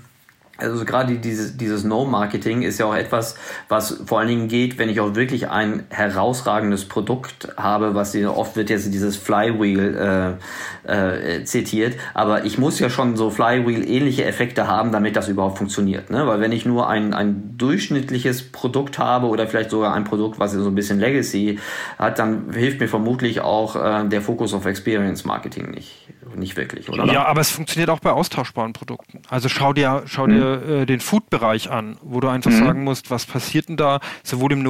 also 0.61 0.85
gerade 0.85 1.17
dieses, 1.17 1.57
dieses 1.57 1.85
No-Marketing 1.85 2.63
ist 2.63 2.79
ja 2.79 2.87
auch 2.87 2.95
etwas, 2.95 3.37
was 3.69 4.03
vor 4.07 4.21
allen 4.21 4.29
Dingen 4.29 4.49
geht, 4.49 4.79
wenn 4.79 4.89
ich 4.89 5.01
auch 5.01 5.15
wirklich 5.15 5.49
ein 5.49 5.85
herausragendes 5.91 6.87
Produkt 6.87 7.49
habe, 7.57 7.95
was 7.95 8.15
oft 8.17 8.57
wird 8.57 8.71
jetzt 8.71 8.93
dieses 8.93 9.17
Flywheel 9.17 10.39
äh, 10.87 11.37
äh, 11.39 11.45
zitiert, 11.45 11.97
aber 12.15 12.45
ich 12.45 12.59
muss 12.59 12.79
ja 12.81 12.91
schon 12.91 13.17
so 13.17 13.31
Flywheel-ähnliche 13.31 14.25
Effekte 14.25 14.67
haben, 14.67 14.93
damit 14.93 15.17
das 15.17 15.29
überhaupt 15.29 15.59
funktioniert. 15.59 16.11
Ne? 16.11 16.27
Weil 16.27 16.41
wenn 16.41 16.53
ich 16.53 16.67
nur 16.67 16.89
ein, 16.89 17.15
ein 17.15 17.55
durchschnittliches 17.57 18.51
Produkt 18.51 18.99
habe 18.99 19.27
oder 19.27 19.47
vielleicht 19.47 19.71
sogar 19.71 19.95
ein 19.95 20.05
Produkt, 20.05 20.39
was 20.39 20.53
so 20.53 20.67
ein 20.67 20.75
bisschen 20.75 20.99
Legacy 20.99 21.59
hat, 21.99 22.19
dann 22.19 22.53
hilft 22.53 22.81
mir 22.81 22.89
vermutlich 22.89 23.41
auch 23.41 23.77
äh, 23.77 24.09
der 24.09 24.21
Fokus 24.21 24.55
auf 24.55 24.67
Experience 24.67 25.25
Marketing 25.25 25.71
nicht, 25.71 26.09
nicht 26.37 26.57
wirklich, 26.57 26.89
oder? 26.89 27.05
Ja, 27.07 27.27
aber 27.27 27.41
es 27.41 27.51
funktioniert 27.51 27.91
auch 27.91 28.01
bei 28.01 28.11
austauschbaren 28.11 28.73
Produkten. 28.73 29.23
Also 29.29 29.49
schau 29.49 29.73
dir, 29.73 30.03
schau 30.07 30.27
dir 30.27 30.63
mhm 30.67 30.71
äh, 30.71 30.87
den 30.87 31.01
Food-Bereich 31.01 31.71
an, 31.71 31.97
wo 32.03 32.21
du 32.21 32.29
einfach 32.29 32.51
mhm. 32.51 32.59
sagen 32.59 32.85
musst, 32.85 33.11
was 33.11 33.27
passiert 33.27 33.69
denn 33.69 33.77
da, 33.77 34.01
sowohl 34.23 34.53
im 34.53 34.61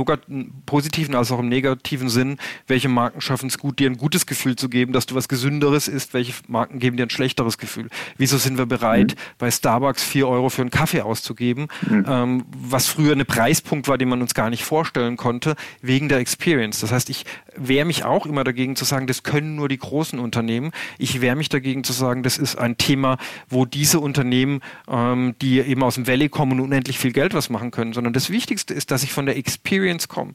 positiven 0.67 1.14
als 1.14 1.31
auch 1.31 1.38
im 1.38 1.49
negativen 1.49 2.09
Sinn, 2.09 2.38
welche 2.67 2.88
Marken 2.88 3.21
schaffen 3.21 3.49
es 3.49 3.59
gut, 3.59 3.79
dir 3.79 3.88
ein 3.88 3.97
gutes 3.97 4.26
Gefühl 4.26 4.57
zu 4.57 4.69
geben, 4.69 4.93
dass 4.93 5.07
du 5.07 5.14
was 5.14 5.29
Gesünderes 5.29 5.88
isst, 5.88 6.14
welche 6.14 6.33
Marken 6.49 6.79
geben 6.79 6.97
dir 6.97 7.05
ein 7.05 7.11
schlechteres 7.11 7.59
Gefühl. 7.59 7.88
Wieso 8.17 8.38
sind 8.38 8.59
wir 8.59 8.67
bereit, 8.67 9.14
mhm. 9.14 9.35
bei 9.38 9.50
Starbucks 9.50 10.02
vier 10.02 10.29
Euro 10.29 10.49
für 10.49 10.62
einen 10.62 10.71
Kaffee 10.71 11.02
auszugeben, 11.02 11.69
mhm. 11.88 12.05
ähm, 12.09 12.45
was 12.57 12.87
früher 12.87 13.12
ein 13.12 13.26
Preispunkt 13.26 13.88
war, 13.88 13.99
den 13.99 14.09
man 14.09 14.23
uns 14.23 14.35
gar 14.35 14.50
nicht 14.50 14.64
vorstellen 14.64 15.17
konnte, 15.17 15.57
wegen 15.83 16.09
der 16.09 16.19
Experience. 16.19 16.81
Das 16.81 16.93
heißt, 16.93 17.11
ich 17.11 17.25
wehre 17.57 17.85
mich 17.85 18.05
auch 18.05 18.26
immer 18.26 18.45
dagegen 18.45 18.76
zu 18.76 18.85
sagen, 18.85 19.07
das 19.07 19.23
können 19.23 19.57
nur 19.57 19.69
die 19.69 19.79
großen 19.79 20.19
Unternehmen. 20.19 20.71
Ich 20.99 21.21
wehre 21.21 21.37
mich 21.37 21.49
dagegen 21.52 21.85
zu 21.85 21.92
sagen, 21.92 22.23
das 22.23 22.38
ist 22.38 22.57
ein 22.57 22.76
Thema, 22.76 23.19
wo 23.49 23.64
diese 23.64 24.00
Unternehmen, 24.00 24.61
ähm, 24.88 25.35
die 25.40 25.61
eben 25.61 25.83
aus 25.83 25.97
dem 25.97 26.07
Valley 26.07 26.28
kommen 26.28 26.52
und 26.52 26.61
unendlich 26.61 26.99
viel 26.99 27.12
Geld 27.12 27.35
was 27.35 27.50
machen 27.50 27.71
können, 27.71 27.92
sondern 27.92 28.12
das 28.12 28.30
Wichtigste 28.30 28.75
ist, 28.75 28.90
dass 28.90 29.02
ich 29.02 29.12
von 29.12 29.26
der 29.26 29.37
Experience 29.37 30.09
komme. 30.09 30.33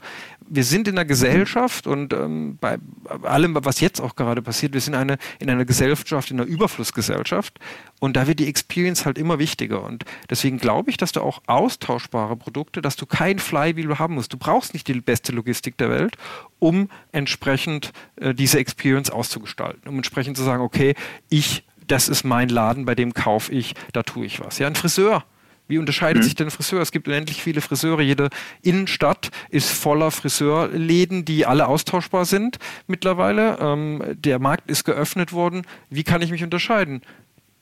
Wir 0.47 0.63
sind 0.63 0.87
in 0.87 0.95
einer 0.95 1.05
Gesellschaft 1.05 1.87
und 1.87 2.13
ähm, 2.13 2.57
bei 2.59 2.77
allem, 3.23 3.57
was 3.63 3.79
jetzt 3.79 3.99
auch 3.99 4.15
gerade 4.15 4.41
passiert, 4.41 4.73
wir 4.73 4.81
sind 4.81 4.95
eine, 4.95 5.17
in 5.39 5.49
einer 5.49 5.65
Gesellschaft, 5.65 6.31
in 6.31 6.39
einer 6.39 6.47
Überflussgesellschaft 6.47 7.59
und 7.99 8.15
da 8.15 8.27
wird 8.27 8.39
die 8.39 8.47
Experience 8.47 9.05
halt 9.05 9.17
immer 9.17 9.39
wichtiger. 9.39 9.83
Und 9.83 10.05
deswegen 10.29 10.57
glaube 10.57 10.89
ich, 10.89 10.97
dass 10.97 11.11
du 11.11 11.21
auch 11.21 11.41
austauschbare 11.47 12.35
Produkte, 12.35 12.81
dass 12.81 12.95
du 12.95 13.05
kein 13.05 13.39
Flywheel 13.39 13.97
haben 13.97 14.15
musst. 14.15 14.33
Du 14.33 14.37
brauchst 14.37 14.73
nicht 14.73 14.87
die 14.87 14.99
beste 15.01 15.31
Logistik 15.31 15.77
der 15.77 15.89
Welt, 15.89 16.17
um 16.59 16.89
entsprechend 17.11 17.93
äh, 18.17 18.33
diese 18.33 18.59
Experience 18.59 19.09
auszugestalten, 19.09 19.87
um 19.87 19.95
entsprechend 19.95 20.37
zu 20.37 20.43
sagen, 20.43 20.61
okay, 20.61 20.95
ich, 21.29 21.63
das 21.87 22.09
ist 22.09 22.23
mein 22.23 22.49
Laden, 22.49 22.85
bei 22.85 22.95
dem 22.95 23.13
kaufe 23.13 23.51
ich, 23.51 23.75
da 23.93 24.03
tue 24.03 24.25
ich 24.25 24.39
was. 24.39 24.59
Ja, 24.59 24.67
ein 24.67 24.75
Friseur. 24.75 25.23
Wie 25.67 25.79
unterscheidet 25.79 26.21
mhm. 26.21 26.25
sich 26.25 26.35
denn 26.35 26.51
Friseur? 26.51 26.81
Es 26.81 26.91
gibt 26.91 27.07
unendlich 27.07 27.41
viele 27.41 27.59
Friseure. 27.61 28.01
Jede 28.01 28.29
Innenstadt 28.61 29.31
ist 29.49 29.71
voller 29.71 30.11
Friseurläden, 30.11 31.25
die 31.25 31.45
alle 31.45 31.67
austauschbar 31.67 32.25
sind 32.25 32.59
mittlerweile. 32.85 33.57
Ähm, 33.59 34.03
der 34.15 34.37
Markt 34.37 34.69
ist 34.69 34.83
geöffnet 34.83 35.33
worden. 35.33 35.63
Wie 35.89 36.03
kann 36.03 36.21
ich 36.21 36.31
mich 36.31 36.43
unterscheiden? 36.43 37.01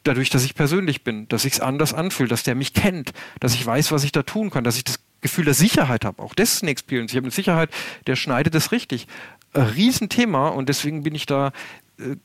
dadurch, 0.03 0.29
dass 0.29 0.43
ich 0.43 0.53
persönlich 0.53 1.03
bin, 1.03 1.27
dass 1.29 1.45
ich 1.45 1.53
es 1.53 1.59
anders 1.59 1.93
anfühle, 1.93 2.29
dass 2.29 2.43
der 2.43 2.55
mich 2.55 2.73
kennt, 2.73 3.13
dass 3.39 3.53
ich 3.53 3.65
weiß, 3.65 3.91
was 3.91 4.03
ich 4.03 4.11
da 4.11 4.23
tun 4.23 4.49
kann, 4.49 4.63
dass 4.63 4.77
ich 4.77 4.83
das 4.83 4.99
Gefühl 5.21 5.45
der 5.45 5.53
Sicherheit 5.53 6.05
habe. 6.05 6.21
Auch 6.21 6.35
das 6.35 6.53
ist 6.53 6.63
eine 6.63 6.71
Experience. 6.71 7.13
Ich 7.13 7.17
habe 7.17 7.25
eine 7.25 7.31
Sicherheit, 7.31 7.69
der 8.05 8.15
schneidet 8.15 8.53
das 8.53 8.71
richtig. 8.71 9.07
Riesenthema 9.55 10.49
und 10.49 10.67
deswegen 10.67 11.03
bin 11.03 11.15
ich 11.15 11.25
da 11.25 11.51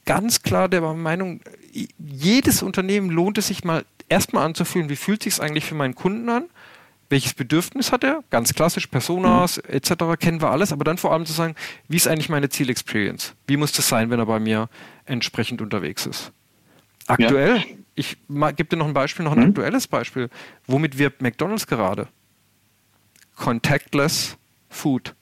ganz 0.05 0.43
klar 0.43 0.69
der 0.69 0.81
Meinung, 0.81 1.41
jedes 1.99 2.63
Unternehmen 2.63 3.11
lohnt 3.11 3.39
es 3.39 3.49
sich 3.49 3.65
mal 3.65 3.85
erstmal 4.09 4.45
anzufühlen, 4.45 4.89
wie 4.89 4.97
fühlt 4.97 5.23
sich 5.23 5.35
es 5.35 5.41
eigentlich 5.41 5.65
für 5.65 5.75
meinen 5.75 5.95
Kunden 5.95 6.29
an? 6.29 6.45
Welches 7.11 7.33
Bedürfnis 7.33 7.91
hat 7.91 8.05
er? 8.05 8.23
Ganz 8.29 8.53
klassisch, 8.53 8.87
Personas 8.87 9.57
mhm. 9.57 9.75
etc. 9.75 9.93
kennen 10.19 10.43
wir 10.43 10.51
alles, 10.51 10.73
aber 10.73 10.85
dann 10.85 10.99
vor 10.99 11.13
allem 11.13 11.25
zu 11.25 11.33
sagen, 11.33 11.55
wie 11.89 11.97
ist 11.97 12.07
eigentlich 12.07 12.29
meine 12.29 12.51
Zielexperience? 12.51 13.35
Wie 13.47 13.57
muss 13.57 13.73
das 13.73 13.89
sein, 13.89 14.11
wenn 14.11 14.19
er 14.19 14.27
bei 14.27 14.39
mir 14.39 14.69
entsprechend 15.07 15.63
unterwegs 15.63 16.05
ist? 16.05 16.33
Aktuell, 17.07 17.57
ja. 17.57 17.65
ich 17.95 18.19
gebe 18.29 18.65
dir 18.65 18.77
noch 18.77 18.87
ein 18.87 18.93
Beispiel, 18.93 19.25
noch 19.25 19.33
ein 19.33 19.39
mhm. 19.39 19.49
aktuelles 19.49 19.87
Beispiel. 19.87 20.29
Womit 20.67 20.99
wirbt 20.99 21.23
McDonalds 21.23 21.67
gerade? 21.67 22.09
Contactless 23.37 24.37
Food. 24.69 25.15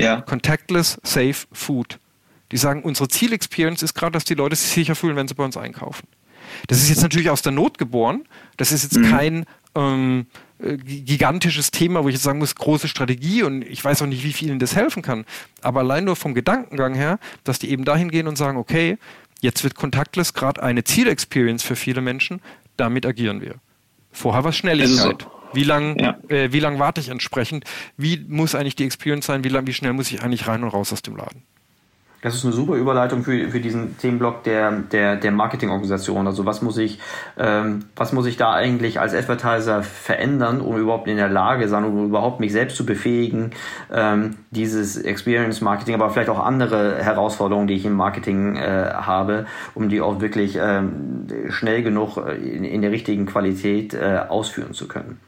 Ja. 0.00 0.22
Contactless 0.22 0.98
Safe 1.02 1.46
Food. 1.52 1.98
Die 2.52 2.56
sagen, 2.56 2.82
unsere 2.82 3.08
Zielexperience 3.08 3.82
ist 3.82 3.94
gerade, 3.94 4.12
dass 4.12 4.24
die 4.24 4.34
Leute 4.34 4.56
sich 4.56 4.70
sicher 4.70 4.94
fühlen, 4.94 5.16
wenn 5.16 5.28
sie 5.28 5.34
bei 5.34 5.44
uns 5.44 5.56
einkaufen. 5.56 6.06
Das 6.68 6.78
ist 6.78 6.88
jetzt 6.88 7.02
natürlich 7.02 7.30
aus 7.30 7.42
der 7.42 7.52
Not 7.52 7.76
geboren. 7.78 8.24
Das 8.56 8.70
ist 8.70 8.84
jetzt 8.84 8.98
mhm. 8.98 9.10
kein 9.10 9.46
ähm, 9.74 10.26
äh, 10.60 10.76
gigantisches 10.76 11.72
Thema, 11.72 12.04
wo 12.04 12.08
ich 12.08 12.14
jetzt 12.14 12.22
sagen 12.22 12.38
muss, 12.38 12.54
große 12.54 12.86
Strategie 12.86 13.42
und 13.42 13.62
ich 13.62 13.84
weiß 13.84 14.02
auch 14.02 14.06
nicht, 14.06 14.22
wie 14.22 14.32
vielen 14.32 14.58
das 14.60 14.76
helfen 14.76 15.02
kann. 15.02 15.24
Aber 15.60 15.80
allein 15.80 16.04
nur 16.04 16.14
vom 16.14 16.34
Gedankengang 16.34 16.94
her, 16.94 17.18
dass 17.42 17.58
die 17.58 17.70
eben 17.70 17.84
dahin 17.84 18.10
gehen 18.10 18.28
und 18.28 18.36
sagen, 18.36 18.58
okay, 18.58 18.96
Jetzt 19.40 19.64
wird 19.64 19.74
Contactless 19.74 20.32
gerade 20.34 20.62
eine 20.62 20.84
Zielexperience 20.84 21.62
für 21.62 21.76
viele 21.76 22.00
Menschen. 22.00 22.40
Damit 22.76 23.06
agieren 23.06 23.40
wir. 23.40 23.56
Vorher 24.10 24.44
war 24.44 24.50
es 24.50 24.56
Schnelligkeit. 24.56 25.22
So. 25.22 25.30
Wie 25.52 25.64
lange 25.64 25.96
ja. 26.02 26.16
äh, 26.28 26.46
lang 26.58 26.78
warte 26.78 27.00
ich 27.00 27.08
entsprechend? 27.08 27.64
Wie 27.96 28.24
muss 28.28 28.54
eigentlich 28.54 28.76
die 28.76 28.84
Experience 28.84 29.26
sein? 29.26 29.44
Wie, 29.44 29.48
lang, 29.48 29.66
wie 29.66 29.72
schnell 29.72 29.92
muss 29.92 30.10
ich 30.10 30.22
eigentlich 30.22 30.48
rein 30.48 30.62
und 30.64 30.70
raus 30.70 30.92
aus 30.92 31.02
dem 31.02 31.16
Laden? 31.16 31.42
Das 32.26 32.34
ist 32.34 32.44
eine 32.44 32.52
super 32.52 32.74
Überleitung 32.74 33.22
für, 33.22 33.50
für 33.50 33.60
diesen 33.60 33.98
Themenblock 33.98 34.42
der, 34.42 34.72
der, 34.72 35.14
der 35.14 35.30
Marketingorganisation. 35.30 36.26
Also 36.26 36.44
was 36.44 36.60
muss 36.60 36.76
ich, 36.76 36.98
ähm, 37.38 37.84
was 37.94 38.12
muss 38.12 38.26
ich 38.26 38.36
da 38.36 38.52
eigentlich 38.52 38.98
als 38.98 39.14
Advertiser 39.14 39.84
verändern, 39.84 40.60
um 40.60 40.76
überhaupt 40.76 41.06
in 41.06 41.18
der 41.18 41.28
Lage 41.28 41.68
sein, 41.68 41.84
um 41.84 42.06
überhaupt 42.06 42.40
mich 42.40 42.50
selbst 42.50 42.76
zu 42.76 42.84
befähigen, 42.84 43.52
ähm, 43.92 44.34
dieses 44.50 44.96
Experience 44.96 45.60
Marketing, 45.60 45.94
aber 45.94 46.10
vielleicht 46.10 46.28
auch 46.28 46.44
andere 46.44 46.96
Herausforderungen, 47.00 47.68
die 47.68 47.74
ich 47.74 47.86
im 47.86 47.92
Marketing 47.92 48.56
äh, 48.56 48.90
habe, 48.92 49.46
um 49.76 49.88
die 49.88 50.00
auch 50.00 50.20
wirklich 50.20 50.58
ähm, 50.60 51.28
schnell 51.50 51.84
genug 51.84 52.16
äh, 52.16 52.34
in, 52.34 52.64
in 52.64 52.82
der 52.82 52.90
richtigen 52.90 53.26
Qualität 53.26 53.94
äh, 53.94 54.18
ausführen 54.28 54.74
zu 54.74 54.88
können. 54.88 55.20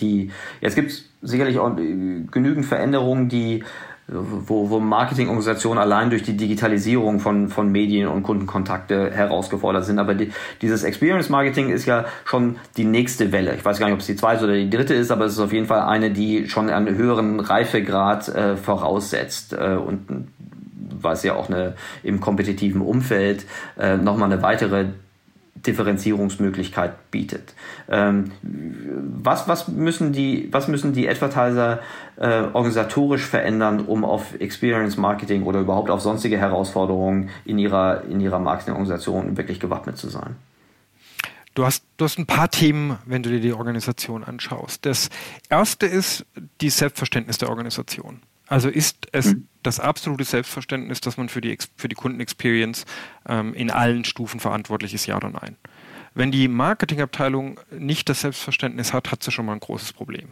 Die, 0.00 0.30
jetzt 0.60 0.74
gibt 0.74 0.90
es 0.90 1.08
sicherlich 1.22 1.58
auch 1.58 1.78
äh, 1.78 2.24
genügend 2.30 2.66
Veränderungen, 2.66 3.30
die 3.30 3.64
wo, 4.08 4.70
wo 4.70 4.78
Marketingorganisationen 4.78 5.82
allein 5.82 6.10
durch 6.10 6.22
die 6.22 6.36
Digitalisierung 6.36 7.18
von, 7.18 7.48
von 7.48 7.72
Medien 7.72 8.08
und 8.08 8.22
Kundenkontakte 8.22 9.10
herausgefordert 9.10 9.84
sind. 9.84 9.98
Aber 9.98 10.14
die, 10.14 10.30
dieses 10.62 10.84
Experience 10.84 11.28
Marketing 11.28 11.70
ist 11.70 11.86
ja 11.86 12.04
schon 12.24 12.56
die 12.76 12.84
nächste 12.84 13.32
Welle. 13.32 13.54
Ich 13.56 13.64
weiß 13.64 13.78
gar 13.78 13.86
nicht, 13.86 13.94
ob 13.94 14.00
es 14.00 14.06
die 14.06 14.16
zweite 14.16 14.44
oder 14.44 14.54
die 14.54 14.70
dritte 14.70 14.94
ist, 14.94 15.10
aber 15.10 15.24
es 15.24 15.32
ist 15.32 15.40
auf 15.40 15.52
jeden 15.52 15.66
Fall 15.66 15.80
eine, 15.82 16.10
die 16.10 16.48
schon 16.48 16.70
einen 16.70 16.96
höheren 16.96 17.40
Reifegrad 17.40 18.28
äh, 18.28 18.56
voraussetzt 18.56 19.52
äh, 19.52 19.74
und 19.74 20.28
was 20.98 21.24
ja 21.24 21.34
auch 21.34 21.48
eine 21.48 21.74
im 22.02 22.20
kompetitiven 22.20 22.80
Umfeld 22.80 23.44
äh, 23.78 23.96
nochmal 23.96 24.32
eine 24.32 24.42
weitere 24.42 24.86
Differenzierungsmöglichkeit 25.64 27.10
bietet. 27.10 27.54
Ähm, 27.88 28.32
was, 28.42 29.48
was, 29.48 29.68
müssen 29.68 30.12
die, 30.12 30.48
was 30.52 30.68
müssen 30.68 30.92
die 30.92 31.08
Advertiser 31.08 31.80
äh, 32.16 32.42
organisatorisch 32.52 33.24
verändern, 33.24 33.80
um 33.80 34.04
auf 34.04 34.38
Experience 34.40 34.96
Marketing 34.96 35.44
oder 35.44 35.60
überhaupt 35.60 35.90
auf 35.90 36.00
sonstige 36.00 36.38
Herausforderungen 36.38 37.30
in 37.44 37.58
ihrer, 37.58 38.04
in 38.04 38.20
ihrer 38.20 38.38
Marketingorganisation 38.38 39.36
wirklich 39.36 39.60
gewappnet 39.60 39.96
zu 39.96 40.08
sein? 40.08 40.36
Du 41.54 41.64
hast, 41.64 41.84
du 41.96 42.04
hast 42.04 42.18
ein 42.18 42.26
paar 42.26 42.50
Themen, 42.50 42.98
wenn 43.06 43.22
du 43.22 43.30
dir 43.30 43.40
die 43.40 43.54
Organisation 43.54 44.24
anschaust. 44.24 44.84
Das 44.84 45.08
erste 45.48 45.86
ist 45.86 46.26
die 46.60 46.68
Selbstverständnis 46.68 47.38
der 47.38 47.48
Organisation. 47.48 48.20
Also 48.46 48.68
ist 48.68 49.08
es 49.12 49.34
mhm. 49.34 49.48
das 49.62 49.80
absolute 49.80 50.24
Selbstverständnis, 50.24 51.00
dass 51.00 51.16
man 51.16 51.28
für 51.28 51.40
die, 51.40 51.58
für 51.76 51.88
die 51.88 51.96
Kundenexperience 51.96 52.84
ähm, 53.28 53.54
in 53.54 53.70
allen 53.70 54.04
Stufen 54.04 54.40
verantwortlich 54.40 54.94
ist, 54.94 55.06
ja 55.06 55.16
oder 55.16 55.30
nein? 55.30 55.56
Wenn 56.14 56.30
die 56.30 56.48
Marketingabteilung 56.48 57.60
nicht 57.70 58.08
das 58.08 58.22
Selbstverständnis 58.22 58.92
hat, 58.92 59.10
hat 59.10 59.22
sie 59.22 59.30
schon 59.30 59.46
mal 59.46 59.52
ein 59.52 59.60
großes 59.60 59.92
Problem. 59.92 60.28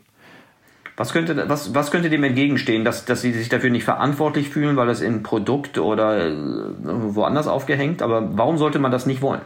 Was 0.97 1.13
könnte, 1.13 1.49
was, 1.49 1.75
was 1.75 1.91
könnte 1.91 2.09
dem 2.09 2.23
entgegenstehen, 2.23 2.85
dass, 2.85 3.05
dass 3.05 3.21
sie 3.21 3.33
sich 3.33 3.49
dafür 3.49 3.71
nicht 3.71 3.85
verantwortlich 3.85 4.49
fühlen, 4.49 4.77
weil 4.77 4.89
es 4.89 5.01
in 5.01 5.25
Produkt 5.25 5.77
oder 5.77 6.29
äh, 6.29 6.33
woanders 6.35 7.49
aufgehängt? 7.49 8.01
Aber 8.01 8.37
warum 8.39 8.59
sollte 8.59 8.79
man 8.79 8.93
das 8.93 9.05
nicht 9.05 9.21
wollen? 9.21 9.41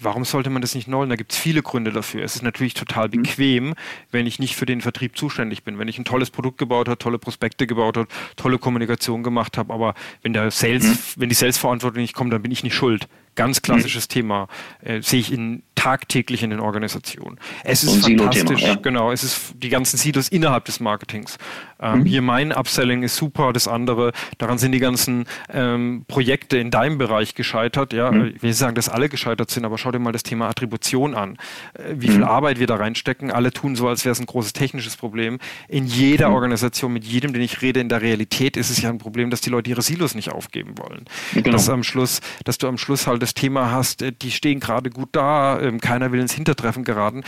Warum 0.00 0.24
sollte 0.24 0.50
man 0.50 0.62
das 0.62 0.74
nicht 0.74 0.90
wollen? 0.90 1.10
Da 1.10 1.16
gibt 1.16 1.32
es 1.32 1.38
viele 1.38 1.62
Gründe 1.62 1.92
dafür. 1.92 2.22
Es 2.22 2.36
ist 2.36 2.42
natürlich 2.42 2.74
total 2.74 3.08
mhm. 3.08 3.22
bequem, 3.22 3.74
wenn 4.10 4.26
ich 4.26 4.38
nicht 4.38 4.56
für 4.56 4.66
den 4.66 4.80
Vertrieb 4.80 5.16
zuständig 5.16 5.64
bin. 5.64 5.78
Wenn 5.78 5.88
ich 5.88 5.98
ein 5.98 6.04
tolles 6.04 6.30
Produkt 6.30 6.58
gebaut 6.58 6.88
habe, 6.88 6.98
tolle 6.98 7.18
Prospekte 7.18 7.66
gebaut 7.66 7.96
habe, 7.96 8.08
tolle 8.36 8.58
Kommunikation 8.58 9.22
gemacht 9.22 9.58
habe, 9.58 9.72
aber 9.72 9.94
wenn 10.22 10.32
der 10.32 10.50
Sales, 10.50 10.84
mhm. 10.84 11.20
wenn 11.20 11.28
die 11.28 11.34
Sales-Verantwortung 11.34 12.00
nicht 12.00 12.14
kommt, 12.14 12.32
dann 12.32 12.42
bin 12.42 12.52
ich 12.52 12.62
nicht 12.62 12.74
schuld. 12.74 13.08
Ganz 13.40 13.62
klassisches 13.62 14.04
mhm. 14.04 14.12
Thema 14.12 14.48
äh, 14.82 15.00
sehe 15.00 15.20
ich 15.20 15.32
in 15.32 15.62
tagtäglich 15.80 16.42
in 16.42 16.50
den 16.50 16.60
Organisationen. 16.60 17.38
Es 17.64 17.82
ist 17.82 18.04
fantastisch, 18.04 18.60
ja. 18.60 18.74
genau, 18.74 19.12
es 19.12 19.24
ist 19.24 19.54
die 19.56 19.70
ganzen 19.70 19.96
Silos 19.96 20.28
innerhalb 20.28 20.66
des 20.66 20.78
Marketings. 20.78 21.38
Ähm, 21.80 22.00
mhm. 22.00 22.04
Hier 22.04 22.20
mein 22.20 22.52
Upselling 22.52 23.02
ist 23.02 23.16
super, 23.16 23.54
das 23.54 23.66
andere, 23.66 24.12
daran 24.36 24.58
sind 24.58 24.72
die 24.72 24.78
ganzen 24.78 25.24
ähm, 25.48 26.04
Projekte 26.06 26.58
in 26.58 26.70
deinem 26.70 26.98
Bereich 26.98 27.34
gescheitert. 27.34 27.94
Ja, 27.94 28.10
mhm. 28.10 28.34
ich 28.36 28.42
will 28.42 28.50
nicht 28.50 28.58
sagen, 28.58 28.74
dass 28.74 28.90
alle 28.90 29.08
gescheitert 29.08 29.50
sind, 29.50 29.64
aber 29.64 29.78
schau 29.78 29.90
dir 29.90 29.98
mal 30.00 30.12
das 30.12 30.22
Thema 30.22 30.50
Attribution 30.50 31.14
an. 31.14 31.38
Äh, 31.72 31.94
wie 31.94 32.08
mhm. 32.08 32.12
viel 32.12 32.24
Arbeit 32.24 32.58
wir 32.58 32.66
da 32.66 32.76
reinstecken. 32.76 33.30
Alle 33.30 33.50
tun 33.50 33.74
so, 33.74 33.88
als 33.88 34.04
wäre 34.04 34.12
es 34.12 34.20
ein 34.20 34.26
großes 34.26 34.52
technisches 34.52 34.98
Problem. 34.98 35.38
In 35.66 35.86
jeder 35.86 36.28
mhm. 36.28 36.34
Organisation, 36.34 36.92
mit 36.92 37.04
jedem, 37.04 37.32
den 37.32 37.40
ich 37.40 37.62
rede, 37.62 37.80
in 37.80 37.88
der 37.88 38.02
Realität 38.02 38.58
ist 38.58 38.68
es 38.68 38.82
ja 38.82 38.90
ein 38.90 38.98
Problem, 38.98 39.30
dass 39.30 39.40
die 39.40 39.48
Leute 39.48 39.70
ihre 39.70 39.80
Silos 39.80 40.14
nicht 40.14 40.30
aufgeben 40.30 40.76
wollen. 40.76 41.06
Genau. 41.32 41.52
Dass 41.52 41.70
am 41.70 41.84
Schluss, 41.84 42.20
dass 42.44 42.58
du 42.58 42.68
am 42.68 42.76
Schluss 42.76 43.06
halt 43.06 43.22
das 43.30 43.34
Thema 43.34 43.70
hast, 43.70 44.02
äh, 44.02 44.12
die 44.12 44.32
stehen 44.32 44.60
gerade 44.60 44.90
gut 44.90 45.08
da, 45.12 45.58
ähm, 45.60 45.80
keiner 45.80 46.12
will 46.12 46.20
ins 46.20 46.34
Hintertreffen 46.34 46.84
geraten. 46.84 47.24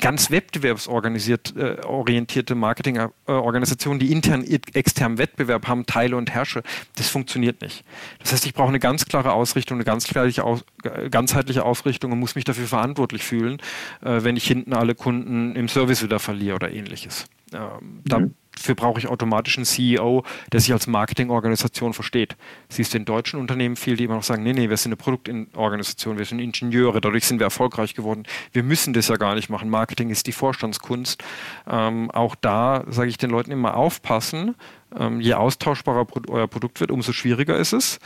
Ganz 0.00 0.30
wettbewerbsorientierte 0.30 2.52
äh, 2.52 2.54
Marketingorganisationen, 2.54 3.98
die 3.98 4.12
intern, 4.12 4.44
externen 4.44 5.18
Wettbewerb 5.18 5.66
haben, 5.66 5.86
teile 5.86 6.16
und 6.16 6.30
herrsche, 6.30 6.62
das 6.96 7.08
funktioniert 7.08 7.62
nicht. 7.62 7.84
Das 8.18 8.32
heißt, 8.32 8.46
ich 8.46 8.54
brauche 8.54 8.68
eine 8.68 8.80
ganz 8.80 9.06
klare 9.06 9.32
Ausrichtung, 9.32 9.78
eine 9.78 9.84
ganz 9.84 10.06
aus, 10.16 10.64
ganzheitliche 11.10 11.64
Ausrichtung 11.64 12.12
und 12.12 12.18
muss 12.18 12.34
mich 12.34 12.44
dafür 12.44 12.66
verantwortlich 12.66 13.24
fühlen, 13.24 13.56
äh, 14.02 14.22
wenn 14.22 14.36
ich 14.36 14.46
hinten 14.46 14.74
alle 14.74 14.94
Kunden 14.94 15.56
im 15.56 15.68
Service 15.68 16.02
wieder 16.02 16.18
verliere 16.18 16.56
oder 16.56 16.70
ähnliches. 16.70 17.24
Ähm, 17.52 18.02
da 18.04 18.18
mhm. 18.18 18.34
Dafür 18.56 18.74
brauche 18.74 18.98
ich 18.98 19.06
automatisch 19.06 19.56
einen 19.58 19.64
CEO, 19.64 20.24
der 20.52 20.60
sich 20.60 20.72
als 20.72 20.86
Marketingorganisation 20.86 21.92
versteht. 21.92 22.36
Siehst 22.68 22.94
du 22.94 22.98
in 22.98 23.04
deutschen 23.04 23.38
Unternehmen 23.38 23.76
viel, 23.76 23.96
die 23.96 24.04
immer 24.04 24.16
noch 24.16 24.22
sagen, 24.22 24.42
nee, 24.42 24.52
nee, 24.52 24.68
wir 24.68 24.76
sind 24.76 24.90
eine 24.90 24.96
Produktorganisation, 24.96 26.18
wir 26.18 26.24
sind 26.24 26.40
Ingenieure, 26.40 27.00
dadurch 27.00 27.26
sind 27.26 27.38
wir 27.38 27.44
erfolgreich 27.44 27.94
geworden. 27.94 28.24
Wir 28.52 28.62
müssen 28.62 28.94
das 28.94 29.08
ja 29.08 29.16
gar 29.16 29.34
nicht 29.34 29.50
machen. 29.50 29.68
Marketing 29.68 30.10
ist 30.10 30.26
die 30.26 30.32
Vorstandskunst. 30.32 31.22
Ähm, 31.70 32.10
auch 32.10 32.34
da 32.34 32.84
sage 32.88 33.10
ich 33.10 33.18
den 33.18 33.30
Leuten 33.30 33.50
immer 33.50 33.76
aufpassen. 33.76 34.54
Ähm, 34.98 35.20
je 35.20 35.34
austauschbarer 35.34 36.06
euer 36.28 36.48
Produkt 36.48 36.80
wird, 36.80 36.90
umso 36.90 37.12
schwieriger 37.12 37.56
ist 37.56 37.72
es. 37.72 37.98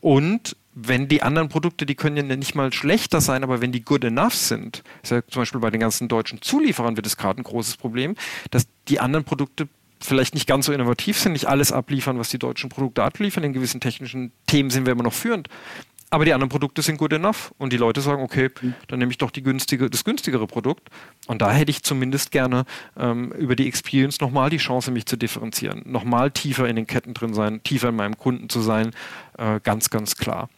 Und 0.00 0.56
wenn 0.78 1.08
die 1.08 1.22
anderen 1.22 1.48
Produkte, 1.48 1.86
die 1.86 1.94
können 1.94 2.16
ja 2.28 2.36
nicht 2.36 2.54
mal 2.54 2.70
schlechter 2.70 3.22
sein, 3.22 3.42
aber 3.42 3.62
wenn 3.62 3.72
die 3.72 3.82
good 3.82 4.04
enough 4.04 4.34
sind, 4.34 4.82
ist 5.02 5.10
ja 5.10 5.26
zum 5.26 5.40
Beispiel 5.42 5.60
bei 5.60 5.70
den 5.70 5.80
ganzen 5.80 6.06
deutschen 6.06 6.42
Zulieferern 6.42 6.96
wird 6.96 7.06
es 7.06 7.16
gerade 7.16 7.40
ein 7.40 7.44
großes 7.44 7.78
Problem, 7.78 8.14
dass 8.50 8.66
die 8.88 9.00
anderen 9.00 9.24
Produkte 9.24 9.68
vielleicht 10.00 10.34
nicht 10.34 10.46
ganz 10.46 10.66
so 10.66 10.72
innovativ 10.72 11.18
sind, 11.18 11.32
nicht 11.32 11.46
alles 11.46 11.72
abliefern, 11.72 12.18
was 12.18 12.28
die 12.28 12.38
deutschen 12.38 12.70
Produkte 12.70 13.02
abliefern. 13.02 13.44
In 13.44 13.52
gewissen 13.52 13.80
technischen 13.80 14.32
Themen 14.46 14.70
sind 14.70 14.86
wir 14.86 14.92
immer 14.92 15.02
noch 15.02 15.12
führend. 15.12 15.48
Aber 16.08 16.24
die 16.24 16.32
anderen 16.32 16.50
Produkte 16.50 16.82
sind 16.82 16.98
good 16.98 17.12
enough 17.12 17.52
und 17.58 17.72
die 17.72 17.76
Leute 17.76 18.00
sagen, 18.00 18.22
okay, 18.22 18.50
dann 18.86 19.00
nehme 19.00 19.10
ich 19.10 19.18
doch 19.18 19.32
günstige, 19.32 19.90
das 19.90 20.04
günstigere 20.04 20.46
Produkt. 20.46 20.88
Und 21.26 21.42
da 21.42 21.52
hätte 21.52 21.70
ich 21.70 21.82
zumindest 21.82 22.30
gerne 22.30 22.64
ähm, 22.96 23.32
über 23.32 23.56
die 23.56 23.66
Experience 23.66 24.20
nochmal 24.20 24.48
die 24.48 24.58
Chance, 24.58 24.92
mich 24.92 25.06
zu 25.06 25.16
differenzieren, 25.16 25.82
nochmal 25.84 26.30
tiefer 26.30 26.68
in 26.68 26.76
den 26.76 26.86
Ketten 26.86 27.12
drin 27.12 27.34
sein, 27.34 27.62
tiefer 27.64 27.88
in 27.88 27.96
meinem 27.96 28.16
Kunden 28.16 28.48
zu 28.48 28.60
sein, 28.60 28.92
äh, 29.36 29.58
ganz, 29.60 29.90
ganz 29.90 30.16
klar. 30.16 30.48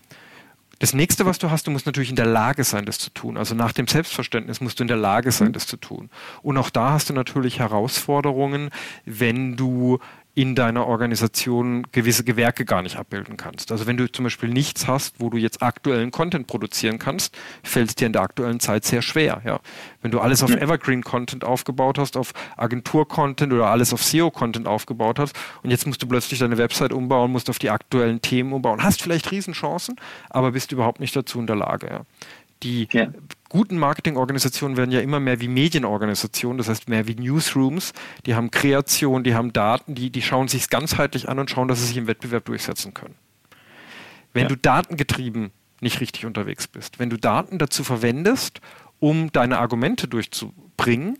Das 0.78 0.92
nächste, 0.92 1.26
was 1.26 1.38
du 1.38 1.50
hast, 1.50 1.66
du 1.66 1.70
musst 1.70 1.86
natürlich 1.86 2.10
in 2.10 2.16
der 2.16 2.26
Lage 2.26 2.62
sein, 2.62 2.84
das 2.84 2.98
zu 2.98 3.10
tun. 3.10 3.36
Also 3.36 3.54
nach 3.54 3.72
dem 3.72 3.88
Selbstverständnis 3.88 4.60
musst 4.60 4.78
du 4.78 4.84
in 4.84 4.88
der 4.88 4.96
Lage 4.96 5.32
sein, 5.32 5.48
mhm. 5.48 5.52
das 5.52 5.66
zu 5.66 5.76
tun. 5.76 6.08
Und 6.42 6.56
auch 6.56 6.70
da 6.70 6.92
hast 6.92 7.10
du 7.10 7.14
natürlich 7.14 7.58
Herausforderungen, 7.58 8.70
wenn 9.04 9.56
du 9.56 9.98
in 10.38 10.54
deiner 10.54 10.86
Organisation 10.86 11.84
gewisse 11.90 12.22
Gewerke 12.22 12.64
gar 12.64 12.80
nicht 12.80 12.96
abbilden 12.96 13.36
kannst. 13.36 13.72
Also 13.72 13.88
wenn 13.88 13.96
du 13.96 14.06
zum 14.06 14.22
Beispiel 14.22 14.48
nichts 14.48 14.86
hast, 14.86 15.16
wo 15.18 15.30
du 15.30 15.36
jetzt 15.36 15.64
aktuellen 15.64 16.12
Content 16.12 16.46
produzieren 16.46 17.00
kannst, 17.00 17.36
fällt 17.64 17.88
es 17.88 17.94
dir 17.96 18.06
in 18.06 18.12
der 18.12 18.22
aktuellen 18.22 18.60
Zeit 18.60 18.84
sehr 18.84 19.02
schwer. 19.02 19.42
Ja. 19.44 19.58
Wenn 20.00 20.12
du 20.12 20.20
alles 20.20 20.44
auf 20.44 20.52
Evergreen-Content 20.52 21.42
aufgebaut 21.42 21.98
hast, 21.98 22.16
auf 22.16 22.34
Agentur-Content 22.56 23.52
oder 23.52 23.66
alles 23.66 23.92
auf 23.92 24.04
SEO-Content 24.04 24.68
aufgebaut 24.68 25.18
hast 25.18 25.34
und 25.64 25.70
jetzt 25.70 25.88
musst 25.88 26.04
du 26.04 26.06
plötzlich 26.06 26.38
deine 26.38 26.56
Website 26.56 26.92
umbauen, 26.92 27.32
musst 27.32 27.50
auf 27.50 27.58
die 27.58 27.70
aktuellen 27.70 28.22
Themen 28.22 28.52
umbauen, 28.52 28.80
hast 28.80 29.02
vielleicht 29.02 29.32
Riesenchancen, 29.32 29.96
aber 30.30 30.52
bist 30.52 30.70
überhaupt 30.70 31.00
nicht 31.00 31.16
dazu 31.16 31.40
in 31.40 31.48
der 31.48 31.56
Lage. 31.56 31.88
Ja. 31.88 32.00
Die 32.62 32.86
ja. 32.92 33.08
Guten 33.48 33.78
Marketingorganisationen 33.78 34.76
werden 34.76 34.90
ja 34.90 35.00
immer 35.00 35.20
mehr 35.20 35.40
wie 35.40 35.48
Medienorganisationen, 35.48 36.58
das 36.58 36.68
heißt 36.68 36.88
mehr 36.88 37.06
wie 37.06 37.14
Newsrooms. 37.14 37.92
Die 38.26 38.34
haben 38.34 38.50
Kreation, 38.50 39.24
die 39.24 39.34
haben 39.34 39.52
Daten, 39.52 39.94
die, 39.94 40.10
die 40.10 40.22
schauen 40.22 40.48
sich 40.48 40.68
ganzheitlich 40.68 41.28
an 41.28 41.38
und 41.38 41.50
schauen, 41.50 41.68
dass 41.68 41.80
sie 41.80 41.86
sich 41.86 41.96
im 41.96 42.06
Wettbewerb 42.06 42.44
durchsetzen 42.44 42.94
können. 42.94 43.14
Wenn 44.32 44.42
ja. 44.42 44.48
du 44.48 44.56
datengetrieben 44.56 45.50
nicht 45.80 46.00
richtig 46.00 46.26
unterwegs 46.26 46.66
bist, 46.66 46.98
wenn 46.98 47.10
du 47.10 47.16
Daten 47.16 47.58
dazu 47.58 47.84
verwendest, 47.84 48.60
um 49.00 49.32
deine 49.32 49.58
Argumente 49.58 50.08
durchzubringen, 50.08 51.18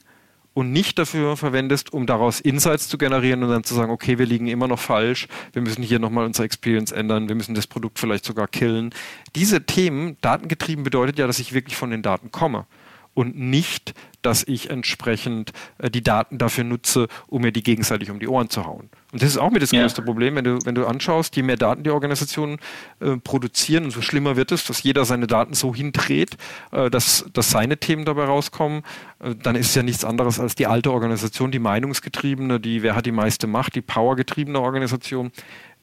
und 0.59 0.73
nicht 0.73 0.99
dafür 0.99 1.37
verwendest, 1.37 1.93
um 1.93 2.05
daraus 2.05 2.41
Insights 2.41 2.89
zu 2.89 2.99
generieren 2.99 3.45
und 3.45 3.51
dann 3.51 3.63
zu 3.63 3.77
sagen, 3.77 3.93
okay, 3.93 4.19
wir 4.19 4.27
liegen 4.27 4.49
immer 4.49 4.67
noch 4.67 4.81
falsch, 4.81 5.29
wir 5.53 5.63
müssen 5.63 5.85
hier 5.85 6.01
nochmal 6.01 6.27
unsere 6.27 6.47
Experience 6.47 6.91
ändern, 6.91 7.29
wir 7.29 7.37
müssen 7.37 7.55
das 7.55 7.69
Produkt 7.69 8.01
vielleicht 8.01 8.25
sogar 8.25 8.49
killen. 8.49 8.93
Diese 9.37 9.67
Themen, 9.67 10.17
datengetrieben 10.21 10.83
bedeutet 10.83 11.17
ja, 11.17 11.29
dass 11.29 11.39
ich 11.39 11.53
wirklich 11.53 11.77
von 11.77 11.93
den 11.93 12.03
Daten 12.03 12.33
komme 12.33 12.67
und 13.15 13.39
nicht, 13.39 13.95
dass 14.29 14.47
ich 14.47 14.69
entsprechend 14.69 15.53
äh, 15.79 15.91
die 15.91 16.03
Daten 16.03 16.37
dafür 16.37 16.63
nutze, 16.63 17.09
um 17.29 17.41
mir 17.41 17.51
die 17.51 17.63
gegenseitig 17.63 18.11
um 18.11 18.21
die 18.21 18.29
Ohren 18.29 18.51
zu 18.51 18.67
hauen. 18.67 18.91
Und 19.11 19.23
das 19.23 19.31
ist 19.31 19.39
auch 19.39 19.51
mit 19.51 19.63
das 19.63 19.71
ja. 19.71 19.81
größte 19.81 20.03
Problem, 20.03 20.37
wenn 20.37 20.45
du, 20.45 20.59
wenn 20.67 20.75
du 20.75 20.87
anschaust, 20.87 21.35
je 21.35 21.43
mehr 21.43 21.57
Daten 21.57 21.83
die 21.83 21.89
Organisationen 21.89 22.59
äh, 23.01 23.17
produzieren, 23.17 23.85
umso 23.85 24.03
schlimmer 24.03 24.37
wird 24.37 24.53
es, 24.53 24.67
dass 24.67 24.83
jeder 24.83 25.07
seine 25.07 25.27
Daten 25.27 25.55
so 25.55 25.75
hindreht, 25.75 26.37
äh, 26.73 26.91
dass, 26.91 27.25
dass 27.33 27.51
seine 27.51 27.79
Themen 27.79 28.05
dabei 28.05 28.25
rauskommen. 28.25 28.83
Äh, 29.21 29.35
dann 29.35 29.57
ist 29.57 29.71
es 29.71 29.75
ja 29.75 29.83
nichts 29.83 30.05
anderes 30.05 30.39
als 30.39 30.55
die 30.55 30.67
alte 30.67 30.93
Organisation, 30.93 31.51
die 31.51 31.59
meinungsgetriebene, 31.59 32.61
die 32.61 32.83
wer 32.83 32.95
hat 32.95 33.07
die 33.07 33.13
meiste 33.13 33.47
Macht, 33.47 33.77
die 33.77 33.81
powergetriebene 33.81 34.61
Organisation, 34.61 35.33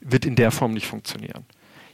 wird 0.02 0.24
in 0.24 0.36
der 0.36 0.52
Form 0.52 0.74
nicht 0.74 0.86
funktionieren. 0.86 1.46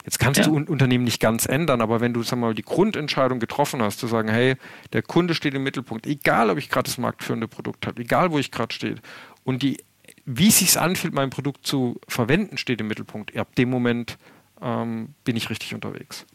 Jetzt 0.06 0.20
kannst 0.20 0.40
ja. 0.40 0.46
du 0.46 0.58
ein 0.58 0.68
Unternehmen 0.68 1.04
nicht 1.04 1.20
ganz 1.20 1.46
ändern, 1.46 1.82
aber 1.82 2.02
wenn 2.02 2.14
du 2.14 2.24
sag 2.24 2.40
mal, 2.40 2.54
die 2.54 2.64
Grundentscheidung 2.64 3.40
getroffen 3.40 3.82
hast, 3.82 4.00
zu 4.00 4.08
sagen, 4.08 4.30
hey, 4.30 4.56
der 4.94 5.04
Kunde 5.04 5.36
steht 5.36 5.54
im 5.54 5.64
Mittelpunkt, 5.64 6.08
egal 6.08 6.50
ob 6.50 6.58
ich 6.58 6.70
gerade 6.70 6.86
das 6.86 6.98
marktführende 6.98 7.48
Produkt 7.48 7.86
habe, 7.86 8.02
egal 8.02 8.32
wo 8.32 8.40
ich 8.40 8.52
gerade 8.52 8.74
stehe, 8.74 8.96
und 9.44 9.62
die, 9.62 9.78
wie 10.26 10.48
es 10.48 10.60
sich 10.60 10.80
anfühlt, 10.80 11.14
mein 11.14 11.30
Produkt 11.30 11.66
zu 11.66 12.00
verwenden, 12.08 12.58
steht 12.58 12.82
im 12.82 12.88
Mittelpunkt, 12.88 13.36
ab 13.36 13.56
dem 13.56 13.70
Moment 13.70 14.18
ähm, 14.62 15.14
bin 15.24 15.36
ich 15.36 15.50
richtig 15.50 15.74
unterwegs. 15.74 16.26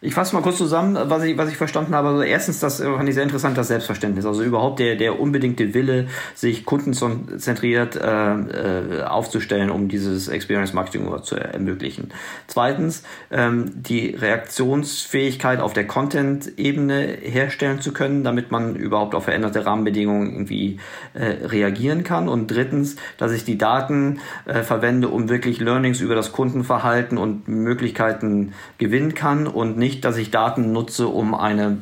Ich 0.00 0.14
fasse 0.14 0.32
mal 0.36 0.42
kurz 0.42 0.58
zusammen, 0.58 0.96
was 1.10 1.24
ich, 1.24 1.36
was 1.36 1.50
ich 1.50 1.56
verstanden 1.56 1.92
habe. 1.92 2.08
Also 2.08 2.22
erstens, 2.22 2.60
das 2.60 2.80
fand 2.80 3.08
ich 3.08 3.16
sehr 3.16 3.24
interessant, 3.24 3.58
das 3.58 3.66
Selbstverständnis. 3.66 4.26
Also 4.26 4.44
überhaupt 4.44 4.78
der, 4.78 4.94
der 4.94 5.18
unbedingte 5.18 5.74
Wille, 5.74 6.06
sich 6.36 6.64
kundenzentriert 6.64 7.96
äh, 7.96 8.34
äh, 8.34 9.02
aufzustellen, 9.02 9.70
um 9.70 9.88
dieses 9.88 10.28
Experience 10.28 10.72
Marketing 10.72 11.10
zu 11.24 11.34
ermöglichen. 11.34 12.10
Zweitens, 12.46 13.02
ähm, 13.32 13.72
die 13.74 14.10
Reaktionsfähigkeit 14.10 15.58
auf 15.58 15.72
der 15.72 15.88
Content-Ebene 15.88 17.18
herstellen 17.20 17.80
zu 17.80 17.92
können, 17.92 18.22
damit 18.22 18.52
man 18.52 18.76
überhaupt 18.76 19.16
auf 19.16 19.24
veränderte 19.24 19.66
Rahmenbedingungen 19.66 20.30
irgendwie 20.30 20.78
äh, 21.14 21.44
reagieren 21.44 22.04
kann. 22.04 22.28
Und 22.28 22.46
drittens, 22.52 22.94
dass 23.16 23.32
ich 23.32 23.44
die 23.44 23.58
Daten 23.58 24.20
äh, 24.44 24.62
verwende, 24.62 25.08
um 25.08 25.28
wirklich 25.28 25.58
Learnings 25.58 26.00
über 26.00 26.14
das 26.14 26.30
Kundenverhalten 26.30 27.18
und 27.18 27.48
Möglichkeiten 27.48 28.52
gewinnen 28.78 29.14
kann 29.14 29.48
und 29.48 29.76
nicht 29.76 29.87
nicht, 29.88 30.04
dass 30.04 30.18
ich 30.18 30.30
Daten 30.30 30.72
nutze, 30.72 31.08
um 31.08 31.34
eine 31.34 31.78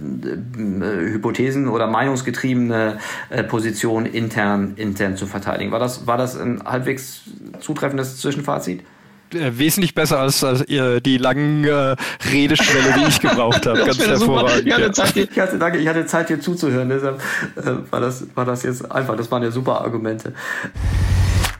äh, 0.00 1.12
Hypothesen 1.12 1.68
oder 1.68 1.86
meinungsgetriebene 1.86 2.98
äh, 3.30 3.44
Position 3.44 4.06
intern, 4.06 4.72
intern 4.74 5.16
zu 5.16 5.26
verteidigen. 5.26 5.70
War 5.70 5.78
das, 5.78 6.06
war 6.08 6.18
das 6.18 6.36
ein 6.36 6.62
halbwegs 6.64 7.22
zutreffendes 7.60 8.20
Zwischenfazit? 8.20 8.82
Äh, 9.32 9.52
wesentlich 9.52 9.94
besser 9.94 10.18
als, 10.18 10.42
als 10.42 10.64
die 10.66 11.18
langen 11.18 11.64
äh, 11.64 11.94
Redeschwelle, 12.32 12.94
die 12.98 13.08
ich 13.08 13.20
gebraucht 13.20 13.66
habe. 13.66 13.78
Ganz 13.86 14.04
hervorragend. 14.04 14.66
Ich 14.66 14.74
hatte, 14.74 14.90
Zeit, 14.90 15.16
ich, 15.16 15.38
hatte, 15.38 15.58
danke, 15.58 15.78
ich 15.78 15.86
hatte 15.86 16.06
Zeit, 16.06 16.26
hier 16.26 16.40
zuzuhören. 16.40 16.88
Deshalb 16.88 17.20
äh, 17.56 17.92
war, 17.92 18.00
das, 18.00 18.26
war 18.34 18.46
das 18.46 18.64
jetzt 18.64 18.90
einfach. 18.90 19.16
Das 19.16 19.30
waren 19.30 19.44
ja 19.44 19.52
super 19.52 19.80
Argumente. 19.82 20.32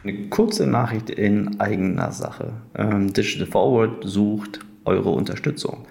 Eine 0.02 0.28
kurze 0.28 0.66
Nachricht 0.66 1.08
in 1.08 1.60
eigener 1.60 2.10
Sache. 2.10 2.52
Ähm, 2.74 3.12
Digital 3.12 3.46
Forward 3.46 4.02
sucht 4.02 4.60
eure 4.88 5.10
Unterstützung. 5.10 5.86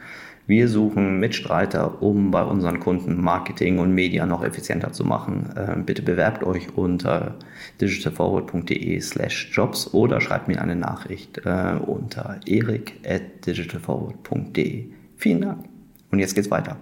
Wir 0.47 0.69
suchen 0.69 1.19
Mitstreiter, 1.19 2.01
um 2.01 2.31
bei 2.31 2.41
unseren 2.41 2.79
Kunden 2.79 3.21
Marketing 3.21 3.79
und 3.79 3.93
Media 3.93 4.25
noch 4.25 4.45
effizienter 4.45 4.93
zu 4.93 5.03
machen. 5.03 5.49
Äh, 5.57 5.77
bitte 5.81 6.01
bewerbt 6.01 6.41
euch 6.43 6.77
unter 6.77 7.35
digitalforward.de 7.81 8.99
slash 9.01 9.49
jobs 9.51 9.93
oder 9.93 10.21
schreibt 10.21 10.47
mir 10.47 10.61
eine 10.61 10.77
Nachricht 10.77 11.39
äh, 11.45 11.73
unter 11.85 12.39
erik 12.45 12.93
at 13.05 13.45
digitalforward.de. 13.45 14.85
Vielen 15.17 15.41
Dank. 15.41 15.65
Und 16.11 16.19
jetzt 16.19 16.33
geht's 16.33 16.49
weiter. 16.49 16.77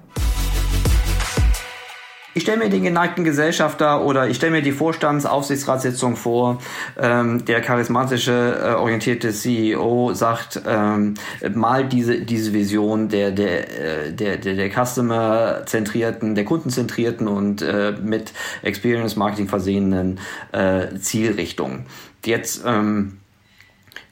Ich 2.37 2.43
stelle 2.43 2.57
mir 2.57 2.69
den 2.69 2.83
geneigten 2.83 3.23
Gesellschafter 3.23 4.03
oder 4.03 4.27
ich 4.27 4.35
stelle 4.35 4.51
mir 4.51 4.61
die 4.61 4.73
Vorstandsaufsichtsratssitzung 4.73 6.17
vor. 6.17 6.59
Ähm, 6.99 7.45
der 7.45 7.61
charismatische, 7.61 8.59
äh, 8.61 8.73
orientierte 8.73 9.31
CEO 9.31 10.13
sagt, 10.13 10.61
ähm, 10.67 11.13
mal 11.53 11.87
diese, 11.87 12.19
diese 12.19 12.51
Vision 12.51 13.07
der, 13.07 13.31
der, 13.31 14.07
äh, 14.07 14.11
der, 14.11 14.35
der, 14.35 14.55
der 14.55 14.69
Customer-zentrierten, 14.69 16.35
der 16.35 16.43
kundenzentrierten 16.43 17.29
und 17.29 17.61
äh, 17.61 17.93
mit 18.03 18.33
Experience 18.63 19.15
Marketing 19.15 19.47
versehenen 19.47 20.19
äh, 20.51 20.93
Zielrichtung. 20.99 21.85
Jetzt 22.25 22.63
ähm, 22.65 23.19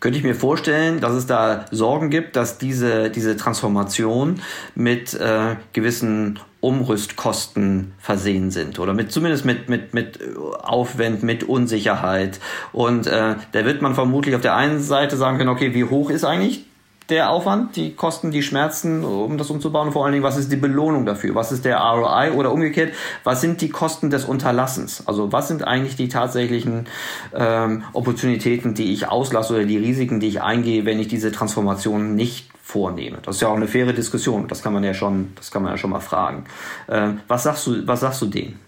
könnte 0.04 0.18
ich 0.18 0.26
mir 0.26 0.36
vorstellen, 0.36 1.00
dass 1.00 1.14
es 1.14 1.28
da 1.28 1.64
Sorgen 1.72 2.10
gibt, 2.10 2.36
dass 2.36 2.58
diese, 2.58 3.10
diese 3.10 3.38
Transformation 3.38 4.42
mit 4.76 5.14
äh, 5.14 5.56
gewissen 5.72 6.40
Umrüstkosten 6.60 7.94
versehen 8.00 8.52
sind 8.52 8.80
oder 8.80 8.94
mit 8.94 9.14
zumindest 9.14 9.46
mit 9.46 9.70
mit 9.70 9.94
mit 9.94 10.20
Aufwand, 10.62 11.24
mit 11.24 11.46
Unsicherheit. 11.46 12.42
Und 12.74 13.08
äh, 13.08 13.36
da 13.54 13.66
wird 13.66 13.82
man 13.82 13.96
vermutlich 13.96 14.36
auf 14.36 14.42
der 14.42 14.58
einen 14.58 14.82
Seite 14.82 15.16
sagen 15.16 15.38
können, 15.38 15.50
okay, 15.50 15.74
wie 15.74 15.86
hoch 15.86 16.10
ist 16.10 16.26
eigentlich 16.26 16.66
der 17.10 17.30
Aufwand, 17.30 17.76
die 17.76 17.94
Kosten, 17.96 18.32
die 18.32 18.44
Schmerzen, 18.44 19.04
um 19.04 19.38
das 19.38 19.50
umzubauen? 19.50 19.92
Vor 19.92 20.06
allen 20.06 20.14
Dingen, 20.14 20.24
was 20.24 20.38
ist 20.38 20.52
die 20.52 20.58
Belohnung 20.58 21.06
dafür? 21.06 21.36
Was 21.36 21.52
ist 21.52 21.66
der 21.66 21.80
ROI? 21.80 22.32
Oder 22.32 22.52
umgekehrt, 22.52 22.94
was 23.24 23.42
sind 23.42 23.62
die 23.62 23.70
Kosten 23.70 24.10
des 24.10 24.26
Unterlassens? 24.26 25.08
Also 25.08 25.32
was 25.32 25.48
sind 25.48 25.64
eigentlich 25.64 25.96
die 25.96 26.08
tatsächlichen 26.08 26.88
ähm, 27.36 27.84
Opportunitäten, 27.94 28.74
die 28.74 28.94
ich 28.94 29.08
auslasse 29.08 29.54
oder 29.54 29.66
die 29.66 29.78
Risiken, 29.78 30.20
die 30.20 30.28
ich 30.28 30.42
eingehe, 30.42 30.86
wenn 30.86 31.00
ich 31.00 31.08
diese 31.08 31.32
Transformation 31.32 32.16
nicht 32.16 32.50
vornehme? 32.62 33.18
Das 33.24 33.36
ist 33.36 33.42
ja 33.42 33.50
auch 33.50 33.56
eine 33.56 33.68
faire 33.68 33.94
Diskussion. 33.94 34.48
Das 34.48 34.64
kann 34.64 34.74
man 34.74 34.84
ja 34.84 34.94
schon, 34.94 35.34
das 35.36 35.52
kann 35.52 35.64
man 35.64 35.72
ja 35.72 35.78
schon 35.78 35.90
mal 35.90 36.00
fragen. 36.00 36.46
Äh, 36.88 37.10
was 37.28 37.44
sagst 37.44 37.68
du, 37.68 37.88
was 37.88 38.00
sagst 38.00 38.22
du 38.22 38.28
denen? 38.28 38.60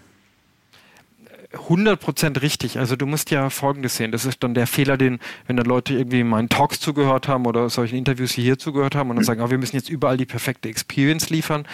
100% 1.52 2.42
richtig. 2.42 2.78
Also 2.78 2.96
du 2.96 3.06
musst 3.06 3.30
ja 3.30 3.50
Folgendes 3.50 3.96
sehen. 3.96 4.12
Das 4.12 4.24
ist 4.24 4.42
dann 4.42 4.54
der 4.54 4.66
Fehler, 4.66 4.96
den, 4.96 5.20
wenn 5.46 5.56
dann 5.56 5.66
Leute 5.66 5.94
irgendwie 5.94 6.24
meinen 6.24 6.48
Talks 6.48 6.80
zugehört 6.80 7.28
haben 7.28 7.46
oder 7.46 7.68
solchen 7.70 7.96
Interviews 7.96 8.36
wie 8.36 8.42
hier 8.42 8.58
zugehört 8.58 8.94
haben 8.94 9.10
und 9.10 9.16
dann 9.16 9.24
sagen, 9.24 9.40
oh, 9.40 9.50
wir 9.50 9.58
müssen 9.58 9.76
jetzt 9.76 9.88
überall 9.88 10.16
die 10.16 10.26
perfekte 10.26 10.68
Experience 10.68 11.30
liefern 11.30 11.66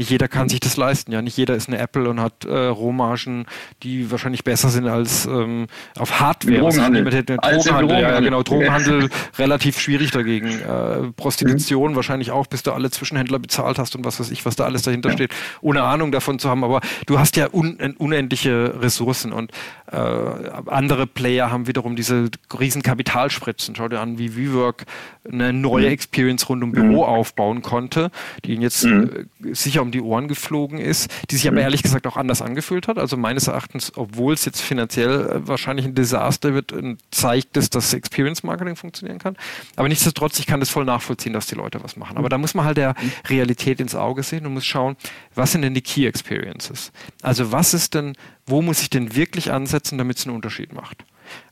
nicht 0.00 0.10
jeder 0.10 0.28
kann 0.28 0.48
sich 0.48 0.60
das 0.60 0.78
leisten. 0.78 1.12
Ja, 1.12 1.20
nicht 1.20 1.36
jeder 1.36 1.54
ist 1.54 1.68
eine 1.68 1.76
Apple 1.76 2.08
und 2.08 2.20
hat 2.20 2.46
äh, 2.46 2.56
Rohmargen, 2.68 3.44
die 3.82 4.10
wahrscheinlich 4.10 4.44
besser 4.44 4.70
sind 4.70 4.88
als 4.88 5.26
ähm, 5.26 5.66
auf 5.98 6.20
Hardware. 6.20 6.56
Drogenhandel. 6.56 7.04
Mit, 7.04 7.28
Drogenhandel, 7.28 8.00
ja, 8.00 8.20
genau. 8.20 8.42
Drogenhandel 8.42 9.10
relativ 9.38 9.78
schwierig 9.78 10.10
dagegen. 10.10 10.48
Äh, 10.48 11.12
Prostitution 11.16 11.92
mhm. 11.92 11.96
wahrscheinlich 11.96 12.30
auch, 12.30 12.46
bis 12.46 12.62
du 12.62 12.72
alle 12.72 12.90
Zwischenhändler 12.90 13.38
bezahlt 13.38 13.78
hast 13.78 13.94
und 13.94 14.06
was 14.06 14.18
weiß 14.18 14.30
ich, 14.30 14.46
was 14.46 14.56
da 14.56 14.64
alles 14.64 14.80
dahinter 14.80 15.10
ja. 15.10 15.16
steht, 15.16 15.34
ohne 15.60 15.82
Ahnung 15.82 16.12
davon 16.12 16.38
zu 16.38 16.48
haben. 16.48 16.64
Aber 16.64 16.80
du 17.04 17.18
hast 17.18 17.36
ja 17.36 17.48
un 17.52 17.76
unendliche 17.98 18.80
Ressourcen 18.80 19.34
und 19.34 19.52
äh, 19.92 19.96
andere 19.96 21.06
Player 21.06 21.50
haben 21.50 21.66
wiederum 21.66 21.94
diese 21.94 22.30
riesen 22.58 22.80
Kapitalspritzen. 22.80 23.76
Schau 23.76 23.88
dir 23.88 24.00
an, 24.00 24.16
wie 24.16 24.34
WeWork 24.34 24.86
eine 25.30 25.52
neue 25.52 25.86
mhm. 25.86 25.92
Experience 25.92 26.48
rund 26.48 26.64
um 26.64 26.72
Büro 26.72 26.86
mhm. 26.86 27.02
aufbauen 27.02 27.60
konnte, 27.60 28.10
die 28.46 28.54
ihn 28.54 28.62
jetzt 28.62 28.84
mhm. 28.84 29.28
äh, 29.44 29.54
sicher 29.54 29.82
um 29.82 29.89
um 29.90 29.92
die 29.92 30.00
Ohren 30.00 30.28
geflogen 30.28 30.78
ist, 30.78 31.10
die 31.30 31.36
sich 31.36 31.48
aber 31.48 31.56
mhm. 31.56 31.62
ehrlich 31.62 31.82
gesagt 31.82 32.06
auch 32.06 32.16
anders 32.16 32.42
angefühlt 32.42 32.86
hat. 32.88 32.98
Also 32.98 33.16
meines 33.16 33.48
Erachtens, 33.48 33.92
obwohl 33.96 34.34
es 34.34 34.44
jetzt 34.44 34.60
finanziell 34.60 35.28
äh, 35.28 35.48
wahrscheinlich 35.48 35.86
ein 35.86 35.94
Desaster 35.94 36.54
wird, 36.54 36.72
äh, 36.72 36.96
zeigt 37.10 37.56
es, 37.56 37.70
dass 37.70 37.92
Experience 37.92 38.42
Marketing 38.42 38.76
funktionieren 38.76 39.18
kann. 39.18 39.36
Aber 39.76 39.88
nichtsdestotrotz, 39.88 40.38
ich 40.38 40.46
kann 40.46 40.60
das 40.60 40.70
voll 40.70 40.84
nachvollziehen, 40.84 41.32
dass 41.32 41.46
die 41.46 41.56
Leute 41.56 41.82
was 41.82 41.96
machen. 41.96 42.16
Aber 42.16 42.28
da 42.28 42.38
muss 42.38 42.54
man 42.54 42.64
halt 42.64 42.76
der 42.76 42.90
mhm. 42.90 43.12
Realität 43.28 43.80
ins 43.80 43.94
Auge 43.94 44.22
sehen 44.22 44.46
und 44.46 44.54
muss 44.54 44.64
schauen, 44.64 44.96
was 45.34 45.52
sind 45.52 45.62
denn 45.62 45.74
die 45.74 45.82
Key 45.82 46.06
Experiences? 46.06 46.92
Also 47.22 47.50
was 47.52 47.74
ist 47.74 47.94
denn, 47.94 48.16
wo 48.46 48.62
muss 48.62 48.82
ich 48.82 48.90
denn 48.90 49.16
wirklich 49.16 49.50
ansetzen, 49.50 49.98
damit 49.98 50.18
es 50.18 50.26
einen 50.26 50.36
Unterschied 50.36 50.72
macht? 50.72 51.04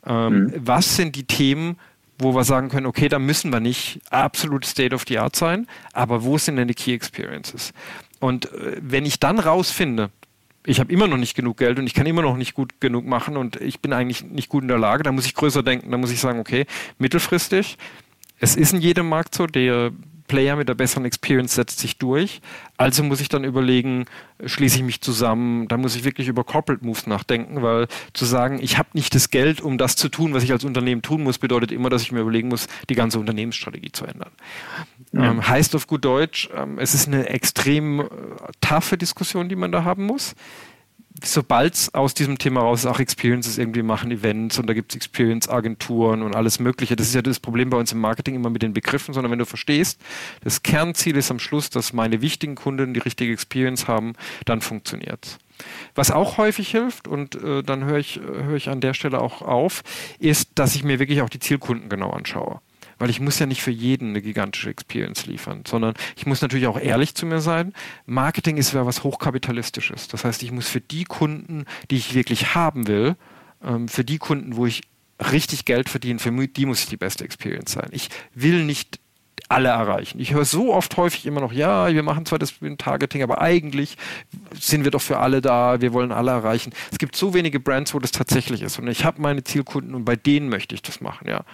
Ähm, 0.06 0.44
mhm. 0.44 0.52
Was 0.56 0.96
sind 0.96 1.16
die 1.16 1.24
Themen, 1.24 1.76
wo 2.18 2.34
wir 2.34 2.44
sagen 2.44 2.68
können, 2.68 2.86
okay, 2.86 3.08
da 3.08 3.18
müssen 3.18 3.52
wir 3.52 3.60
nicht 3.60 4.00
absolut 4.10 4.64
State 4.64 4.94
of 4.94 5.04
the 5.06 5.18
Art 5.18 5.36
sein, 5.36 5.66
aber 5.92 6.24
wo 6.24 6.36
sind 6.36 6.56
denn 6.56 6.68
die 6.68 6.74
Key 6.74 6.92
Experiences? 6.92 7.72
Und 8.20 8.52
äh, 8.52 8.76
wenn 8.80 9.06
ich 9.06 9.20
dann 9.20 9.38
rausfinde, 9.38 10.10
ich 10.64 10.80
habe 10.80 10.92
immer 10.92 11.06
noch 11.06 11.16
nicht 11.16 11.34
genug 11.34 11.56
Geld 11.56 11.78
und 11.78 11.86
ich 11.86 11.94
kann 11.94 12.06
immer 12.06 12.22
noch 12.22 12.36
nicht 12.36 12.54
gut 12.54 12.80
genug 12.80 13.06
machen 13.06 13.36
und 13.36 13.56
ich 13.56 13.80
bin 13.80 13.92
eigentlich 13.92 14.24
nicht 14.24 14.48
gut 14.48 14.62
in 14.62 14.68
der 14.68 14.78
Lage, 14.78 15.02
dann 15.02 15.14
muss 15.14 15.24
ich 15.24 15.34
größer 15.34 15.62
denken, 15.62 15.90
dann 15.90 16.00
muss 16.00 16.10
ich 16.10 16.20
sagen, 16.20 16.40
okay, 16.40 16.66
mittelfristig, 16.98 17.78
es 18.38 18.54
ist 18.54 18.74
in 18.74 18.80
jedem 18.80 19.08
Markt 19.08 19.34
so, 19.34 19.46
der 19.46 19.92
Player 20.28 20.56
mit 20.56 20.68
der 20.68 20.74
besseren 20.74 21.06
Experience 21.06 21.54
setzt 21.54 21.80
sich 21.80 21.98
durch. 21.98 22.40
Also 22.76 23.02
muss 23.02 23.20
ich 23.20 23.28
dann 23.28 23.42
überlegen, 23.44 24.04
schließe 24.44 24.76
ich 24.76 24.84
mich 24.84 25.00
zusammen, 25.00 25.66
da 25.66 25.76
muss 25.76 25.96
ich 25.96 26.04
wirklich 26.04 26.28
über 26.28 26.44
Corporate 26.44 26.84
Moves 26.84 27.06
nachdenken, 27.06 27.62
weil 27.62 27.88
zu 28.12 28.26
sagen, 28.26 28.60
ich 28.62 28.78
habe 28.78 28.90
nicht 28.92 29.14
das 29.14 29.30
Geld, 29.30 29.60
um 29.60 29.78
das 29.78 29.96
zu 29.96 30.08
tun, 30.08 30.34
was 30.34 30.44
ich 30.44 30.52
als 30.52 30.64
Unternehmen 30.64 31.02
tun 31.02 31.22
muss, 31.22 31.38
bedeutet 31.38 31.72
immer, 31.72 31.88
dass 31.88 32.02
ich 32.02 32.12
mir 32.12 32.20
überlegen 32.20 32.48
muss, 32.48 32.68
die 32.88 32.94
ganze 32.94 33.18
Unternehmensstrategie 33.18 33.90
zu 33.90 34.04
ändern. 34.04 34.30
Ähm, 35.14 35.46
heißt 35.48 35.74
auf 35.74 35.86
gut 35.86 36.04
Deutsch, 36.04 36.50
ähm, 36.54 36.78
es 36.78 36.94
ist 36.94 37.06
eine 37.06 37.28
extrem 37.28 38.00
äh, 38.00 38.04
taffe 38.60 38.98
Diskussion, 38.98 39.48
die 39.48 39.56
man 39.56 39.72
da 39.72 39.84
haben 39.84 40.04
muss. 40.04 40.34
Sobald 41.24 41.74
es 41.74 41.94
aus 41.94 42.14
diesem 42.14 42.38
Thema 42.38 42.60
raus 42.60 42.80
ist, 42.80 42.86
auch 42.86 43.00
Experiences 43.00 43.58
irgendwie 43.58 43.82
machen, 43.82 44.12
Events 44.12 44.58
und 44.58 44.68
da 44.68 44.74
gibt 44.74 44.92
es 44.92 44.96
Experience-Agenturen 44.96 46.22
und 46.22 46.36
alles 46.36 46.60
Mögliche. 46.60 46.94
Das 46.94 47.08
ist 47.08 47.14
ja 47.14 47.22
das 47.22 47.40
Problem 47.40 47.70
bei 47.70 47.76
uns 47.76 47.90
im 47.90 47.98
Marketing 47.98 48.36
immer 48.36 48.50
mit 48.50 48.62
den 48.62 48.72
Begriffen, 48.72 49.14
sondern 49.14 49.32
wenn 49.32 49.38
du 49.38 49.46
verstehst, 49.46 50.00
das 50.44 50.62
Kernziel 50.62 51.16
ist 51.16 51.30
am 51.30 51.40
Schluss, 51.40 51.70
dass 51.70 51.92
meine 51.92 52.20
wichtigen 52.20 52.54
Kunden 52.54 52.94
die 52.94 53.00
richtige 53.00 53.32
Experience 53.32 53.88
haben, 53.88 54.12
dann 54.44 54.60
funktioniert 54.60 55.38
was 55.96 56.12
auch 56.12 56.38
häufig 56.38 56.70
hilft, 56.70 57.08
und 57.08 57.34
äh, 57.34 57.62
dann 57.64 57.84
höre 57.84 57.98
ich, 57.98 58.20
höre 58.20 58.54
ich 58.54 58.68
an 58.68 58.80
der 58.80 58.94
Stelle 58.94 59.20
auch 59.20 59.42
auf, 59.42 59.82
ist, 60.20 60.50
dass 60.54 60.76
ich 60.76 60.84
mir 60.84 61.00
wirklich 61.00 61.20
auch 61.22 61.28
die 61.28 61.40
Zielkunden 61.40 61.88
genau 61.88 62.10
anschaue 62.10 62.60
weil 62.98 63.10
ich 63.10 63.20
muss 63.20 63.38
ja 63.38 63.46
nicht 63.46 63.62
für 63.62 63.70
jeden 63.70 64.10
eine 64.10 64.22
gigantische 64.22 64.70
Experience 64.70 65.26
liefern, 65.26 65.62
sondern 65.66 65.94
ich 66.16 66.26
muss 66.26 66.42
natürlich 66.42 66.66
auch 66.66 66.78
ehrlich 66.78 67.14
zu 67.14 67.26
mir 67.26 67.40
sein. 67.40 67.72
Marketing 68.06 68.56
ist 68.56 68.72
ja 68.72 68.86
was 68.86 69.04
hochkapitalistisches. 69.04 70.08
Das 70.08 70.24
heißt, 70.24 70.42
ich 70.42 70.52
muss 70.52 70.68
für 70.68 70.80
die 70.80 71.04
Kunden, 71.04 71.64
die 71.90 71.96
ich 71.96 72.14
wirklich 72.14 72.54
haben 72.54 72.86
will, 72.86 73.16
ähm, 73.62 73.88
für 73.88 74.04
die 74.04 74.18
Kunden, 74.18 74.56
wo 74.56 74.66
ich 74.66 74.82
richtig 75.32 75.64
Geld 75.64 75.88
verdiene, 75.88 76.18
für 76.18 76.30
die 76.30 76.66
muss 76.66 76.80
ich 76.80 76.86
die 76.86 76.96
beste 76.96 77.24
Experience 77.24 77.72
sein. 77.72 77.88
Ich 77.92 78.08
will 78.34 78.64
nicht 78.64 79.00
alle 79.48 79.70
erreichen. 79.70 80.20
Ich 80.20 80.34
höre 80.34 80.44
so 80.44 80.74
oft 80.74 80.96
häufig 80.96 81.24
immer 81.26 81.40
noch, 81.40 81.52
ja, 81.52 81.92
wir 81.92 82.02
machen 82.02 82.26
zwar 82.26 82.38
das 82.38 82.54
Targeting, 82.76 83.22
aber 83.22 83.40
eigentlich 83.40 83.96
sind 84.58 84.84
wir 84.84 84.90
doch 84.90 85.00
für 85.00 85.18
alle 85.18 85.40
da, 85.40 85.80
wir 85.80 85.92
wollen 85.92 86.12
alle 86.12 86.32
erreichen. 86.32 86.72
Es 86.92 86.98
gibt 86.98 87.16
so 87.16 87.32
wenige 87.32 87.58
Brands, 87.58 87.94
wo 87.94 87.98
das 87.98 88.12
tatsächlich 88.12 88.62
ist. 88.62 88.78
Und 88.78 88.88
ich 88.88 89.04
habe 89.04 89.22
meine 89.22 89.44
Zielkunden 89.44 89.94
und 89.94 90.04
bei 90.04 90.16
denen 90.16 90.48
möchte 90.48 90.74
ich 90.74 90.82
das 90.82 91.00
machen, 91.00 91.28
ja. 91.28 91.44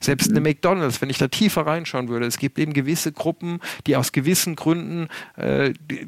Selbst 0.00 0.30
eine 0.30 0.40
McDonalds, 0.40 1.00
wenn 1.02 1.10
ich 1.10 1.18
da 1.18 1.28
tiefer 1.28 1.66
reinschauen 1.66 2.08
würde, 2.08 2.26
es 2.26 2.38
gibt 2.38 2.58
eben 2.58 2.72
gewisse 2.72 3.12
Gruppen, 3.12 3.60
die 3.86 3.96
aus 3.96 4.12
gewissen 4.12 4.56
Gründen 4.56 5.08
äh, 5.36 5.72
die, 5.90 6.06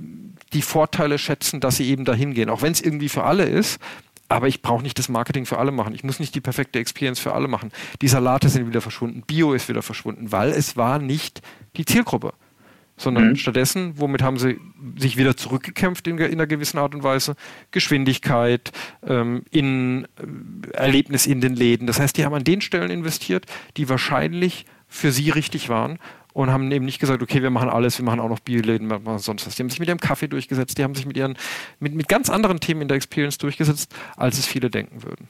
die 0.53 0.63
Vorteile 0.63 1.19
schätzen, 1.19 1.61
dass 1.61 1.77
sie 1.77 1.89
eben 1.89 2.05
dahin 2.05 2.33
gehen. 2.33 2.49
Auch 2.49 2.63
wenn 2.63 2.73
es 2.73 2.81
irgendwie 2.81 3.09
für 3.09 3.25
alle 3.25 3.45
ist, 3.45 3.81
aber 4.35 4.49
ich 4.49 4.63
brauche 4.63 4.83
nicht 4.83 4.99
das 4.99 5.09
Marketing 5.09 5.47
für 5.47 5.59
alle 5.59 5.71
machen. 5.71 5.95
Ich 5.95 6.03
muss 6.03 6.19
nicht 6.19 6.35
die 6.35 6.41
perfekte 6.41 6.81
Experience 6.81 7.21
für 7.21 7.35
alle 7.35 7.47
machen. 7.47 7.71
Die 8.03 8.09
Salate 8.09 8.49
sind 8.49 8.67
wieder 8.67 8.81
verschwunden, 8.81 9.23
Bio 9.25 9.53
ist 9.53 9.69
wieder 9.69 9.83
verschwunden, 9.83 10.33
weil 10.33 10.51
es 10.51 10.77
war 10.77 10.99
nicht 10.99 11.41
die 11.77 11.85
Zielgruppe. 11.85 12.35
Sondern 12.97 13.31
mhm. 13.31 13.37
stattdessen, 13.37 13.95
womit 13.97 14.23
haben 14.23 14.39
sie 14.39 14.59
sich 14.97 15.17
wieder 15.17 15.37
zurückgekämpft 15.37 16.07
in, 16.07 16.19
in 16.19 16.33
einer 16.33 16.47
gewissen 16.47 16.79
Art 16.79 16.95
und 16.95 17.03
Weise? 17.03 17.35
Geschwindigkeit, 17.71 18.73
ähm, 19.07 19.43
in 19.51 20.05
äh, 20.05 20.77
Erlebnis 20.77 21.27
in 21.27 21.41
den 21.41 21.55
Läden. 21.55 21.87
Das 21.87 22.01
heißt, 22.01 22.17
die 22.17 22.25
haben 22.25 22.35
an 22.35 22.45
den 22.45 22.61
Stellen 22.61 22.91
investiert, 22.91 23.47
die 23.77 23.89
wahrscheinlich 23.89 24.67
für 24.89 25.11
sie 25.11 25.31
richtig 25.31 25.69
waren 25.69 25.99
und 26.35 26.51
haben 26.51 26.71
eben 26.71 26.85
nicht 26.85 26.99
gesagt, 26.99 27.23
okay, 27.23 27.43
wir 27.43 27.51
machen 27.51 27.71
alles, 27.71 27.99
wir 27.99 28.05
machen 28.05 28.21
auch 28.21 28.29
noch 28.29 28.41
Bioläden, 28.41 28.91
wir 28.91 28.99
machen 28.99 29.19
sonst 29.19 29.47
was. 29.47 29.55
Die 29.55 29.63
haben 29.63 29.71
sich 29.71 29.81
mit 29.81 29.89
ihrem 29.89 30.01
Kaffee 30.01 30.29
durchgesetzt, 30.29 30.77
die 30.77 30.85
haben 30.85 30.95
sich 30.95 31.07
mit 31.07 31.17
ihren, 31.17 31.37
mit, 31.81 31.95
mit 31.95 32.09
ganz 32.09 32.29
anderen 32.29 32.61
Themen 32.61 32.83
in 32.83 32.89
der 32.89 32.97
Experience 32.97 33.39
durchgesetzt, 33.39 33.95
als 34.17 34.39
es 34.39 34.47
viele 34.47 34.69
denken 34.69 35.03
würden. 35.03 35.29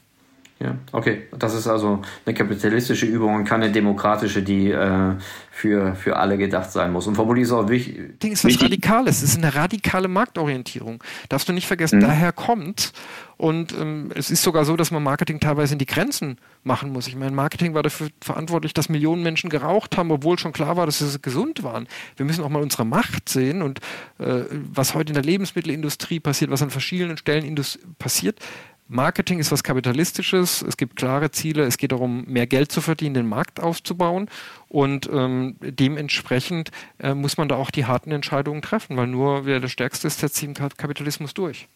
Ja, 0.60 0.76
okay. 0.92 1.24
Das 1.36 1.52
ist 1.54 1.66
also 1.66 2.00
eine 2.24 2.34
kapitalistische 2.34 3.06
Übung 3.06 3.34
und 3.34 3.44
keine 3.44 3.70
demokratische, 3.70 4.42
die 4.42 4.70
äh, 4.70 5.14
für, 5.50 5.94
für 5.94 6.16
alle 6.16 6.38
gedacht 6.38 6.70
sein 6.70 6.92
muss. 6.92 7.06
Und 7.06 7.16
vermutlich 7.16 7.44
ist 7.44 7.52
auch 7.52 7.68
wichtig. 7.68 8.18
Ding 8.20 8.32
ist 8.32 8.44
was 8.44 8.62
Radikales. 8.62 9.22
Es 9.22 9.30
ist 9.30 9.38
eine 9.38 9.54
radikale 9.54 10.08
Marktorientierung. 10.08 11.02
Darfst 11.28 11.48
du 11.48 11.52
nicht 11.52 11.66
vergessen, 11.66 11.98
mhm. 11.98 12.04
daher 12.04 12.32
kommt. 12.32 12.92
Und 13.36 13.72
ähm, 13.72 14.10
es 14.14 14.30
ist 14.30 14.42
sogar 14.42 14.64
so, 14.64 14.76
dass 14.76 14.90
man 14.90 15.02
Marketing 15.02 15.40
teilweise 15.40 15.72
in 15.72 15.78
die 15.78 15.86
Grenzen 15.86 16.38
machen 16.62 16.92
muss. 16.92 17.06
Ich 17.08 17.16
meine, 17.16 17.32
Marketing 17.32 17.74
war 17.74 17.82
dafür 17.82 18.08
verantwortlich, 18.20 18.74
dass 18.74 18.88
Millionen 18.88 19.22
Menschen 19.22 19.50
geraucht 19.50 19.96
haben, 19.96 20.10
obwohl 20.10 20.38
schon 20.38 20.52
klar 20.52 20.76
war, 20.76 20.86
dass 20.86 20.98
sie 20.98 21.18
gesund 21.20 21.62
waren. 21.62 21.88
Wir 22.16 22.26
müssen 22.26 22.44
auch 22.44 22.48
mal 22.48 22.62
unsere 22.62 22.84
Macht 22.84 23.28
sehen 23.28 23.62
und 23.62 23.80
äh, 24.18 24.44
was 24.50 24.94
heute 24.94 25.10
in 25.10 25.14
der 25.14 25.24
Lebensmittelindustrie 25.24 26.20
passiert, 26.20 26.50
was 26.50 26.62
an 26.62 26.70
verschiedenen 26.70 27.16
Stellen 27.16 27.54
passiert 27.98 28.40
Marketing 28.86 29.38
ist 29.38 29.50
was 29.50 29.64
Kapitalistisches, 29.64 30.60
es 30.60 30.76
gibt 30.76 30.96
klare 30.96 31.30
Ziele, 31.30 31.62
es 31.64 31.78
geht 31.78 31.92
darum, 31.92 32.24
mehr 32.26 32.46
Geld 32.46 32.70
zu 32.70 32.82
verdienen, 32.82 33.14
den 33.14 33.26
Markt 33.26 33.58
aufzubauen 33.60 34.28
und 34.68 35.08
ähm, 35.10 35.56
dementsprechend 35.60 36.70
äh, 36.98 37.14
muss 37.14 37.38
man 37.38 37.48
da 37.48 37.56
auch 37.56 37.70
die 37.70 37.86
harten 37.86 38.12
Entscheidungen 38.12 38.60
treffen, 38.60 38.98
weil 38.98 39.06
nur 39.06 39.46
wer 39.46 39.60
der 39.60 39.68
Stärkste 39.68 40.06
ist, 40.06 40.20
setzt 40.20 40.36
sich 40.36 40.44
im 40.44 40.54
Kapitalismus 40.54 41.32
durch. 41.32 41.66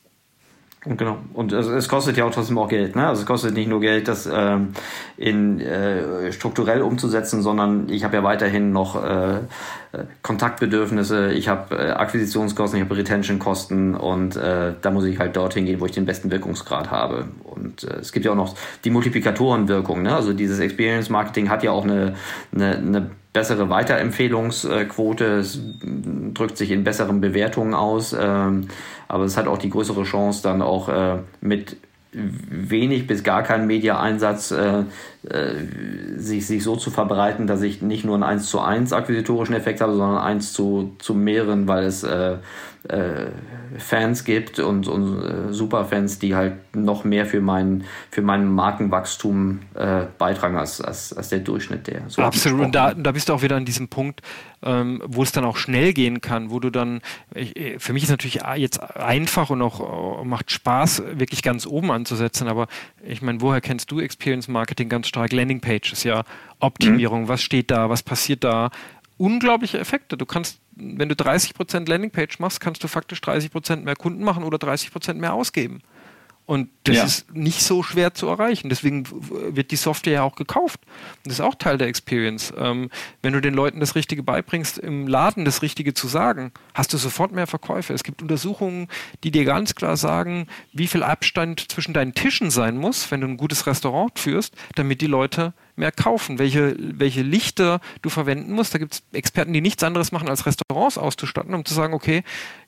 Und 0.89 0.97
genau. 0.97 1.19
Und 1.35 1.53
es, 1.53 1.67
es, 1.67 1.87
kostet 1.87 2.17
ja 2.17 2.25
auch 2.25 2.31
trotzdem 2.31 2.57
auch 2.57 2.69
Geld. 2.69 2.97
Ne? 2.97 3.07
Also 3.07 3.21
es 3.21 3.27
kostet 3.27 3.53
nicht 3.53 3.69
nur 3.69 3.81
Geld, 3.81 4.09
das 4.09 4.27
ähm, 4.33 4.69
in 5.19 5.61
äh, 5.61 6.33
strukturell 6.33 6.81
umzusetzen, 6.81 7.43
sondern 7.43 7.91
ich 7.91 8.05
habe 8.05 8.17
ja 8.17 8.23
weiterhin 8.23 8.73
noch 8.73 9.05
äh, 9.05 9.41
Kontaktbedürfnisse, 10.23 11.33
ich 11.33 11.49
habe 11.49 11.77
äh, 11.77 11.91
Akquisitionskosten, 11.91 12.79
ich 12.79 12.85
habe 12.87 12.97
Retentionkosten 12.97 13.97
und 13.97 14.37
äh, 14.37 14.73
da 14.81 14.91
muss 14.91 15.05
ich 15.05 15.19
halt 15.19 15.37
dorthin 15.37 15.67
gehen, 15.67 15.79
wo 15.81 15.85
ich 15.85 15.93
den 15.93 16.07
besten 16.07 16.31
Wirkungsgrad 16.31 16.91
habe. 16.91 17.27
Und 17.45 17.85
äh, 17.85 17.97
es 17.97 18.13
gibt 18.13 18.25
ja 18.25 18.33
auch 18.33 18.37
noch 18.37 18.55
die 18.85 18.91
Multiplikatorenwirkung. 18.91 20.01
Ne? 20.03 20.15
Also 20.17 20.33
dieses 20.33 20.59
Experience 20.59 21.11
Marketing 21.11 21.51
hat 21.51 21.63
ja 21.63 21.71
auch 21.71 21.85
eine, 21.85 22.15
eine, 22.55 22.77
eine 22.77 23.11
bessere 23.33 23.69
Weiterempfehlungsquote, 23.69 25.25
es 25.37 25.61
drückt 26.35 26.57
sich 26.57 26.71
in 26.71 26.83
besseren 26.83 27.21
Bewertungen 27.21 27.75
aus, 27.75 28.17
ähm, 28.19 28.69
aber 29.09 29.25
es 29.25 29.37
hat 29.37 29.49
auch 29.49 29.59
die 29.59 29.71
größere 29.71 30.05
Chance, 30.05 30.43
dann 30.43 30.63
auch 30.63 30.89
äh, 30.89 31.19
mit 31.41 31.77
wenig 32.13 33.07
bis 33.07 33.23
gar 33.23 33.43
keinen 33.43 33.67
Media-Einsatz 33.67 34.51
äh, 34.51 34.85
sich, 36.17 36.47
sich 36.47 36.63
so 36.63 36.77
zu 36.77 36.91
verbreiten, 36.91 37.47
dass 37.47 37.63
ich 37.63 37.83
nicht 37.83 38.05
nur 38.05 38.15
einen 38.15 38.25
1 38.25 38.47
zu 38.49 38.61
1 38.61 38.93
akquisitorischen 38.93 39.55
Effekt 39.55 39.81
habe, 39.81 39.93
sondern 39.93 40.19
1 40.19 40.53
zu, 40.53 40.95
zu 40.99 41.15
mehreren, 41.15 41.69
weil 41.69 41.85
es 41.85 42.03
äh, 42.03 42.37
äh, 42.89 43.27
Fans 43.77 44.25
gibt 44.25 44.59
und, 44.61 44.89
und 44.89 45.23
äh, 45.23 45.53
Superfans, 45.53 46.19
die 46.19 46.35
halt 46.35 46.55
noch 46.75 47.05
mehr 47.05 47.27
für 47.27 47.41
mein, 47.41 47.85
für 48.11 48.23
mein 48.23 48.47
Markenwachstum 48.47 49.61
äh, 49.75 50.05
beitragen 50.17 50.57
als, 50.57 50.81
als, 50.81 51.13
als 51.13 51.29
der 51.29 51.41
Durchschnitt 51.41 51.87
der. 51.87 52.03
So 52.09 52.23
Absolut, 52.23 52.61
und 52.67 52.75
da, 52.75 52.95
da 52.95 53.13
bist 53.13 53.29
du 53.29 53.35
auch 53.35 53.43
wieder 53.43 53.57
an 53.57 53.67
diesem 53.67 53.89
Punkt, 53.89 54.23
ähm, 54.63 55.03
wo 55.05 55.23
es 55.23 55.33
dann 55.33 55.45
auch 55.45 55.57
schnell 55.57 55.93
gehen 55.93 56.21
kann, 56.21 56.51
wo 56.51 56.61
du 56.61 56.71
dann, 56.71 57.03
ich, 57.35 57.57
äh, 57.57 57.79
für 57.79 57.93
mich 57.93 58.05
ist 58.05 58.11
natürlich 58.11 58.41
jetzt 58.57 58.81
einfach 58.97 59.51
und 59.51 59.61
auch 59.61 60.25
macht 60.25 60.51
Spaß, 60.51 61.03
wirklich 61.13 61.43
ganz 61.43 61.67
oben 61.67 61.91
anzusetzen, 61.91 62.49
aber 62.49 62.69
ich 63.05 63.21
meine, 63.21 63.41
woher 63.43 63.61
kennst 63.61 63.91
du 63.91 64.01
Experience 64.01 64.49
Marketing 64.49 64.89
ganz 64.89 65.09
stark? 65.09 65.18
Landingpages, 65.27 66.05
ja, 66.05 66.25
Optimierung, 66.61 67.23
mhm. 67.23 67.29
was 67.29 67.43
steht 67.43 67.71
da, 67.71 67.91
was 67.91 68.03
passiert 68.03 68.45
da, 68.45 68.71
unglaubliche 69.17 69.79
Effekte. 69.79 70.17
Du 70.17 70.27
kannst, 70.27 70.61
wenn 70.77 71.09
du 71.09 71.15
30% 71.15 71.89
Landingpage 71.89 72.39
machst, 72.39 72.61
kannst 72.61 72.83
du 72.83 72.89
faktisch 72.89 73.21
30% 73.21 73.77
mehr 73.77 73.97
Kunden 73.97 74.23
machen 74.23 74.45
oder 74.45 74.59
30% 74.59 75.15
mehr 75.15 75.35
ausgeben. 75.35 75.83
Und 76.49 76.71
das 76.85 76.97
ja. 76.97 77.05
ist 77.05 77.35
nicht 77.35 77.63
so 77.63 77.83
schwer 77.83 78.15
zu 78.15 78.27
erreichen. 78.27 78.71
Deswegen 78.71 79.05
wird 79.55 79.71
die 79.71 79.77
Software 79.77 80.15
ja 80.15 80.23
auch 80.23 80.35
gekauft. 80.35 80.81
Das 81.25 81.35
ist 81.35 81.41
auch 81.43 81.55
Teil 81.55 81.77
der 81.77 81.89
Experience. 81.89 82.55
Ähm, 82.57 82.89
wenn 83.21 83.35
du 83.35 83.43
den 83.43 83.53
Leuten 83.53 83.81
das 83.81 83.95
Richtige 83.95 84.23
beibringst, 84.23 84.79
im 84.79 85.07
Laden 85.07 85.45
das 85.45 85.61
Richtige 85.61 85.93
zu 85.93 86.09
sagen, 86.09 86.53
hast 86.73 86.95
du 86.95 86.97
sofort 86.97 87.33
mehr 87.33 87.47
Verkäufe. 87.47 87.93
Es 87.93 88.03
gibt 88.03 88.23
Untersuchungen, 88.23 88.89
die 89.25 89.31
dir 89.31 89.45
ganz 89.45 89.75
klar 89.75 89.99
sagen, 89.99 90.47
wie 90.73 90.87
viel 90.87 91.03
Abstand 91.03 91.71
zwischen 91.71 91.93
deinen 91.93 92.15
Tischen 92.15 92.51
sein 92.51 92.79
muss, 92.79 93.11
wenn 93.11 93.21
du 93.21 93.27
ein 93.27 93.37
gutes 93.37 93.67
Restaurant 93.67 94.19
führst, 94.19 94.55
damit 94.75 95.03
die 95.03 95.07
Leute 95.07 95.53
mehr 95.77 95.93
kaufen, 95.93 96.39
welche, 96.39 96.75
welche 96.79 97.21
Lichter 97.21 97.83
du 98.01 98.09
verwenden 98.09 98.53
musst. 98.53 98.73
Da 98.73 98.79
gibt 98.79 98.95
es 98.95 99.03
Experten, 99.13 99.53
die 99.53 99.61
nichts 99.61 99.83
anderes 99.83 100.13
machen, 100.13 100.31
als 100.31 100.47
Restaurants 100.47 100.97
auszustatten, 100.97 101.53
um 101.53 101.67
zu 101.67 101.75
sagen, 101.75 101.93
okay, 101.93 102.23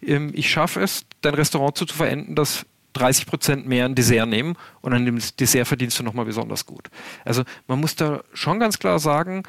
ähm, 0.06 0.32
ich 0.34 0.50
schaffe 0.50 0.82
es, 0.82 1.06
dein 1.22 1.32
Restaurant 1.32 1.78
so 1.78 1.86
zu 1.86 1.96
verenden, 1.96 2.34
dass 2.34 2.66
30 2.92 3.26
Prozent 3.26 3.66
mehr 3.66 3.84
ein 3.84 3.94
Dessert 3.94 4.28
nehmen 4.28 4.56
und 4.80 4.92
an 4.92 5.04
dem 5.04 5.18
Dessert 5.38 5.66
verdienst 5.66 5.98
du 5.98 6.02
nochmal 6.02 6.24
besonders 6.24 6.66
gut. 6.66 6.90
Also 7.24 7.42
man 7.66 7.80
muss 7.80 7.96
da 7.96 8.22
schon 8.32 8.58
ganz 8.58 8.78
klar 8.78 8.98
sagen, 8.98 9.42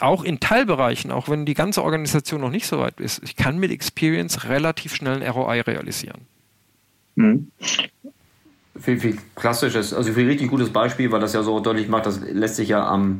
auch 0.00 0.24
in 0.24 0.40
Teilbereichen, 0.40 1.10
auch 1.10 1.28
wenn 1.28 1.44
die 1.44 1.54
ganze 1.54 1.82
Organisation 1.82 2.40
noch 2.40 2.50
nicht 2.50 2.66
so 2.66 2.78
weit 2.78 3.00
ist, 3.00 3.22
ich 3.22 3.36
kann 3.36 3.58
mit 3.58 3.70
Experience 3.70 4.44
relativ 4.44 4.94
schnell 4.94 5.22
ein 5.22 5.30
ROI 5.30 5.60
realisieren. 5.60 6.22
Mhm. 7.16 7.50
Viel, 8.78 8.98
viel 8.98 9.18
klassisches, 9.34 9.92
also 9.92 10.12
viel 10.12 10.26
richtig 10.26 10.48
gutes 10.48 10.70
Beispiel, 10.70 11.10
weil 11.12 11.20
das 11.20 11.34
ja 11.34 11.42
so 11.42 11.60
deutlich 11.60 11.88
macht, 11.88 12.06
das 12.06 12.20
lässt 12.20 12.56
sich 12.56 12.70
ja 12.70 12.86
am, 12.86 13.18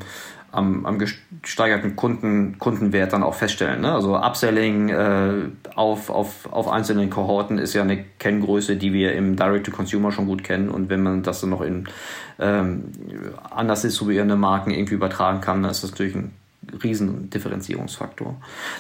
am, 0.53 0.87
am 0.87 0.99
gesteigerten 0.99 1.97
Kunden, 1.97 2.59
Kundenwert 2.59 3.13
dann 3.13 3.23
auch 3.23 3.35
feststellen. 3.35 3.83
Ne? 3.83 3.93
Also 3.93 4.17
Upselling 4.17 4.89
äh, 4.89 5.49
auf, 5.75 6.11
auf, 6.11 6.53
auf 6.53 6.69
einzelnen 6.69 7.11
Kohorten 7.11 7.59
ist 7.59 7.75
ja 7.75 7.83
eine 7.83 8.05
Kenngröße, 8.19 8.77
die 8.77 8.93
wir 8.93 9.15
im 9.15 9.37
Direct-to-Consumer 9.37 10.13
schon 10.13 10.27
gut 10.27 10.43
kennen. 10.45 10.69
Und 10.69 10.89
wenn 10.89 11.03
man 11.03 11.23
das 11.23 11.41
dann 11.41 11.51
noch 11.51 11.61
in 11.61 11.89
ähm, 12.39 12.85
anders 13.51 13.83
distribuierende 13.83 14.37
Marken 14.37 14.71
irgendwie 14.71 14.95
übertragen 14.95 15.41
kann, 15.41 15.63
dann 15.63 15.71
ist 15.71 15.85
das 15.85 15.93
natürlich 15.93 16.15
ein 16.15 16.33
riesen 16.83 17.31
Differenzierungsfaktor. 17.31 18.37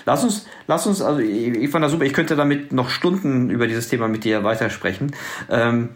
Lass 0.06 0.24
uns, 0.24 0.46
lass 0.66 0.86
uns, 0.86 1.02
also 1.02 1.20
ich, 1.20 1.48
ich 1.48 1.70
fand 1.70 1.84
das 1.84 1.92
super, 1.92 2.04
ich 2.04 2.12
könnte 2.12 2.36
damit 2.36 2.72
noch 2.72 2.90
Stunden 2.90 3.50
über 3.50 3.66
dieses 3.66 3.88
Thema 3.88 4.08
mit 4.08 4.24
dir 4.24 4.44
weitersprechen. 4.44 5.12
Ähm, 5.48 5.90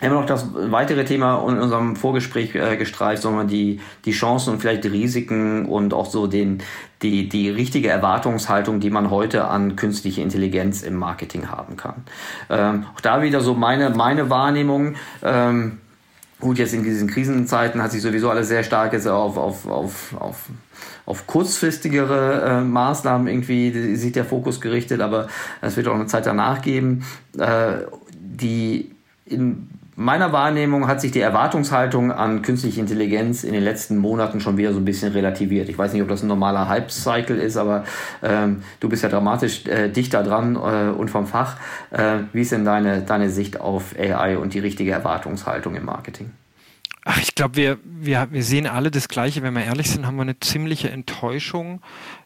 wir 0.00 0.10
noch 0.10 0.26
das 0.26 0.46
weitere 0.52 1.04
Thema 1.04 1.42
in 1.48 1.58
unserem 1.58 1.96
Vorgespräch 1.96 2.54
äh, 2.54 2.76
gestreift, 2.76 3.22
sondern 3.22 3.48
die, 3.48 3.80
die 4.04 4.12
Chancen 4.12 4.52
und 4.52 4.60
vielleicht 4.60 4.84
die 4.84 4.88
Risiken 4.88 5.64
und 5.66 5.94
auch 5.94 6.06
so 6.06 6.26
den, 6.26 6.62
die, 7.02 7.28
die 7.28 7.48
richtige 7.48 7.88
Erwartungshaltung, 7.88 8.78
die 8.78 8.90
man 8.90 9.10
heute 9.10 9.46
an 9.46 9.74
künstliche 9.74 10.20
Intelligenz 10.20 10.82
im 10.82 10.96
Marketing 10.96 11.48
haben 11.48 11.76
kann. 11.76 12.04
Ähm, 12.50 12.84
auch 12.94 13.00
da 13.00 13.22
wieder 13.22 13.40
so 13.40 13.54
meine, 13.54 13.90
meine 13.90 14.28
Wahrnehmung. 14.28 14.96
Ähm, 15.22 15.78
gut, 16.40 16.58
jetzt 16.58 16.74
in 16.74 16.84
diesen 16.84 17.08
Krisenzeiten 17.08 17.82
hat 17.82 17.90
sich 17.90 18.02
sowieso 18.02 18.28
alles 18.28 18.48
sehr 18.48 18.64
stark 18.64 18.92
jetzt 18.92 19.08
auf, 19.08 19.38
auf, 19.38 19.66
auf, 19.66 20.14
auf 20.18 20.36
auf 21.06 21.28
kurzfristigere 21.28 22.42
äh, 22.42 22.60
Maßnahmen 22.62 23.28
irgendwie 23.28 23.94
sieht 23.94 24.16
der 24.16 24.24
Fokus 24.24 24.60
gerichtet, 24.60 25.00
aber 25.00 25.28
es 25.60 25.76
wird 25.76 25.86
auch 25.86 25.94
eine 25.94 26.06
Zeit 26.06 26.26
danach 26.26 26.62
geben, 26.62 27.04
äh, 27.38 27.84
die 28.18 28.90
in 29.24 29.68
meiner 29.96 30.32
Wahrnehmung 30.32 30.86
hat 30.86 31.00
sich 31.00 31.10
die 31.10 31.20
Erwartungshaltung 31.20 32.12
an 32.12 32.42
künstliche 32.42 32.80
Intelligenz 32.80 33.42
in 33.42 33.52
den 33.52 33.64
letzten 33.64 33.96
Monaten 33.96 34.40
schon 34.40 34.56
wieder 34.58 34.72
so 34.72 34.78
ein 34.78 34.84
bisschen 34.84 35.12
relativiert. 35.12 35.68
Ich 35.68 35.76
weiß 35.76 35.92
nicht, 35.92 36.02
ob 36.02 36.08
das 36.08 36.22
ein 36.22 36.28
normaler 36.28 36.68
Hype-Cycle 36.68 37.38
ist, 37.38 37.56
aber 37.56 37.84
ähm, 38.22 38.62
du 38.78 38.88
bist 38.88 39.02
ja 39.02 39.08
dramatisch 39.08 39.66
äh, 39.66 39.88
dichter 39.88 40.22
dran 40.22 40.54
äh, 40.54 40.90
und 40.90 41.10
vom 41.10 41.26
Fach. 41.26 41.56
Äh, 41.90 42.18
wie 42.32 42.42
ist 42.42 42.52
denn 42.52 42.64
deine, 42.64 43.02
deine 43.02 43.30
Sicht 43.30 43.60
auf 43.60 43.94
AI 43.98 44.38
und 44.38 44.54
die 44.54 44.60
richtige 44.60 44.92
Erwartungshaltung 44.92 45.74
im 45.74 45.86
Marketing? 45.86 46.30
Ach, 47.08 47.18
ich 47.22 47.36
glaube, 47.36 47.54
wir, 47.54 47.78
wir, 47.84 48.26
wir 48.32 48.42
sehen 48.42 48.66
alle 48.66 48.90
das 48.90 49.08
Gleiche. 49.08 49.40
Wenn 49.42 49.54
wir 49.54 49.64
ehrlich 49.64 49.88
sind, 49.88 50.06
haben 50.06 50.16
wir 50.16 50.22
eine 50.22 50.40
ziemliche 50.40 50.90
Enttäuschung 50.90 51.80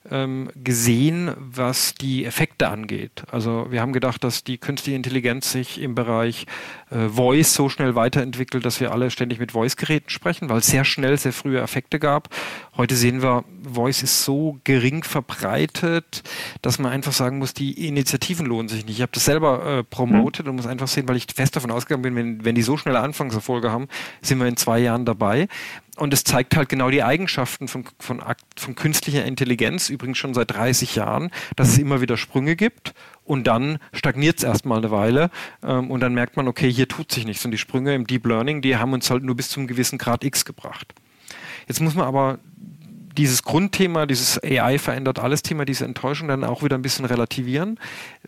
gesehen, 0.05 1.35
was 1.37 1.95
die 1.95 2.25
Effekte 2.25 2.69
angeht. 2.69 3.23
Also 3.31 3.67
wir 3.71 3.83
haben 3.83 3.93
gedacht, 3.93 4.25
dass 4.25 4.45
die 4.45 4.57
künstliche 4.57 4.97
Intelligenz 4.97 5.53
sich 5.53 5.81
im 5.81 5.95
Bereich 5.95 6.47
äh, 6.91 7.09
Voice 7.09 7.53
so 7.53 7.69
schnell 7.69 7.95
weiterentwickelt, 7.95 8.65
dass 8.65 8.81
wir 8.81 8.93
alle 8.93 9.11
ständig 9.11 9.39
mit 9.39 9.53
Voice-Geräten 9.53 10.09
sprechen, 10.09 10.49
weil 10.49 10.59
es 10.59 10.69
sehr 10.69 10.87
schnell, 10.87 11.19
sehr 11.19 11.35
frühe 11.35 11.61
Effekte 11.61 11.99
gab. 11.99 12.29
Heute 12.79 12.97
sehen 12.97 13.21
wir, 13.23 13.45
Voice 13.63 14.03
ist 14.03 14.25
so 14.25 14.59
gering 14.65 15.03
verbreitet, 15.03 16.23
dass 16.63 16.79
man 16.79 16.93
einfach 16.93 17.13
sagen 17.13 17.39
muss, 17.39 17.53
die 17.53 17.87
Initiativen 17.87 18.47
lohnen 18.47 18.71
sich 18.71 18.87
nicht. 18.87 18.97
Ich 18.97 19.03
habe 19.03 19.13
das 19.13 19.27
selber 19.27 19.81
äh, 19.81 19.85
promotet 19.85 20.49
und 20.49 20.57
muss 20.57 20.67
einfach 20.67 20.89
sehen, 20.89 21.09
weil 21.09 21.17
ich 21.17 21.27
fest 21.35 21.57
davon 21.57 21.71
ausgegangen 21.71 22.03
bin, 22.03 22.17
wenn, 22.17 22.45
wenn 22.45 22.55
die 22.55 22.63
so 22.63 22.79
schnelle 22.79 23.01
Anfangserfolge 23.01 23.71
haben, 23.71 23.89
sind 24.23 24.39
wir 24.39 24.47
in 24.47 24.57
zwei 24.57 24.79
Jahren 24.79 25.05
dabei. 25.05 25.47
Und 25.97 26.15
es 26.15 26.25
zeigt 26.25 26.57
halt 26.57 26.69
genau 26.69 26.91
die 26.91 27.03
Eigenschaften 27.03 27.69
von, 27.69 27.85
von, 27.99 28.23
von 28.57 28.75
künstlicher 28.75 29.25
Intelligenz, 29.25 29.91
übrigens 29.91 30.19
schon 30.19 30.35
seit 30.35 30.51
30 30.53 30.95
Jahren, 30.97 31.31
dass 31.57 31.69
es 31.69 31.79
immer 31.79 32.01
wieder 32.01 32.17
Sprünge 32.17 32.57
gibt 32.57 32.95
und 33.25 33.47
dann 33.47 33.79
stagniert 33.93 34.39
es 34.39 34.45
erstmal 34.45 34.79
eine 34.79 34.91
Weile 34.91 35.31
ähm, 35.63 35.91
und 35.91 36.01
dann 36.01 36.15
merkt 36.15 36.37
man, 36.37 36.49
okay, 36.49 36.71
hier 36.73 36.89
tut 36.89 37.13
sich 37.13 37.27
nichts. 37.27 37.45
Und 37.45 37.51
die 37.51 37.59
Sprünge 37.59 37.95
im 37.95 38.07
Deep 38.07 38.27
Learning, 38.27 38.63
die 38.63 38.77
haben 38.77 38.93
uns 38.93 39.11
halt 39.11 39.23
nur 39.23 39.37
bis 39.37 39.49
zum 39.49 39.67
gewissen 39.67 39.99
Grad 39.99 40.25
X 40.25 40.45
gebracht. 40.45 40.95
Jetzt 41.67 41.81
muss 41.81 41.95
man 41.95 42.07
aber 42.07 42.39
dieses 43.17 43.43
Grundthema, 43.43 44.07
dieses 44.07 44.43
AI 44.43 44.79
verändert 44.79 45.19
alles 45.19 45.43
Thema, 45.43 45.65
diese 45.65 45.85
Enttäuschung 45.85 46.29
dann 46.29 46.45
auch 46.45 46.63
wieder 46.63 46.77
ein 46.77 46.83
bisschen 46.83 47.05
relativieren, 47.05 47.79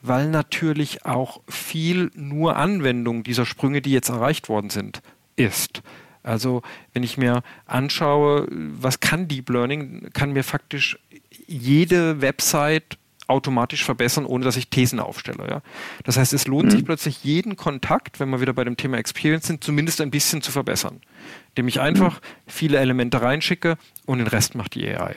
weil 0.00 0.28
natürlich 0.28 1.04
auch 1.06 1.40
viel 1.48 2.10
nur 2.14 2.56
Anwendung 2.56 3.22
dieser 3.22 3.46
Sprünge, 3.46 3.80
die 3.80 3.92
jetzt 3.92 4.08
erreicht 4.08 4.48
worden 4.48 4.70
sind, 4.70 5.02
ist. 5.36 5.82
Also 6.22 6.62
wenn 6.92 7.02
ich 7.02 7.18
mir 7.18 7.42
anschaue, 7.66 8.46
was 8.50 9.00
kann 9.00 9.28
Deep 9.28 9.48
Learning, 9.48 10.10
kann 10.12 10.32
mir 10.32 10.44
faktisch 10.44 10.98
jede 11.46 12.20
Website 12.20 12.98
automatisch 13.26 13.84
verbessern, 13.84 14.26
ohne 14.26 14.44
dass 14.44 14.56
ich 14.56 14.68
Thesen 14.68 15.00
aufstelle. 15.00 15.46
Ja? 15.48 15.62
Das 16.04 16.16
heißt, 16.16 16.32
es 16.32 16.46
lohnt 16.46 16.66
mhm. 16.66 16.70
sich 16.70 16.84
plötzlich 16.84 17.24
jeden 17.24 17.56
Kontakt, 17.56 18.20
wenn 18.20 18.28
wir 18.30 18.40
wieder 18.40 18.52
bei 18.52 18.64
dem 18.64 18.76
Thema 18.76 18.98
Experience 18.98 19.46
sind, 19.46 19.64
zumindest 19.64 20.00
ein 20.00 20.10
bisschen 20.10 20.42
zu 20.42 20.52
verbessern. 20.52 21.00
Indem 21.50 21.68
ich 21.68 21.80
einfach 21.80 22.20
mhm. 22.20 22.24
viele 22.46 22.78
Elemente 22.78 23.22
reinschicke 23.22 23.76
und 24.06 24.18
den 24.18 24.26
Rest 24.26 24.54
macht 24.54 24.74
die 24.74 24.88
AI. 24.88 25.16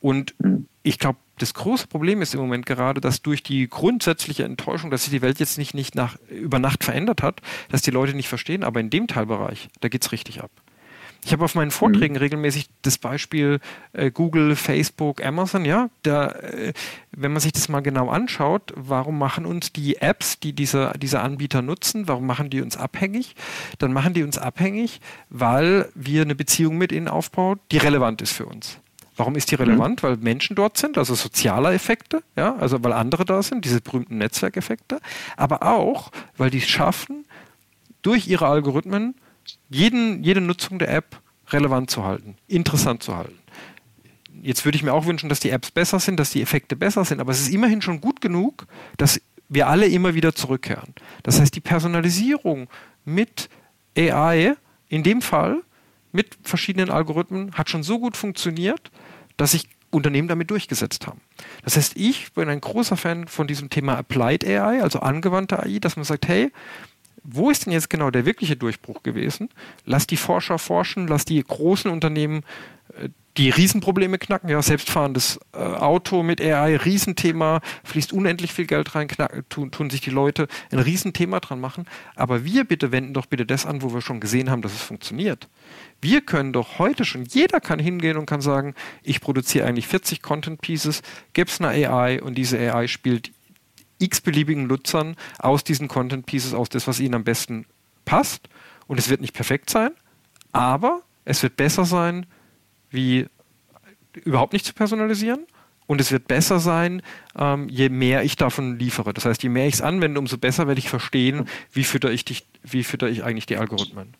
Und 0.00 0.34
mhm. 0.38 0.66
ich 0.82 0.98
glaube, 0.98 1.18
das 1.40 1.54
große 1.54 1.86
Problem 1.86 2.20
ist 2.22 2.34
im 2.34 2.40
Moment 2.40 2.66
gerade, 2.66 3.00
dass 3.00 3.22
durch 3.22 3.42
die 3.42 3.68
grundsätzliche 3.68 4.44
Enttäuschung, 4.44 4.90
dass 4.90 5.04
sich 5.04 5.10
die 5.10 5.22
Welt 5.22 5.40
jetzt 5.40 5.56
nicht, 5.58 5.74
nicht 5.74 5.94
nach, 5.94 6.16
über 6.28 6.58
Nacht 6.58 6.84
verändert 6.84 7.22
hat, 7.22 7.40
dass 7.70 7.82
die 7.82 7.90
Leute 7.90 8.14
nicht 8.14 8.28
verstehen, 8.28 8.62
aber 8.62 8.80
in 8.80 8.90
dem 8.90 9.06
Teilbereich, 9.06 9.68
da 9.80 9.88
geht 9.88 10.02
es 10.04 10.12
richtig 10.12 10.42
ab. 10.42 10.50
Ich 11.24 11.32
habe 11.32 11.44
auf 11.44 11.54
meinen 11.54 11.70
Vorträgen 11.70 12.14
mhm. 12.14 12.20
regelmäßig 12.20 12.68
das 12.82 12.98
Beispiel 12.98 13.60
äh, 13.92 14.10
Google, 14.10 14.56
Facebook, 14.56 15.24
Amazon, 15.24 15.64
ja, 15.64 15.90
da, 16.02 16.28
äh, 16.28 16.72
wenn 17.12 17.32
man 17.32 17.40
sich 17.40 17.52
das 17.52 17.68
mal 17.68 17.80
genau 17.80 18.08
anschaut, 18.08 18.72
warum 18.76 19.18
machen 19.18 19.44
uns 19.44 19.72
die 19.72 19.96
Apps, 19.96 20.40
die 20.40 20.52
diese, 20.52 20.92
diese 21.00 21.20
Anbieter 21.20 21.62
nutzen, 21.62 22.08
warum 22.08 22.26
machen 22.26 22.48
die 22.48 22.62
uns 22.62 22.76
abhängig? 22.76 23.34
Dann 23.78 23.92
machen 23.92 24.14
die 24.14 24.22
uns 24.22 24.38
abhängig, 24.38 25.00
weil 25.28 25.90
wir 25.94 26.22
eine 26.22 26.34
Beziehung 26.34 26.78
mit 26.78 26.92
ihnen 26.92 27.08
aufbauen, 27.08 27.60
die 27.70 27.78
relevant 27.78 28.22
ist 28.22 28.32
für 28.32 28.46
uns. 28.46 28.78
Warum 29.16 29.36
ist 29.36 29.50
die 29.50 29.56
mhm. 29.56 29.62
relevant? 29.62 30.02
Mhm. 30.02 30.06
Weil 30.06 30.16
Menschen 30.18 30.56
dort 30.56 30.76
sind, 30.76 30.98
also 30.98 31.14
soziale 31.14 31.72
Effekte, 31.72 32.22
ja, 32.36 32.56
also 32.56 32.82
weil 32.82 32.92
andere 32.92 33.24
da 33.24 33.42
sind, 33.42 33.64
diese 33.64 33.80
berühmten 33.80 34.18
Netzwerkeffekte, 34.18 35.00
aber 35.36 35.62
auch, 35.62 36.10
weil 36.36 36.50
die 36.50 36.60
schaffen, 36.60 37.26
durch 38.02 38.28
ihre 38.28 38.46
Algorithmen 38.46 39.14
jeden, 39.68 40.22
jede 40.22 40.40
Nutzung 40.40 40.78
der 40.78 40.90
App 40.92 41.20
relevant 41.48 41.90
zu 41.90 42.04
halten, 42.04 42.36
interessant 42.48 43.02
zu 43.02 43.16
halten. 43.16 43.38
Jetzt 44.42 44.64
würde 44.64 44.76
ich 44.76 44.82
mir 44.82 44.94
auch 44.94 45.06
wünschen, 45.06 45.28
dass 45.28 45.40
die 45.40 45.50
Apps 45.50 45.70
besser 45.70 46.00
sind, 46.00 46.18
dass 46.18 46.30
die 46.30 46.40
Effekte 46.40 46.76
besser 46.76 47.04
sind, 47.04 47.20
aber 47.20 47.32
es 47.32 47.40
ist 47.40 47.52
immerhin 47.52 47.82
schon 47.82 48.00
gut 48.00 48.20
genug, 48.20 48.66
dass 48.96 49.20
wir 49.48 49.66
alle 49.66 49.86
immer 49.86 50.14
wieder 50.14 50.34
zurückkehren. 50.34 50.94
Das 51.24 51.40
heißt, 51.40 51.54
die 51.54 51.60
Personalisierung 51.60 52.68
mit 53.04 53.50
AI, 53.96 54.54
in 54.88 55.02
dem 55.02 55.20
Fall 55.20 55.62
mit 56.12 56.38
verschiedenen 56.42 56.90
Algorithmen, 56.90 57.52
hat 57.54 57.70
schon 57.70 57.82
so 57.82 57.98
gut 57.98 58.16
funktioniert, 58.16 58.90
dass 59.36 59.52
sich 59.52 59.68
Unternehmen 59.90 60.28
damit 60.28 60.50
durchgesetzt 60.50 61.06
haben. 61.06 61.20
Das 61.64 61.76
heißt, 61.76 61.96
ich 61.96 62.32
bin 62.32 62.48
ein 62.48 62.60
großer 62.60 62.96
Fan 62.96 63.26
von 63.26 63.46
diesem 63.46 63.70
Thema 63.70 63.96
Applied 63.96 64.44
AI, 64.46 64.82
also 64.82 65.00
angewandte 65.00 65.60
AI, 65.60 65.78
dass 65.78 65.96
man 65.96 66.04
sagt, 66.04 66.28
hey, 66.28 66.52
wo 67.22 67.50
ist 67.50 67.66
denn 67.66 67.72
jetzt 67.72 67.90
genau 67.90 68.10
der 68.10 68.24
wirkliche 68.24 68.56
Durchbruch 68.56 69.02
gewesen? 69.02 69.50
Lass 69.84 70.06
die 70.06 70.16
Forscher 70.16 70.58
forschen, 70.58 71.06
lass 71.06 71.24
die 71.24 71.42
großen 71.42 71.90
Unternehmen 71.90 72.44
äh, 72.96 73.08
die 73.36 73.50
Riesenprobleme 73.50 74.18
knacken. 74.18 74.48
Ja, 74.48 74.60
selbstfahrendes 74.60 75.38
äh, 75.52 75.58
Auto 75.58 76.22
mit 76.22 76.40
AI, 76.40 76.76
Riesenthema, 76.76 77.60
fließt 77.84 78.12
unendlich 78.12 78.52
viel 78.52 78.66
Geld 78.66 78.94
rein, 78.94 79.08
knack, 79.08 79.44
tun, 79.48 79.70
tun 79.70 79.90
sich 79.90 80.00
die 80.00 80.10
Leute 80.10 80.48
ein 80.70 80.78
Riesenthema 80.78 81.40
dran 81.40 81.60
machen. 81.60 81.86
Aber 82.16 82.44
wir 82.44 82.64
bitte 82.64 82.92
wenden 82.92 83.14
doch 83.14 83.26
bitte 83.26 83.46
das 83.46 83.66
an, 83.66 83.82
wo 83.82 83.94
wir 83.94 84.00
schon 84.00 84.20
gesehen 84.20 84.50
haben, 84.50 84.62
dass 84.62 84.72
es 84.72 84.82
funktioniert. 84.82 85.48
Wir 86.00 86.22
können 86.22 86.52
doch 86.52 86.78
heute 86.78 87.04
schon, 87.04 87.24
jeder 87.24 87.60
kann 87.60 87.78
hingehen 87.78 88.16
und 88.16 88.26
kann 88.26 88.40
sagen, 88.40 88.74
ich 89.02 89.20
produziere 89.20 89.66
eigentlich 89.66 89.86
40 89.86 90.22
Content 90.22 90.60
Pieces, 90.60 91.02
gibt 91.32 91.50
es 91.50 91.60
eine 91.60 91.88
AI 91.88 92.22
und 92.22 92.36
diese 92.36 92.58
AI 92.58 92.88
spielt 92.88 93.30
x-beliebigen 93.98 94.66
Nutzern 94.66 95.14
aus 95.38 95.62
diesen 95.62 95.88
Content 95.88 96.26
Pieces 96.26 96.54
aus 96.54 96.68
das, 96.70 96.86
was 96.86 97.00
ihnen 97.00 97.14
am 97.14 97.24
besten 97.24 97.66
passt. 98.04 98.48
Und 98.86 98.98
es 98.98 99.08
wird 99.08 99.20
nicht 99.20 99.34
perfekt 99.34 99.70
sein, 99.70 99.90
aber 100.52 101.02
es 101.24 101.42
wird 101.42 101.56
besser 101.56 101.84
sein, 101.84 102.26
wie 102.90 103.26
überhaupt 104.24 104.52
nicht 104.52 104.64
zu 104.64 104.74
personalisieren. 104.74 105.46
Und 105.86 106.00
es 106.00 106.12
wird 106.12 106.28
besser 106.28 106.60
sein, 106.60 107.02
ähm, 107.36 107.68
je 107.68 107.88
mehr 107.88 108.22
ich 108.22 108.36
davon 108.36 108.78
liefere. 108.78 109.12
Das 109.12 109.24
heißt, 109.24 109.42
je 109.42 109.48
mehr 109.48 109.66
ich 109.66 109.74
es 109.74 109.82
anwende, 109.82 110.20
umso 110.20 110.38
besser 110.38 110.68
werde 110.68 110.78
ich 110.78 110.88
verstehen, 110.88 111.46
wie 111.72 111.82
fütter 111.82 112.12
ich, 112.12 112.24
dich, 112.24 112.46
wie 112.62 112.84
fütter 112.84 113.08
ich 113.08 113.24
eigentlich 113.24 113.46
die 113.46 113.56
Algorithmen. 113.56 114.14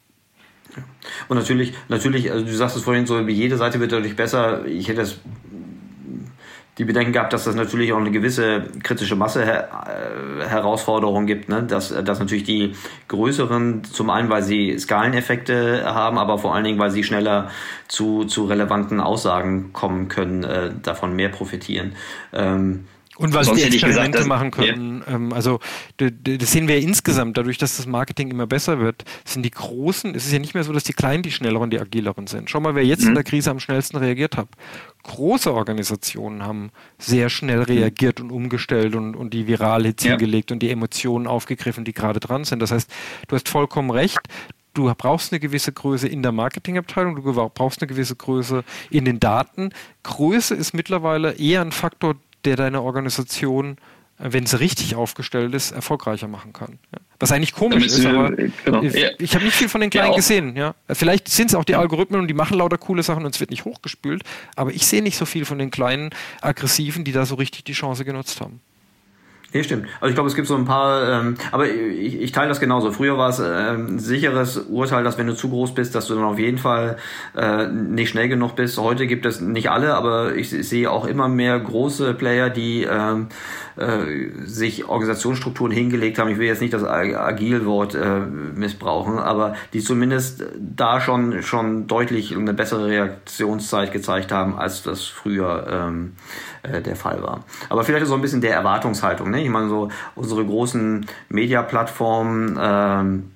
Und 1.28 1.36
natürlich, 1.36 1.72
natürlich, 1.88 2.32
also 2.32 2.44
du 2.44 2.52
sagst 2.56 2.76
es 2.76 2.82
vorhin 2.82 3.06
so, 3.06 3.20
jede 3.20 3.56
Seite 3.56 3.78
wird 3.78 3.92
dadurch 3.92 4.16
besser. 4.16 4.66
Ich 4.66 4.88
hätte 4.88 5.02
es 5.02 5.20
die 6.80 6.86
Bedenken 6.86 7.12
gehabt, 7.12 7.34
dass 7.34 7.44
das 7.44 7.54
natürlich 7.54 7.92
auch 7.92 7.98
eine 7.98 8.10
gewisse 8.10 8.62
kritische 8.82 9.14
Masse 9.14 9.42
äh, 9.44 10.46
Herausforderung 10.48 11.26
gibt, 11.26 11.50
ne? 11.50 11.62
dass, 11.62 11.90
dass 11.90 12.20
natürlich 12.20 12.44
die 12.44 12.72
größeren, 13.08 13.84
zum 13.84 14.08
einen, 14.08 14.30
weil 14.30 14.42
sie 14.42 14.78
Skaleneffekte 14.78 15.84
haben, 15.84 16.16
aber 16.16 16.38
vor 16.38 16.54
allen 16.54 16.64
Dingen, 16.64 16.78
weil 16.78 16.90
sie 16.90 17.04
schneller 17.04 17.50
zu, 17.86 18.24
zu 18.24 18.46
relevanten 18.46 18.98
Aussagen 18.98 19.74
kommen 19.74 20.08
können, 20.08 20.42
äh, 20.42 20.70
davon 20.82 21.14
mehr 21.14 21.28
profitieren. 21.28 21.92
Ähm, 22.32 22.86
und 23.20 23.34
was 23.34 23.52
die 23.52 23.62
Experimente 23.62 24.10
gesagt, 24.12 24.28
machen 24.28 24.50
können. 24.50 25.02
Ja. 25.06 25.14
Ähm, 25.14 25.32
also 25.32 25.60
das 25.98 26.50
sehen 26.50 26.68
wir 26.68 26.78
ja 26.78 26.82
insgesamt, 26.82 27.36
dadurch, 27.36 27.58
dass 27.58 27.76
das 27.76 27.86
Marketing 27.86 28.30
immer 28.30 28.46
besser 28.46 28.80
wird, 28.80 29.04
sind 29.24 29.42
die 29.42 29.50
Großen, 29.50 30.14
es 30.14 30.26
ist 30.26 30.32
ja 30.32 30.38
nicht 30.38 30.54
mehr 30.54 30.64
so, 30.64 30.72
dass 30.72 30.84
die 30.84 30.92
Kleinen 30.92 31.22
die 31.22 31.30
Schnelleren, 31.30 31.70
die 31.70 31.78
Agileren 31.78 32.26
sind. 32.26 32.50
Schau 32.50 32.60
mal, 32.60 32.74
wer 32.74 32.84
jetzt 32.84 33.02
mhm. 33.02 33.08
in 33.08 33.14
der 33.14 33.24
Krise 33.24 33.50
am 33.50 33.60
schnellsten 33.60 33.98
reagiert 33.98 34.36
hat. 34.36 34.48
Große 35.02 35.52
Organisationen 35.52 36.42
haben 36.42 36.70
sehr 36.98 37.30
schnell 37.30 37.62
reagiert 37.62 38.20
und 38.20 38.30
umgestellt 38.30 38.94
und, 38.94 39.14
und 39.14 39.34
die 39.34 39.46
Viralhits 39.46 40.04
ja. 40.04 40.12
hingelegt 40.12 40.52
und 40.52 40.60
die 40.60 40.70
Emotionen 40.70 41.26
aufgegriffen, 41.26 41.84
die 41.84 41.92
gerade 41.92 42.20
dran 42.20 42.44
sind. 42.44 42.60
Das 42.60 42.70
heißt, 42.70 42.90
du 43.28 43.36
hast 43.36 43.48
vollkommen 43.48 43.90
recht 43.90 44.20
du 44.74 44.92
brauchst 44.94 45.32
eine 45.32 45.40
gewisse 45.40 45.72
Größe 45.72 46.08
in 46.08 46.22
der 46.22 46.32
Marketingabteilung, 46.32 47.16
du 47.16 47.50
brauchst 47.54 47.82
eine 47.82 47.88
gewisse 47.88 48.16
Größe 48.16 48.64
in 48.90 49.04
den 49.04 49.20
Daten. 49.20 49.70
Größe 50.02 50.54
ist 50.54 50.74
mittlerweile 50.74 51.32
eher 51.32 51.60
ein 51.60 51.72
Faktor, 51.72 52.16
der 52.44 52.56
deine 52.56 52.82
Organisation, 52.82 53.76
äh, 54.18 54.32
wenn 54.32 54.46
sie 54.46 54.58
richtig 54.60 54.94
aufgestellt 54.94 55.54
ist, 55.54 55.72
erfolgreicher 55.72 56.28
machen 56.28 56.52
kann. 56.52 56.78
Was 57.18 57.32
eigentlich 57.32 57.52
komisch 57.52 57.86
ist, 57.86 58.06
aber 58.06 58.30
genau. 58.32 58.82
ich, 58.82 58.94
ich 59.18 59.34
habe 59.34 59.44
nicht 59.44 59.54
viel 59.54 59.68
von 59.68 59.80
den 59.80 59.90
Kleinen 59.90 60.12
ja, 60.12 60.16
gesehen. 60.16 60.56
Ja. 60.56 60.74
Vielleicht 60.88 61.28
sind 61.28 61.50
es 61.50 61.54
auch 61.54 61.64
die 61.64 61.74
Algorithmen 61.74 62.20
und 62.20 62.28
die 62.28 62.34
machen 62.34 62.56
lauter 62.56 62.78
coole 62.78 63.02
Sachen 63.02 63.24
und 63.24 63.34
es 63.34 63.40
wird 63.40 63.50
nicht 63.50 63.64
hochgespült, 63.64 64.22
aber 64.56 64.72
ich 64.72 64.86
sehe 64.86 65.02
nicht 65.02 65.16
so 65.16 65.26
viel 65.26 65.44
von 65.44 65.58
den 65.58 65.70
kleinen 65.70 66.10
Aggressiven, 66.40 67.04
die 67.04 67.12
da 67.12 67.26
so 67.26 67.34
richtig 67.34 67.64
die 67.64 67.72
Chance 67.72 68.04
genutzt 68.04 68.40
haben. 68.40 68.60
Nee, 69.52 69.64
stimmt. 69.64 69.86
Also 70.00 70.10
ich 70.10 70.14
glaube, 70.14 70.28
es 70.28 70.36
gibt 70.36 70.46
so 70.46 70.54
ein 70.54 70.64
paar, 70.64 71.08
ähm, 71.08 71.34
aber 71.50 71.68
ich, 71.68 72.20
ich 72.20 72.30
teile 72.30 72.48
das 72.48 72.60
genauso. 72.60 72.92
Früher 72.92 73.18
war 73.18 73.30
es 73.30 73.40
äh, 73.40 73.44
ein 73.44 73.98
sicheres 73.98 74.58
Urteil, 74.58 75.02
dass 75.02 75.18
wenn 75.18 75.26
du 75.26 75.34
zu 75.34 75.48
groß 75.48 75.74
bist, 75.74 75.94
dass 75.96 76.06
du 76.06 76.14
dann 76.14 76.22
auf 76.22 76.38
jeden 76.38 76.58
Fall 76.58 76.96
äh, 77.36 77.66
nicht 77.66 78.10
schnell 78.10 78.28
genug 78.28 78.54
bist. 78.54 78.78
Heute 78.78 79.08
gibt 79.08 79.26
es 79.26 79.40
nicht 79.40 79.68
alle, 79.68 79.94
aber 79.94 80.36
ich, 80.36 80.52
ich 80.52 80.68
sehe 80.68 80.88
auch 80.88 81.04
immer 81.04 81.28
mehr 81.28 81.58
große 81.58 82.14
Player, 82.14 82.48
die 82.48 82.84
ähm, 82.84 83.28
äh, 83.76 84.46
sich 84.46 84.88
Organisationsstrukturen 84.88 85.72
hingelegt 85.72 86.20
haben. 86.20 86.30
Ich 86.30 86.38
will 86.38 86.46
jetzt 86.46 86.60
nicht 86.60 86.72
das 86.72 86.84
Agil-Wort 86.84 87.96
äh, 87.96 88.20
missbrauchen, 88.54 89.18
aber 89.18 89.54
die 89.72 89.80
zumindest 89.80 90.44
da 90.58 91.00
schon 91.00 91.42
schon 91.42 91.88
deutlich 91.88 92.36
eine 92.36 92.54
bessere 92.54 92.86
Reaktionszeit 92.86 93.90
gezeigt 93.90 94.30
haben, 94.30 94.56
als 94.56 94.84
das 94.84 95.06
früher 95.06 95.66
ähm, 95.68 96.12
äh, 96.62 96.80
der 96.80 96.94
Fall 96.94 97.22
war. 97.22 97.44
Aber 97.68 97.82
vielleicht 97.84 98.06
so 98.06 98.14
ein 98.14 98.20
bisschen 98.20 98.40
der 98.40 98.54
Erwartungshaltung. 98.54 99.30
Ne? 99.30 99.39
Ich 99.44 99.50
meine, 99.50 99.68
so 99.68 99.88
unsere 100.14 100.44
großen 100.44 101.06
Media-Plattformen 101.28 102.58
ähm, 102.60 103.30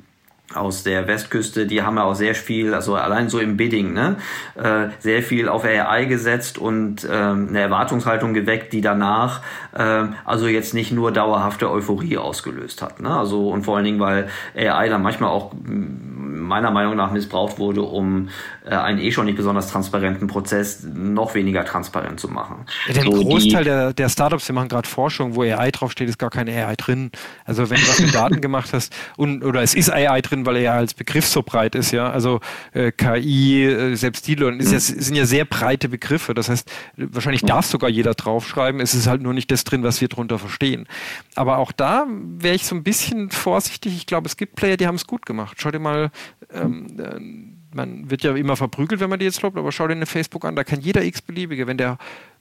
aus 0.54 0.82
der 0.82 1.06
Westküste, 1.08 1.66
die 1.66 1.82
haben 1.82 1.96
ja 1.96 2.04
auch 2.04 2.14
sehr 2.14 2.34
viel, 2.34 2.74
also 2.74 2.94
allein 2.94 3.28
so 3.28 3.38
im 3.38 3.56
Bidding, 3.56 3.92
ne, 3.92 4.16
äh, 4.56 4.88
sehr 5.00 5.22
viel 5.22 5.48
auf 5.48 5.64
AI 5.64 6.04
gesetzt 6.04 6.58
und 6.58 7.06
ähm, 7.10 7.48
eine 7.48 7.60
Erwartungshaltung 7.60 8.34
geweckt, 8.34 8.72
die 8.72 8.80
danach 8.80 9.42
äh, 9.74 10.04
also 10.24 10.46
jetzt 10.46 10.74
nicht 10.74 10.92
nur 10.92 11.12
dauerhafte 11.12 11.70
Euphorie 11.70 12.16
ausgelöst 12.18 12.82
hat. 12.82 13.00
Ne? 13.00 13.10
Also 13.10 13.50
und 13.50 13.64
vor 13.64 13.76
allen 13.76 13.84
Dingen, 13.84 14.00
weil 14.00 14.28
AI 14.56 14.88
dann 14.88 15.02
manchmal 15.02 15.30
auch 15.30 15.52
meiner 15.64 16.70
Meinung 16.70 16.96
nach 16.96 17.10
missbraucht 17.10 17.58
wurde, 17.58 17.82
um 17.82 18.28
äh, 18.64 18.70
einen 18.70 18.98
eh 18.98 19.10
schon 19.10 19.26
nicht 19.26 19.36
besonders 19.36 19.70
transparenten 19.70 20.28
Prozess 20.28 20.84
noch 20.84 21.34
weniger 21.34 21.64
transparent 21.64 22.20
zu 22.20 22.28
machen. 22.28 22.66
Ja, 22.86 22.94
der 22.94 23.04
so 23.04 23.10
Großteil 23.10 23.64
der, 23.64 23.92
der 23.92 24.08
Startups, 24.08 24.46
die 24.46 24.52
machen 24.52 24.68
gerade 24.68 24.88
Forschung, 24.88 25.34
wo 25.34 25.42
AI 25.42 25.70
draufsteht, 25.70 26.08
ist 26.08 26.18
gar 26.18 26.30
keine 26.30 26.52
AI 26.52 26.76
drin. 26.76 27.10
Also 27.44 27.68
wenn 27.70 27.80
du 27.80 27.88
was 27.88 28.00
mit 28.00 28.14
Daten 28.14 28.40
gemacht 28.40 28.72
hast 28.72 28.94
und 29.16 29.44
oder 29.44 29.62
es 29.62 29.74
ist 29.74 29.90
AI 29.92 30.20
drin, 30.20 30.46
weil 30.46 30.56
er 30.56 30.62
ja 30.62 30.72
als 30.74 30.94
Begriff 30.94 31.26
so 31.26 31.42
breit 31.42 31.74
ist, 31.74 31.90
ja. 31.90 32.10
Also 32.10 32.40
äh, 32.72 32.92
KI, 32.92 33.64
äh, 33.64 33.94
selbst 33.94 34.26
die 34.26 34.36
mhm. 34.36 34.60
ja, 34.60 34.78
sind 34.78 35.14
ja 35.14 35.26
sehr 35.26 35.44
breite 35.44 35.88
Begriffe. 35.88 36.34
Das 36.34 36.48
heißt, 36.48 36.70
wahrscheinlich 36.96 37.42
mhm. 37.42 37.48
darf 37.48 37.66
sogar 37.66 37.90
jeder 37.90 38.14
draufschreiben. 38.14 38.80
Es 38.80 38.94
ist 38.94 39.06
halt 39.06 39.22
nur 39.22 39.32
nicht 39.32 39.50
das 39.50 39.63
drin, 39.64 39.82
was 39.82 40.00
wir 40.00 40.08
darunter 40.08 40.38
verstehen. 40.38 40.86
Aber 41.34 41.58
auch 41.58 41.72
da 41.72 42.06
wäre 42.08 42.54
ich 42.54 42.66
so 42.66 42.74
ein 42.74 42.84
bisschen 42.84 43.30
vorsichtig. 43.30 43.96
Ich 43.96 44.06
glaube, 44.06 44.26
es 44.26 44.36
gibt 44.36 44.56
Player, 44.56 44.76
die 44.76 44.86
haben 44.86 44.94
es 44.96 45.06
gut 45.06 45.26
gemacht. 45.26 45.56
Schau 45.60 45.70
dir 45.70 45.78
mal 45.78 46.10
ähm, 46.52 46.86
äh, 46.98 47.54
man 47.74 48.10
wird 48.10 48.22
ja 48.22 48.34
immer 48.34 48.56
verprügelt, 48.56 49.00
wenn 49.00 49.10
man 49.10 49.18
die 49.18 49.24
jetzt 49.24 49.40
glaubt, 49.40 49.56
aber 49.56 49.72
schau 49.72 49.86
dir 49.86 49.94
eine 49.94 50.06
Facebook 50.06 50.44
an, 50.44 50.56
da 50.56 50.64
kann 50.64 50.80
jeder 50.80 51.02
x-beliebige, 51.04 51.66
wenn 51.66 51.76
der 51.76 51.98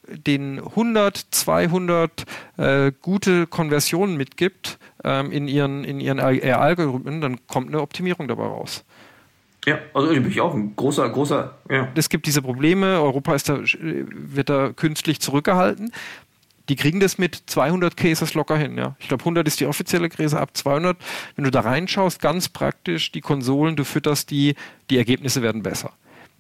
den 0.08 0.60
100, 0.60 1.18
200 1.32 2.26
äh, 2.58 2.92
gute 3.02 3.48
Konversionen 3.48 4.18
mitgibt 4.18 4.78
ähm, 5.04 5.32
in 5.32 5.48
ihren, 5.48 5.84
in 5.84 6.00
ihren 6.00 6.20
Algorithmen, 6.20 7.22
dann 7.22 7.48
kommt 7.48 7.70
eine 7.70 7.82
Optimierung 7.82 8.28
dabei 8.28 8.44
raus. 8.44 8.84
Ja, 9.66 9.80
also 9.94 10.10
bin 10.10 10.28
ich 10.28 10.42
auch 10.42 10.54
ein 10.54 10.76
großer, 10.76 11.08
großer. 11.08 11.58
Ja. 11.70 11.88
Es 11.96 12.10
gibt 12.10 12.26
diese 12.26 12.42
Probleme. 12.42 13.00
Europa 13.00 13.34
ist 13.34 13.48
da, 13.48 13.60
wird 13.62 14.50
da 14.50 14.74
künstlich 14.74 15.22
zurückgehalten. 15.22 15.94
Die 16.70 16.76
kriegen 16.76 17.00
das 17.00 17.18
mit 17.18 17.44
200 17.48 17.98
Cases 17.98 18.34
locker 18.34 18.58
hin. 18.58 18.78
Ja. 18.78 18.96
Ich 19.00 19.08
glaube, 19.08 19.22
100 19.22 19.48
ist 19.48 19.60
die 19.60 19.66
offizielle 19.66 20.10
Gräse, 20.10 20.40
ab 20.40 20.56
200. 20.56 20.98
Wenn 21.36 21.44
du 21.46 21.52
da 21.52 21.62
reinschaust, 21.62 22.22
ganz 22.22 22.50
praktisch, 22.50 23.12
die 23.12 23.22
Konsolen, 23.22 23.76
du 23.76 23.84
fütterst 23.84 24.32
die, 24.32 24.56
die 24.90 24.98
Ergebnisse 24.98 25.42
werden 25.42 25.64
besser. 25.64 25.92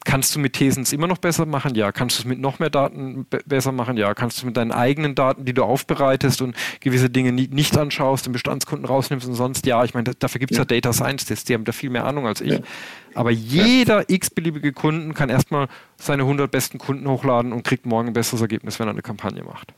Kannst 0.05 0.35
du 0.35 0.39
mit 0.39 0.53
Thesens 0.53 0.91
immer 0.91 1.07
noch 1.07 1.17
besser 1.17 1.45
machen? 1.45 1.75
Ja. 1.75 1.93
Kannst 1.93 2.17
du 2.17 2.21
es 2.21 2.25
mit 2.25 2.39
noch 2.39 2.59
mehr 2.59 2.69
Daten 2.69 3.25
besser 3.45 3.71
machen? 3.71 3.95
Ja. 3.95 4.13
Kannst 4.13 4.41
du 4.41 4.45
mit 4.45 4.57
deinen 4.57 4.73
eigenen 4.73 5.15
Daten, 5.15 5.45
die 5.45 5.53
du 5.53 5.63
aufbereitest 5.63 6.41
und 6.41 6.55
gewisse 6.81 7.09
Dinge 7.09 7.31
nie, 7.31 7.47
nicht 7.47 7.77
anschaust, 7.77 8.25
den 8.25 8.33
Bestandskunden 8.33 8.85
rausnimmst 8.85 9.27
und 9.27 9.35
sonst? 9.35 9.65
Ja, 9.65 9.83
ich 9.85 9.93
meine, 9.93 10.13
dafür 10.15 10.39
gibt 10.39 10.51
es 10.51 10.57
ja. 10.57 10.63
ja. 10.63 10.65
Data 10.65 10.91
Science 10.91 11.25
Tests, 11.25 11.45
die 11.45 11.53
haben 11.53 11.63
da 11.63 11.71
viel 11.71 11.89
mehr 11.89 12.05
Ahnung 12.05 12.27
als 12.27 12.41
ich. 12.41 12.51
Ja. 12.51 12.59
Aber 13.15 13.31
jeder 13.31 13.99
ja. 13.99 14.05
x-beliebige 14.09 14.73
Kunden 14.73 15.13
kann 15.13 15.29
erstmal 15.29 15.67
seine 15.95 16.23
100 16.23 16.51
besten 16.51 16.79
Kunden 16.79 17.07
hochladen 17.07 17.53
und 17.53 17.63
kriegt 17.63 17.85
morgen 17.85 18.09
ein 18.09 18.13
besseres 18.13 18.41
Ergebnis, 18.41 18.79
wenn 18.79 18.87
er 18.87 18.91
eine 18.91 19.03
Kampagne 19.03 19.43
macht. 19.43 19.73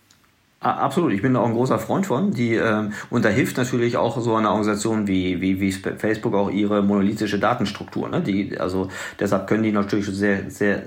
Absolut, 0.65 1.13
ich 1.13 1.21
bin 1.21 1.35
da 1.35 1.41
auch 1.41 1.45
ein 1.45 1.53
großer 1.53 1.77
Freund 1.77 2.07
von. 2.07 2.31
Die, 2.31 2.55
ähm, 2.55 2.93
und 3.11 3.23
da 3.23 3.29
hilft 3.29 3.55
natürlich 3.57 3.97
auch 3.97 4.19
so 4.19 4.33
eine 4.35 4.49
Organisation 4.49 5.07
wie, 5.07 5.39
wie, 5.39 5.59
wie 5.61 5.71
Facebook 5.71 6.33
auch 6.33 6.49
ihre 6.49 6.81
monolithische 6.81 7.37
Datenstruktur. 7.37 8.09
Ne? 8.09 8.21
Die, 8.21 8.57
also 8.59 8.89
deshalb 9.19 9.45
können 9.45 9.61
die 9.61 9.71
natürlich 9.71 10.07
sehr, 10.07 10.49
sehr, 10.49 10.81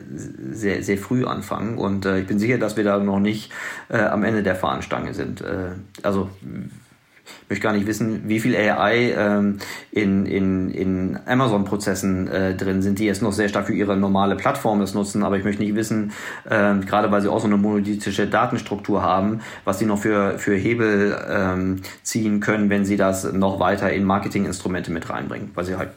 sehr, 0.51 0.83
sehr 0.83 0.99
früh 0.99 1.25
anfangen. 1.25 1.79
Und 1.79 2.07
äh, 2.07 2.19
ich 2.19 2.27
bin 2.27 2.41
sicher, 2.41 2.59
dass 2.59 2.77
wir 2.77 2.83
da 2.83 2.99
noch 2.99 3.21
nicht 3.21 3.53
äh, 3.89 3.99
am 3.99 4.25
Ende 4.25 4.43
der 4.43 4.57
Fahnenstange 4.57 5.15
sind. 5.15 5.43
Äh, 5.43 5.77
also 6.03 6.29
möchte 7.49 7.63
gar 7.63 7.73
nicht 7.73 7.87
wissen, 7.87 8.23
wie 8.27 8.41
viel 8.41 8.57
AI 8.57 9.15
ähm, 9.17 9.59
in, 9.91 10.27
in, 10.27 10.71
in 10.71 11.19
Amazon-Prozessen 11.27 12.29
äh, 12.29 12.55
drin 12.55 12.83
sind, 12.83 12.99
die 12.99 13.05
jetzt 13.05 13.23
noch 13.23 13.33
sehr 13.33 13.49
stark 13.49 13.67
für 13.67 13.75
ihre 13.75 13.97
normale 13.97 14.37
Plattform 14.37 14.81
das 14.81 14.95
nutzen, 14.95 15.23
aber 15.23 15.37
ich 15.39 15.45
möchte 15.45 15.63
nicht 15.63 15.75
wissen, 15.75 16.13
äh, 16.45 16.75
gerade 16.81 17.11
weil 17.11 17.23
sie 17.23 17.29
auch 17.29 17.41
so 17.41 17.47
eine 17.47 17.57
monolithische 17.57 18.27
Datenstruktur 18.27 19.03
haben, 19.03 19.41
was 19.65 19.79
sie 19.79 19.87
noch 19.87 19.99
für, 19.99 20.39
für 20.39 20.55
Hebel 20.55 21.19
ähm, 21.29 21.83
ziehen 22.03 22.41
können, 22.41 22.71
wenn 22.71 22.85
sie 22.85 22.97
das 22.97 23.33
noch 23.33 23.61
weiter 23.61 23.93
in 23.93 24.05
Marketinginstrumente 24.05 24.93
mit 24.93 25.09
reinbringen, 25.11 25.51
weil 25.55 25.65
sie 25.65 25.77
halt 25.77 25.91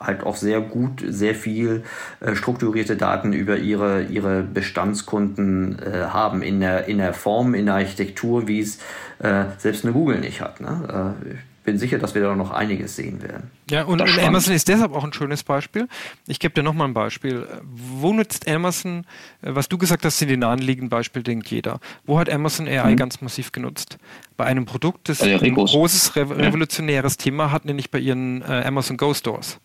halt 0.00 0.24
auch 0.24 0.36
sehr 0.36 0.60
gut, 0.60 1.04
sehr 1.06 1.34
viel 1.34 1.84
äh, 2.20 2.34
strukturierte 2.34 2.96
Daten 2.96 3.32
über 3.32 3.58
ihre, 3.58 4.04
ihre 4.04 4.42
Bestandskunden 4.42 5.78
äh, 5.78 6.06
haben, 6.06 6.42
in 6.42 6.60
der, 6.60 6.86
in 6.86 6.98
der 6.98 7.12
Form, 7.12 7.54
in 7.54 7.66
der 7.66 7.74
Architektur, 7.74 8.48
wie 8.48 8.60
es 8.60 8.78
äh, 9.18 9.44
selbst 9.58 9.84
eine 9.84 9.92
Google 9.92 10.20
nicht 10.20 10.40
hat. 10.40 10.60
Ne? 10.60 11.14
Äh, 11.26 11.32
ich 11.34 11.64
bin 11.64 11.78
sicher, 11.78 11.98
dass 11.98 12.14
wir 12.14 12.22
da 12.22 12.34
noch 12.34 12.50
einiges 12.50 12.96
sehen 12.96 13.22
werden. 13.22 13.50
Ja, 13.70 13.84
und, 13.84 14.00
und 14.00 14.18
Amazon 14.18 14.54
ist 14.54 14.66
deshalb 14.68 14.94
auch 14.94 15.04
ein 15.04 15.12
schönes 15.12 15.42
Beispiel. 15.42 15.86
Ich 16.26 16.40
gebe 16.40 16.54
dir 16.54 16.62
nochmal 16.62 16.88
ein 16.88 16.94
Beispiel. 16.94 17.46
Wo 17.62 18.14
nutzt 18.14 18.48
Amazon, 18.48 19.04
äh, 19.42 19.54
was 19.54 19.68
du 19.68 19.76
gesagt 19.76 20.06
hast, 20.06 20.18
sind 20.18 20.28
die 20.28 20.38
naheliegenden 20.38 20.88
Beispiele, 20.88 21.24
denkt 21.24 21.48
jeder. 21.48 21.78
Wo 22.06 22.18
hat 22.18 22.30
Amazon 22.30 22.66
AI 22.66 22.92
mhm. 22.92 22.96
ganz 22.96 23.20
massiv 23.20 23.52
genutzt? 23.52 23.98
Bei 24.38 24.46
einem 24.46 24.64
Produkt, 24.64 25.10
das 25.10 25.20
ein 25.20 25.54
großes 25.54 26.16
revolutionäres 26.16 27.16
ja. 27.18 27.24
Thema 27.24 27.52
hat, 27.52 27.66
nämlich 27.66 27.90
bei 27.90 27.98
ihren 27.98 28.40
äh, 28.40 28.64
Amazon 28.64 28.96
Go 28.96 29.12
Stores 29.12 29.60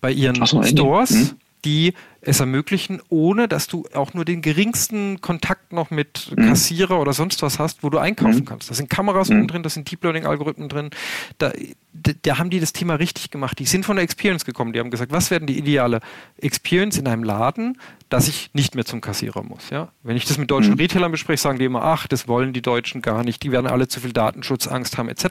bei 0.00 0.12
ihren 0.12 0.44
so, 0.46 0.62
Stores, 0.62 1.10
hm? 1.10 1.30
die 1.64 1.94
es 2.22 2.40
ermöglichen, 2.40 3.00
ohne 3.08 3.48
dass 3.48 3.66
du 3.66 3.84
auch 3.94 4.12
nur 4.12 4.24
den 4.24 4.42
geringsten 4.42 5.20
Kontakt 5.20 5.72
noch 5.72 5.90
mit 5.90 6.32
hm. 6.34 6.48
Kassierer 6.48 7.00
oder 7.00 7.14
sonst 7.14 7.42
was 7.42 7.58
hast, 7.58 7.82
wo 7.82 7.88
du 7.88 7.98
einkaufen 7.98 8.40
hm. 8.40 8.44
kannst. 8.44 8.70
Da 8.70 8.74
sind 8.74 8.90
Kameras 8.90 9.30
hm. 9.30 9.46
drin, 9.46 9.62
da 9.62 9.70
sind 9.70 9.90
Deep 9.90 10.02
Learning-Algorithmen 10.04 10.68
drin. 10.68 10.90
Da, 11.38 11.50
da, 11.94 12.12
da, 12.22 12.38
haben 12.38 12.50
die 12.50 12.60
das 12.60 12.74
Thema 12.74 12.94
richtig 12.94 13.30
gemacht. 13.30 13.58
Die 13.58 13.64
sind 13.64 13.86
von 13.86 13.96
der 13.96 14.02
Experience 14.02 14.44
gekommen. 14.44 14.74
Die 14.74 14.80
haben 14.80 14.90
gesagt, 14.90 15.12
was 15.12 15.30
werden 15.30 15.46
die 15.46 15.56
ideale 15.56 16.00
Experience 16.38 16.98
in 16.98 17.08
einem 17.08 17.24
Laden, 17.24 17.78
dass 18.10 18.28
ich 18.28 18.50
nicht 18.52 18.74
mehr 18.74 18.84
zum 18.84 19.00
Kassierer 19.00 19.42
muss. 19.42 19.70
Ja? 19.70 19.88
Wenn 20.02 20.16
ich 20.16 20.26
das 20.26 20.36
mit 20.36 20.50
deutschen 20.50 20.72
hm. 20.72 20.80
Retailern 20.80 21.10
bespreche, 21.10 21.40
sagen 21.40 21.58
die 21.58 21.64
immer, 21.64 21.82
ach, 21.82 22.06
das 22.06 22.28
wollen 22.28 22.52
die 22.52 22.62
Deutschen 22.62 23.00
gar 23.00 23.24
nicht, 23.24 23.42
die 23.42 23.50
werden 23.50 23.66
alle 23.66 23.88
zu 23.88 24.00
viel 24.00 24.12
Datenschutzangst 24.12 24.98
haben, 24.98 25.08
etc. 25.08 25.24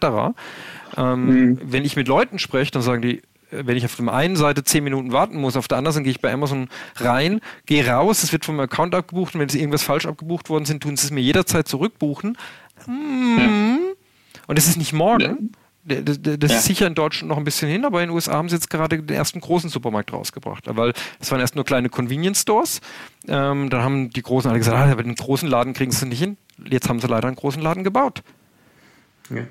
Ähm, 0.98 1.28
hm. 1.28 1.60
Wenn 1.64 1.86
ich 1.86 1.96
mit 1.96 2.08
Leuten 2.08 2.40
spreche, 2.40 2.72
dann 2.72 2.82
sagen 2.82 3.04
die, 3.04 3.22
wenn 3.52 3.78
ich 3.78 3.86
auf 3.86 3.96
der 3.96 4.14
einen 4.14 4.36
Seite 4.36 4.64
zehn 4.64 4.84
Minuten 4.84 5.12
warten 5.12 5.40
muss, 5.40 5.58
auf 5.58 5.68
der 5.68 5.78
anderen 5.78 5.94
Seite 5.94 6.04
gehe 6.04 6.12
ich 6.12 6.22
bei 6.22 6.32
Amazon 6.32 6.70
rein, 6.98 7.42
gehe 7.66 7.88
raus, 7.88 8.24
es 8.24 8.32
wird 8.32 8.46
vom 8.46 8.60
Account 8.60 8.96
abgebucht 8.96 9.36
und 9.36 9.42
wenn 9.42 9.50
es 9.50 9.56
irgendwas 9.56 9.84
falsch 9.84 10.06
abgebucht 10.06 10.50
worden 10.50 10.66
sind, 10.66 10.84
tun 10.84 10.98
sie 10.98 11.08
es 11.08 11.12
mir 11.12 11.22
jederzeit 11.22 11.68
zurückbuchen. 11.68 12.38
Hm. 12.86 13.80
Und 14.48 14.58
das 14.58 14.68
ist 14.68 14.78
nicht 14.78 14.94
morgen. 14.94 15.52
Das, 15.86 16.20
das 16.22 16.52
ja. 16.52 16.58
ist 16.58 16.66
sicher 16.66 16.86
in 16.86 16.94
Deutschland 16.94 17.30
noch 17.30 17.38
ein 17.38 17.44
bisschen 17.44 17.70
hin, 17.70 17.84
aber 17.86 18.02
in 18.02 18.10
den 18.10 18.16
USA 18.16 18.34
haben 18.34 18.50
sie 18.50 18.56
jetzt 18.56 18.70
gerade 18.70 19.02
den 19.02 19.16
ersten 19.16 19.40
großen 19.40 19.70
Supermarkt 19.70 20.14
rausgebracht. 20.14 20.66
Weil 20.68 20.94
es 21.20 21.32
waren 21.32 21.40
erst 21.40 21.56
nur 21.56 21.66
kleine 21.66 21.90
Convenience 21.90 22.42
Stores. 22.42 22.82
Ähm, 23.28 23.70
dann 23.70 23.82
haben 23.82 24.10
die 24.12 24.22
Großen 24.22 24.50
alle 24.50 24.60
gesagt, 24.60 24.78
ah, 24.78 24.92
aber 24.92 25.04
den 25.04 25.16
großen 25.16 25.50
Laden 25.50 25.74
kriegen 25.74 25.92
sie 25.92 26.06
nicht 26.06 26.20
hin. 26.20 26.38
Jetzt 26.70 26.90
haben 26.90 27.00
sie 27.00 27.08
leider 27.08 27.28
einen 27.28 27.38
großen 27.38 27.62
Laden 27.62 27.84
gebaut. 27.84 28.22
Ja. 29.30 29.44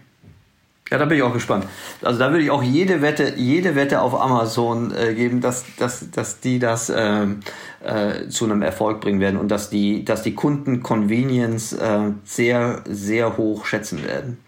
Ja, 0.91 0.97
da 0.97 1.05
bin 1.05 1.19
ich 1.19 1.23
auch 1.23 1.35
gespannt. 1.35 1.67
Also 2.03 2.19
da 2.19 2.31
würde 2.31 2.45
ich 2.45 2.51
auch 2.51 2.63
jede 2.63 3.03
Wette, 3.03 3.35
jede 3.37 3.75
Wette 3.75 4.01
auf 4.01 4.19
Amazon 4.19 4.95
äh, 4.95 5.15
geben, 5.15 5.41
dass, 5.41 5.65
dass, 5.77 6.11
dass 6.11 6.41
die 6.41 6.59
das 6.59 6.91
ähm, 6.95 7.41
äh, 7.85 8.29
zu 8.29 8.47
einem 8.47 8.63
Erfolg 8.63 9.01
bringen 9.01 9.21
werden 9.21 9.39
und 9.39 9.49
dass 9.49 9.69
die, 9.69 10.05
dass 10.05 10.23
die 10.23 10.35
Kunden 10.35 10.83
Convenience 10.83 11.75
äh, 11.75 12.13
sehr, 12.25 12.83
sehr 12.89 13.37
hoch 13.37 13.67
schätzen 13.67 14.03
werden. 14.05 14.39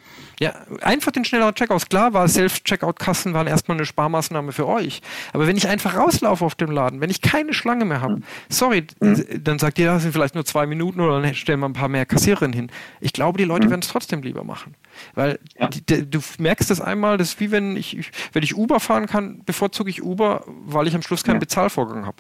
Ja, 0.43 0.55
einfach 0.81 1.13
den 1.13 1.27
schnelleren 1.27 1.55
Checkout. 1.55 1.91
Klar 1.91 2.15
war 2.15 2.27
Self-Checkout-Kassen 2.27 3.35
waren 3.35 3.47
erstmal 3.47 3.77
eine 3.77 3.85
Sparmaßnahme 3.85 4.53
für 4.53 4.67
euch. 4.67 5.03
Aber 5.35 5.47
wenn 5.47 5.59
ich 5.59 5.69
einfach 5.69 5.97
rauslaufe 5.97 6.43
auf 6.43 6.55
dem 6.55 6.71
Laden, 6.71 7.03
wenn 7.03 7.11
ich 7.11 7.21
keine 7.21 7.53
Schlange 7.53 7.85
mehr 7.85 8.01
habe, 8.01 8.23
sorry, 8.49 8.87
mhm. 9.01 9.23
dann 9.45 9.59
sagt 9.59 9.79
ihr, 9.79 9.87
das 9.87 10.03
sind 10.03 10.13
vielleicht 10.13 10.35
nur 10.35 10.47
zwei 10.47 10.65
Minuten 10.65 11.01
oder 11.01 11.21
dann 11.21 11.35
stellen 11.35 11.61
wir 11.61 11.69
ein 11.69 11.75
paar 11.75 11.89
mehr 11.89 12.07
Kassiererinnen 12.07 12.55
hin. 12.55 12.73
Ich 13.01 13.13
glaube, 13.13 13.37
die 13.37 13.45
Leute 13.45 13.67
mhm. 13.67 13.71
werden 13.73 13.83
es 13.83 13.89
trotzdem 13.89 14.23
lieber 14.23 14.43
machen. 14.43 14.77
Weil 15.15 15.39
ja. 15.59 15.69
du 15.69 16.21
merkst 16.39 16.71
das 16.71 16.81
einmal, 16.81 17.19
das 17.19 17.33
ist 17.33 17.41
wie 17.41 17.51
wenn 17.51 17.77
ich, 17.77 18.11
wenn 18.33 18.43
ich 18.43 18.57
Uber 18.57 18.81
fahren 18.81 19.07
kann, 19.07 19.45
bevorzuge 19.45 19.91
ich 19.91 20.03
Uber, 20.03 20.45
weil 20.47 20.89
ich 20.89 20.95
am 20.95 21.03
Schluss 21.03 21.23
keinen 21.23 21.35
ja. 21.35 21.41
Bezahlvorgang 21.41 22.07
habe 22.07 22.17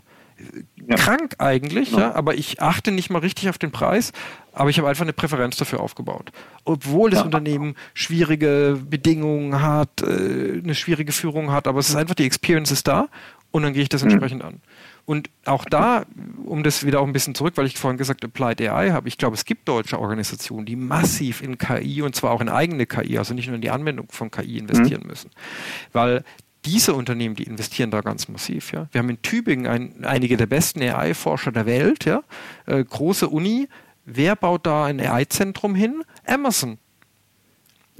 ja. 0.87 0.97
krank 0.97 1.35
eigentlich, 1.39 1.93
ja. 1.93 2.01
ja. 2.01 2.15
aber 2.15 2.35
ich 2.35 2.61
achte 2.61 2.91
nicht 2.93 3.11
mal 3.11 3.19
richtig 3.19 3.49
auf 3.49 3.59
den 3.59 3.71
Preis, 3.71 4.13
aber 4.53 4.71
ich 4.71 4.79
habe 4.79 4.89
einfach 4.89 5.03
eine 5.03 5.13
Präferenz 5.13 5.57
dafür 5.57 5.81
aufgebaut. 5.81 6.33
Obwohl 6.65 7.11
das 7.11 7.21
ja. 7.21 7.25
Unternehmen 7.25 7.75
schwierige 7.95 8.81
Bedingungen 8.89 9.63
hat, 9.63 10.03
äh, 10.03 10.61
eine 10.63 10.75
schwierige 10.75 11.13
Führung 11.13 11.53
hat, 11.53 11.67
aber 11.67 11.79
es 11.79 11.89
ist 11.89 11.97
einfach 11.97 12.15
die 12.15 12.25
Experience 12.25 12.71
ist 12.71 12.89
da 12.89 13.09
und 13.51 13.63
dann 13.63 13.73
gehe 13.73 13.83
ich 13.83 13.89
das 13.89 14.03
mhm. 14.05 14.11
entsprechend 14.11 14.43
mhm. 14.43 14.49
an. 14.49 14.61
Und 15.07 15.31
auch 15.45 15.65
da, 15.65 16.05
um 16.45 16.63
das 16.63 16.87
wieder 16.87 17.01
auch 17.01 17.07
ein 17.07 17.13
bisschen 17.13 17.35
zurück, 17.35 17.55
weil 17.57 17.67
ich 17.67 17.77
vorhin 17.77 17.99
gesagt 17.99 18.25
Applied 18.25 18.61
AI 18.61 18.91
habe, 18.91 19.09
ich 19.09 19.19
glaube, 19.19 19.35
es 19.35 19.45
gibt 19.45 19.67
deutsche 19.67 19.99
Organisationen, 19.99 20.67
die 20.67 20.77
massiv 20.77 21.43
in 21.43 21.59
KI 21.59 22.03
und 22.03 22.15
zwar 22.15 22.31
auch 22.31 22.41
in 22.41 22.49
eigene 22.49 22.87
KI, 22.87 23.19
also 23.19 23.35
nicht 23.35 23.47
nur 23.49 23.57
in 23.57 23.63
die 23.63 23.71
Anwendung 23.71 24.07
von 24.11 24.31
KI 24.31 24.59
investieren 24.59 25.03
mhm. 25.03 25.09
müssen. 25.09 25.31
Weil 25.93 26.23
diese 26.65 26.95
Unternehmen, 26.95 27.35
die 27.35 27.45
investieren 27.45 27.91
da 27.91 28.01
ganz 28.01 28.29
massiv. 28.29 28.73
Ja. 28.73 28.89
Wir 28.93 29.01
haben 29.01 29.11
in 29.11 29.23
Tübingen 29.23 29.67
ein, 29.67 30.05
einige 30.05 30.37
der 30.37 30.47
besten 30.47 30.83
AI-Forscher 30.83 31.53
der 31.53 31.67
Welt, 31.67 32.05
ja. 32.05 32.23
Äh, 32.67 32.85
große 32.85 33.29
Uni. 33.29 33.69
Wer 34.05 34.37
baut 34.37 34.67
da 34.67 34.87
ein 34.87 35.01
AI-Zentrum 35.01 35.75
hin? 35.75 36.03
Amazon. 36.27 36.79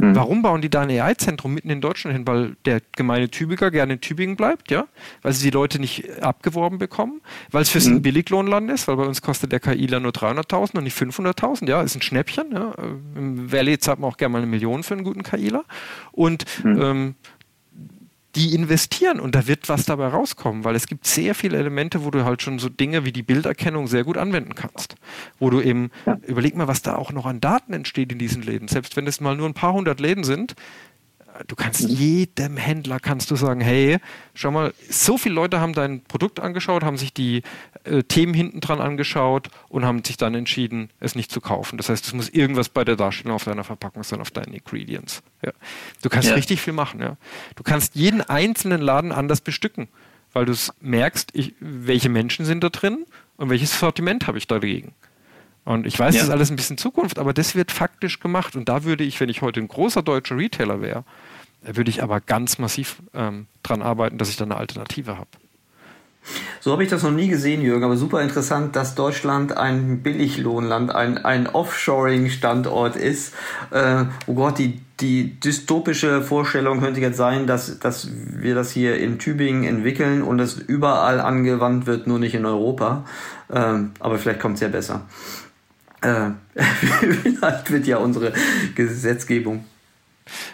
Mhm. 0.01 0.15
Warum 0.15 0.43
bauen 0.43 0.63
die 0.63 0.71
da 0.71 0.81
ein 0.81 0.91
AI-Zentrum 0.91 1.55
mitten 1.55 1.71
in 1.71 1.81
Deutschland 1.81 2.17
hin? 2.17 2.27
Weil 2.27 2.57
der 2.65 2.81
gemeine 2.97 3.29
Tübinger 3.29 3.71
gerne 3.71 3.95
in 3.95 4.01
Tübingen 4.01 4.37
bleibt, 4.37 4.71
ja? 4.71 4.87
Weil 5.23 5.33
sie 5.33 5.45
die 5.45 5.51
Leute 5.51 5.79
nicht 5.79 6.23
abgeworben 6.23 6.79
bekommen, 6.79 7.21
weil 7.51 7.63
es 7.63 7.69
für 7.69 7.81
sie 7.81 7.91
mhm. 7.91 7.97
ein 7.97 8.03
Billiglohnland 8.03 8.71
ist, 8.71 8.89
weil 8.89 8.97
bei 8.97 9.05
uns 9.05 9.21
kostet 9.21 9.53
der 9.53 9.61
KIler 9.61 10.01
nur 10.01 10.13
300.000 10.13 10.79
und 10.79 10.85
nicht 10.85 10.97
500.000, 10.97 11.69
ja? 11.69 11.83
Ist 11.83 11.97
ein 11.97 12.03
Schnäppchen, 12.03 12.53
ja? 12.53 12.73
Im 13.15 13.53
Valley 13.53 13.79
zahlt 13.79 13.99
man 13.99 14.11
auch 14.11 14.17
gerne 14.17 14.33
mal 14.33 14.39
eine 14.39 14.47
Million 14.47 14.83
für 14.83 14.95
einen 14.95 15.05
guten 15.05 15.23
KIler. 15.23 15.65
Und 16.13 16.45
mhm. 16.65 16.81
ähm, 16.81 17.15
die 18.37 18.55
investieren 18.55 19.19
und 19.19 19.35
da 19.35 19.47
wird 19.47 19.69
was 19.69 19.87
dabei 19.87 20.09
rauskommen, 20.09 20.65
weil 20.65 20.77
es 20.77 20.87
gibt 20.87 21.07
sehr 21.07 21.35
viele 21.35 21.59
Elemente, 21.59 22.05
wo 22.05 22.11
du 22.11 22.25
halt 22.25 22.43
schon 22.43 22.59
so 22.59 22.69
Dinge 22.69 23.05
wie 23.05 23.13
die 23.13 23.23
Bilderkennung 23.23 23.89
sehr 23.89 24.05
gut 24.05 24.17
anwenden 24.17 24.55
kannst. 24.55 24.95
Wo 25.39 25.51
du 25.51 25.61
eben, 25.61 25.91
ja. 26.07 26.17
überleg 26.27 26.55
mal, 26.55 26.69
was 26.69 26.83
da 26.83 26.95
auch 26.95 27.13
noch 27.13 27.27
an 27.27 27.41
Daten 27.41 27.73
entsteht 27.73 28.13
in 28.13 28.19
diesen 28.19 28.43
Läden. 28.43 28.69
Selbst 28.69 28.97
wenn 28.97 29.07
es 29.07 29.21
mal 29.21 29.37
nur 29.37 29.49
ein 29.49 29.55
paar 29.55 29.73
hundert 29.73 29.99
Läden 29.99 30.23
sind, 30.23 30.55
du 31.47 31.57
kannst 31.57 31.81
jedem 31.81 32.57
Händler 32.57 32.99
kannst 33.01 33.31
du 33.31 33.37
sagen, 33.37 33.61
hey, 33.61 33.99
schau 34.35 34.51
mal, 34.51 34.75
so 34.89 35.19
viele 35.19 35.35
Leute 35.35 35.61
haben 35.61 35.73
dein 35.73 36.03
Produkt 36.05 36.41
angeschaut, 36.41 36.83
haben 36.83 36.97
sich 36.97 37.13
die 37.13 37.43
äh, 37.85 38.03
Themen 38.03 38.35
hinten 38.35 38.61
dran 38.61 38.81
angeschaut 38.81 39.49
und 39.69 39.85
haben 39.85 40.05
sich 40.05 40.17
dann 40.17 40.35
entschieden, 40.35 40.91
es 41.01 41.15
nicht 41.15 41.31
zu 41.31 41.41
kaufen. 41.41 41.77
Das 41.77 41.89
heißt, 41.89 42.07
es 42.07 42.13
muss 42.13 42.29
irgendwas 42.29 42.69
bei 42.69 42.85
der 42.85 42.97
Darstellung 42.97 43.35
auf 43.35 43.45
deiner 43.45 43.65
Verpackung 43.65 44.03
sein, 44.03 44.21
auf 44.21 44.31
deinen 44.31 44.55
Ingredients. 44.55 45.23
Ja. 45.45 45.53
Du 46.03 46.09
kannst 46.09 46.29
ja. 46.29 46.35
richtig 46.35 46.61
viel 46.61 46.73
machen. 46.73 47.01
Ja. 47.01 47.17
Du 47.57 47.63
kannst 47.63 47.95
jeden 47.95 48.21
einzelnen 48.23 48.81
Laden 48.81 49.13
anders 49.13 49.41
bestücken, 49.41 49.89
weil 50.33 50.45
du 50.45 50.55
merkst, 50.81 51.31
ich, 51.33 51.55
welche 51.61 52.09
Menschen 52.09 52.45
sind 52.45 52.63
da 52.63 52.69
drin 52.69 53.07
und 53.37 53.51
welches 53.51 53.79
Sortiment 53.79 54.27
habe 54.27 54.39
ich 54.39 54.47
dagegen. 54.47 54.95
Und 55.65 55.87
ich 55.87 55.99
weiß, 55.99 56.15
ja. 56.15 56.21
das 56.21 56.29
ist 56.29 56.33
alles 56.33 56.51
ein 56.51 56.57
bisschen 56.57 56.79
Zukunft, 56.79 57.19
aber 57.19 57.33
das 57.33 57.55
wird 57.55 57.71
faktisch 57.71 58.21
gemacht. 58.21 58.57
Und 58.57 58.69
da 58.69 58.85
würde 58.85 59.05
ich, 59.05 59.21
wenn 59.21 59.29
ich 59.29 59.43
heute 59.43 59.61
ein 59.61 59.69
großer 59.69 60.03
deutscher 60.03 60.37
Retailer 60.37 60.81
wäre, 60.81 61.05
würde 61.63 61.91
ich 61.91 62.03
aber 62.03 62.21
ganz 62.21 62.59
massiv 62.59 63.03
ähm, 63.15 63.47
dran 63.63 63.83
arbeiten, 63.83 64.19
dass 64.19 64.31
ich 64.31 64.37
da 64.37 64.45
eine 64.45 64.57
Alternative 64.57 65.17
habe. 65.19 65.29
So 66.61 66.73
habe 66.73 66.85
ich 66.85 66.91
das 66.91 67.03
noch 67.03 67.11
nie 67.11 67.29
gesehen, 67.29 67.63
Jürgen, 67.63 67.85
aber 67.85 67.97
super 67.97 68.21
interessant, 68.21 68.77
dass 68.77 68.95
Deutschland 68.95 69.57
ein 69.57 70.03
Billiglohnland, 70.03 70.95
ein, 70.95 71.17
ein 71.19 71.47
Offshoring-Standort 71.47 72.97
ist. 72.97 73.35
Äh, 73.71 74.05
oh 74.27 74.35
Gott, 74.35 74.59
die, 74.59 74.81
die 75.01 75.41
dystopische 75.41 76.21
Vorstellung 76.21 76.81
könnte 76.81 77.01
jetzt 77.01 77.17
sein, 77.17 77.47
dass, 77.47 77.79
dass 77.79 78.11
wir 78.13 78.55
das 78.55 78.71
hier 78.71 78.99
in 78.99 79.19
Tübingen 79.19 79.65
entwickeln 79.65 80.23
und 80.23 80.39
es 80.41 80.59
überall 80.59 81.21
angewandt 81.21 81.87
wird, 81.87 82.07
nur 82.07 82.19
nicht 82.19 82.35
in 82.35 82.45
Europa. 82.45 83.07
Ähm, 83.51 83.93
aber 83.99 84.19
vielleicht 84.19 84.41
kommt 84.41 84.57
es 84.57 84.61
ja 84.61 84.69
besser. 84.69 85.07
Äh, 86.03 86.31
vielleicht 87.23 87.71
wird 87.71 87.87
ja 87.87 87.97
unsere 87.97 88.35
Gesetzgebung 88.75 89.65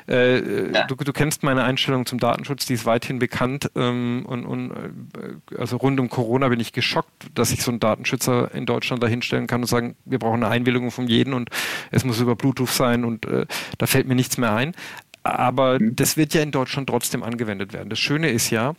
äh, 0.08 0.72
ja. 0.72 0.86
du, 0.86 0.94
du, 0.94 1.12
kennst 1.12 1.42
meine 1.42 1.64
Einstellung 1.64 2.06
zum 2.06 2.18
Datenschutz, 2.18 2.66
die 2.66 2.74
ist 2.74 2.86
weithin 2.86 3.18
bekannt. 3.18 3.70
Ähm, 3.74 4.24
und, 4.26 4.44
und 4.46 4.70
äh, 4.70 5.56
also 5.56 5.76
rund 5.76 6.00
um 6.00 6.08
Corona 6.08 6.48
bin 6.48 6.60
ich 6.60 6.72
geschockt, 6.72 7.26
dass 7.34 7.50
sich 7.50 7.62
so 7.62 7.70
ein 7.70 7.80
Datenschützer 7.80 8.54
in 8.54 8.66
Deutschland 8.66 9.02
da 9.02 9.06
hinstellen 9.06 9.46
kann 9.46 9.60
und 9.62 9.66
sagen, 9.66 9.96
wir 10.04 10.18
brauchen 10.18 10.42
eine 10.42 10.52
Einwilligung 10.52 10.90
von 10.90 11.06
jedem 11.06 11.34
und 11.34 11.50
es 11.90 12.04
muss 12.04 12.20
über 12.20 12.36
Bluetooth 12.36 12.70
sein 12.70 13.04
und 13.04 13.26
äh, 13.26 13.46
da 13.78 13.86
fällt 13.86 14.06
mir 14.06 14.14
nichts 14.14 14.38
mehr 14.38 14.52
ein. 14.52 14.74
Aber 15.22 15.80
mhm. 15.80 15.96
das 15.96 16.16
wird 16.16 16.34
ja 16.34 16.42
in 16.42 16.52
Deutschland 16.52 16.88
trotzdem 16.88 17.22
angewendet 17.22 17.72
werden. 17.72 17.90
Das 17.90 17.98
Schöne 17.98 18.30
ist 18.30 18.50
ja, 18.50 18.74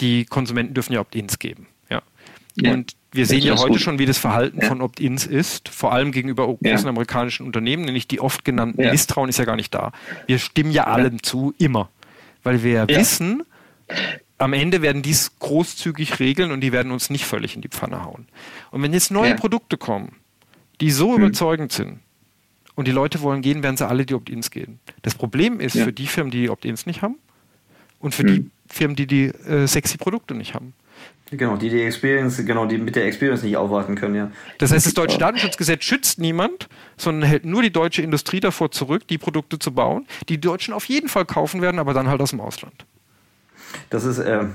die 0.00 0.24
Konsumenten 0.24 0.74
dürfen 0.74 0.92
ja 0.92 1.00
Opt-ins 1.00 1.38
geben. 1.38 1.66
Ja. 1.90 2.02
ja. 2.56 2.72
Und 2.72 2.94
wir 3.18 3.26
sehen 3.26 3.42
ja 3.42 3.56
heute 3.56 3.72
gut. 3.72 3.80
schon, 3.80 3.98
wie 3.98 4.06
das 4.06 4.16
Verhalten 4.16 4.60
ja. 4.60 4.68
von 4.68 4.80
Opt-ins 4.80 5.26
ist, 5.26 5.68
vor 5.68 5.92
allem 5.92 6.12
gegenüber 6.12 6.46
großen 6.46 6.64
ja. 6.64 6.88
amerikanischen 6.88 7.44
Unternehmen, 7.44 7.84
nämlich 7.84 8.08
die 8.08 8.20
oft 8.20 8.44
genannten 8.44 8.80
ja. 8.80 8.90
Misstrauen 8.90 9.28
ist 9.28 9.38
ja 9.38 9.44
gar 9.44 9.56
nicht 9.56 9.74
da. 9.74 9.92
Wir 10.26 10.38
stimmen 10.38 10.70
ja 10.70 10.84
allem 10.84 11.22
zu, 11.22 11.54
immer. 11.58 11.90
Weil 12.42 12.62
wir 12.62 12.88
wissen, 12.88 13.42
am 14.38 14.52
Ende 14.52 14.80
werden 14.80 15.02
dies 15.02 15.32
großzügig 15.38 16.20
regeln 16.20 16.52
und 16.52 16.60
die 16.60 16.72
werden 16.72 16.92
uns 16.92 17.10
nicht 17.10 17.24
völlig 17.24 17.56
in 17.56 17.62
die 17.62 17.68
Pfanne 17.68 18.04
hauen. 18.04 18.26
Und 18.70 18.82
wenn 18.82 18.92
jetzt 18.92 19.10
neue 19.10 19.34
Produkte 19.34 19.76
kommen, 19.76 20.12
die 20.80 20.90
so 20.90 21.14
hm. 21.14 21.24
überzeugend 21.24 21.72
sind 21.72 21.98
und 22.76 22.86
die 22.86 22.92
Leute 22.92 23.20
wollen 23.20 23.42
gehen, 23.42 23.62
werden 23.62 23.76
sie 23.76 23.86
alle 23.86 24.06
die 24.06 24.14
Opt-ins 24.14 24.50
gehen. 24.50 24.78
Das 25.02 25.14
Problem 25.14 25.60
ist 25.60 25.76
für 25.76 25.92
die 25.92 26.06
Firmen, 26.06 26.30
die 26.30 26.42
die 26.42 26.50
Opt-ins 26.50 26.86
nicht 26.86 27.02
haben 27.02 27.16
und 27.98 28.14
für 28.14 28.22
hm. 28.22 28.28
die 28.28 28.50
Firmen, 28.72 28.96
die 28.96 29.06
die 29.06 29.24
äh, 29.24 29.66
sexy 29.66 29.98
Produkte 29.98 30.34
nicht 30.34 30.54
haben. 30.54 30.74
Genau, 31.30 31.56
die 31.56 31.68
die 31.68 31.82
Experience, 31.82 32.42
genau, 32.44 32.64
die 32.64 32.78
mit 32.78 32.96
der 32.96 33.04
Experience 33.04 33.42
nicht 33.42 33.56
aufwarten 33.56 33.94
können, 33.96 34.14
ja. 34.14 34.30
Das 34.58 34.72
heißt, 34.72 34.86
das 34.86 34.94
deutsche 34.94 35.18
Datenschutzgesetz 35.18 35.84
schützt 35.84 36.18
niemand, 36.18 36.68
sondern 36.96 37.28
hält 37.28 37.44
nur 37.44 37.62
die 37.62 37.70
deutsche 37.70 38.00
Industrie 38.00 38.40
davor 38.40 38.70
zurück, 38.70 39.06
die 39.08 39.18
Produkte 39.18 39.58
zu 39.58 39.72
bauen, 39.72 40.06
die 40.28 40.34
die 40.34 40.40
Deutschen 40.40 40.72
auf 40.72 40.86
jeden 40.86 41.08
Fall 41.08 41.26
kaufen 41.26 41.60
werden, 41.60 41.78
aber 41.78 41.92
dann 41.92 42.08
halt 42.08 42.20
aus 42.22 42.30
dem 42.30 42.40
Ausland. 42.40 42.86
Das 43.90 44.04
ist, 44.04 44.18
äh, 44.18 44.46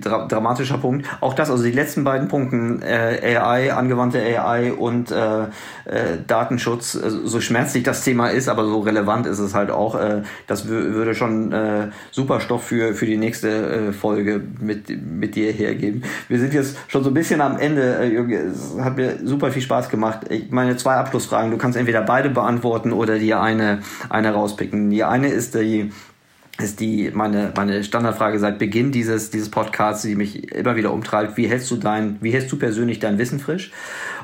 Dra 0.00 0.26
dramatischer 0.26 0.78
Punkt. 0.78 1.06
Auch 1.20 1.34
das, 1.34 1.50
also 1.50 1.62
die 1.62 1.70
letzten 1.70 2.02
beiden 2.02 2.26
Punkte, 2.26 2.80
äh, 2.82 3.36
AI, 3.36 3.72
angewandte 3.72 4.20
AI 4.20 4.72
und 4.72 5.12
äh, 5.12 5.42
äh, 5.84 6.18
Datenschutz, 6.26 6.96
äh, 6.96 7.10
so 7.24 7.40
schmerzlich 7.40 7.84
das 7.84 8.02
Thema 8.02 8.28
ist, 8.28 8.48
aber 8.48 8.64
so 8.64 8.80
relevant 8.80 9.26
ist 9.26 9.38
es 9.38 9.54
halt 9.54 9.70
auch. 9.70 9.94
Äh, 9.94 10.22
das 10.48 10.66
würde 10.66 11.14
schon 11.14 11.52
äh, 11.52 11.88
super 12.10 12.40
Stoff 12.40 12.64
für, 12.64 12.94
für 12.94 13.06
die 13.06 13.16
nächste 13.16 13.92
Folge 13.92 14.42
mit, 14.60 14.88
mit 14.88 15.36
dir 15.36 15.52
hergeben. 15.52 16.02
Wir 16.28 16.38
sind 16.38 16.52
jetzt 16.52 16.76
schon 16.88 17.04
so 17.04 17.10
ein 17.10 17.14
bisschen 17.14 17.40
am 17.40 17.58
Ende, 17.58 18.04
Jürgen. 18.04 18.32
Es 18.32 18.76
hat 18.80 18.96
mir 18.96 19.18
super 19.24 19.50
viel 19.50 19.62
Spaß 19.62 19.88
gemacht. 19.88 20.26
Ich 20.30 20.50
meine 20.50 20.76
zwei 20.76 20.94
Abschlussfragen. 20.94 21.50
Du 21.50 21.58
kannst 21.58 21.78
entweder 21.78 22.02
beide 22.02 22.30
beantworten 22.30 22.92
oder 22.92 23.18
dir 23.18 23.40
eine, 23.40 23.80
eine 24.08 24.32
rauspicken. 24.32 24.90
Die 24.90 25.04
eine 25.04 25.28
ist 25.28 25.54
die 25.54 25.92
ist 26.58 26.80
die 26.80 27.10
meine 27.12 27.52
meine 27.56 27.82
Standardfrage 27.84 28.38
seit 28.38 28.58
Beginn 28.58 28.92
dieses 28.92 29.30
dieses 29.30 29.50
Podcasts, 29.50 30.02
die 30.02 30.14
mich 30.14 30.52
immer 30.52 30.76
wieder 30.76 30.92
umtreibt. 30.92 31.36
Wie 31.36 31.48
hältst 31.48 31.70
du 31.70 31.76
dein 31.76 32.18
wie 32.20 32.32
hältst 32.32 32.52
du 32.52 32.58
persönlich 32.58 32.98
dein 32.98 33.18
Wissen 33.18 33.40
frisch? 33.40 33.72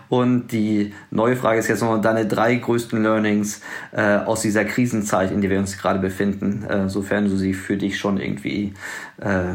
Und 0.09 0.53
die 0.53 0.95
neue 1.11 1.37
Frage 1.37 1.59
ist 1.59 1.69
jetzt 1.69 1.83
noch 1.83 2.01
deine 2.01 2.27
drei 2.27 2.55
größten 2.55 3.03
Learnings 3.03 3.61
äh, 3.93 4.19
aus 4.19 4.43
dieser 4.43 4.65
Krisenzeit, 4.65 5.33
in 5.33 5.41
der 5.41 5.51
wir 5.51 5.59
uns 5.59 5.77
gerade 5.79 5.99
befinden, 5.99 6.65
äh, 6.65 6.89
sofern 6.89 7.25
du 7.25 7.37
sie 7.37 7.55
für 7.55 7.77
dich 7.77 7.99
schon 7.99 8.19
irgendwie 8.19 8.73
äh, 9.21 9.51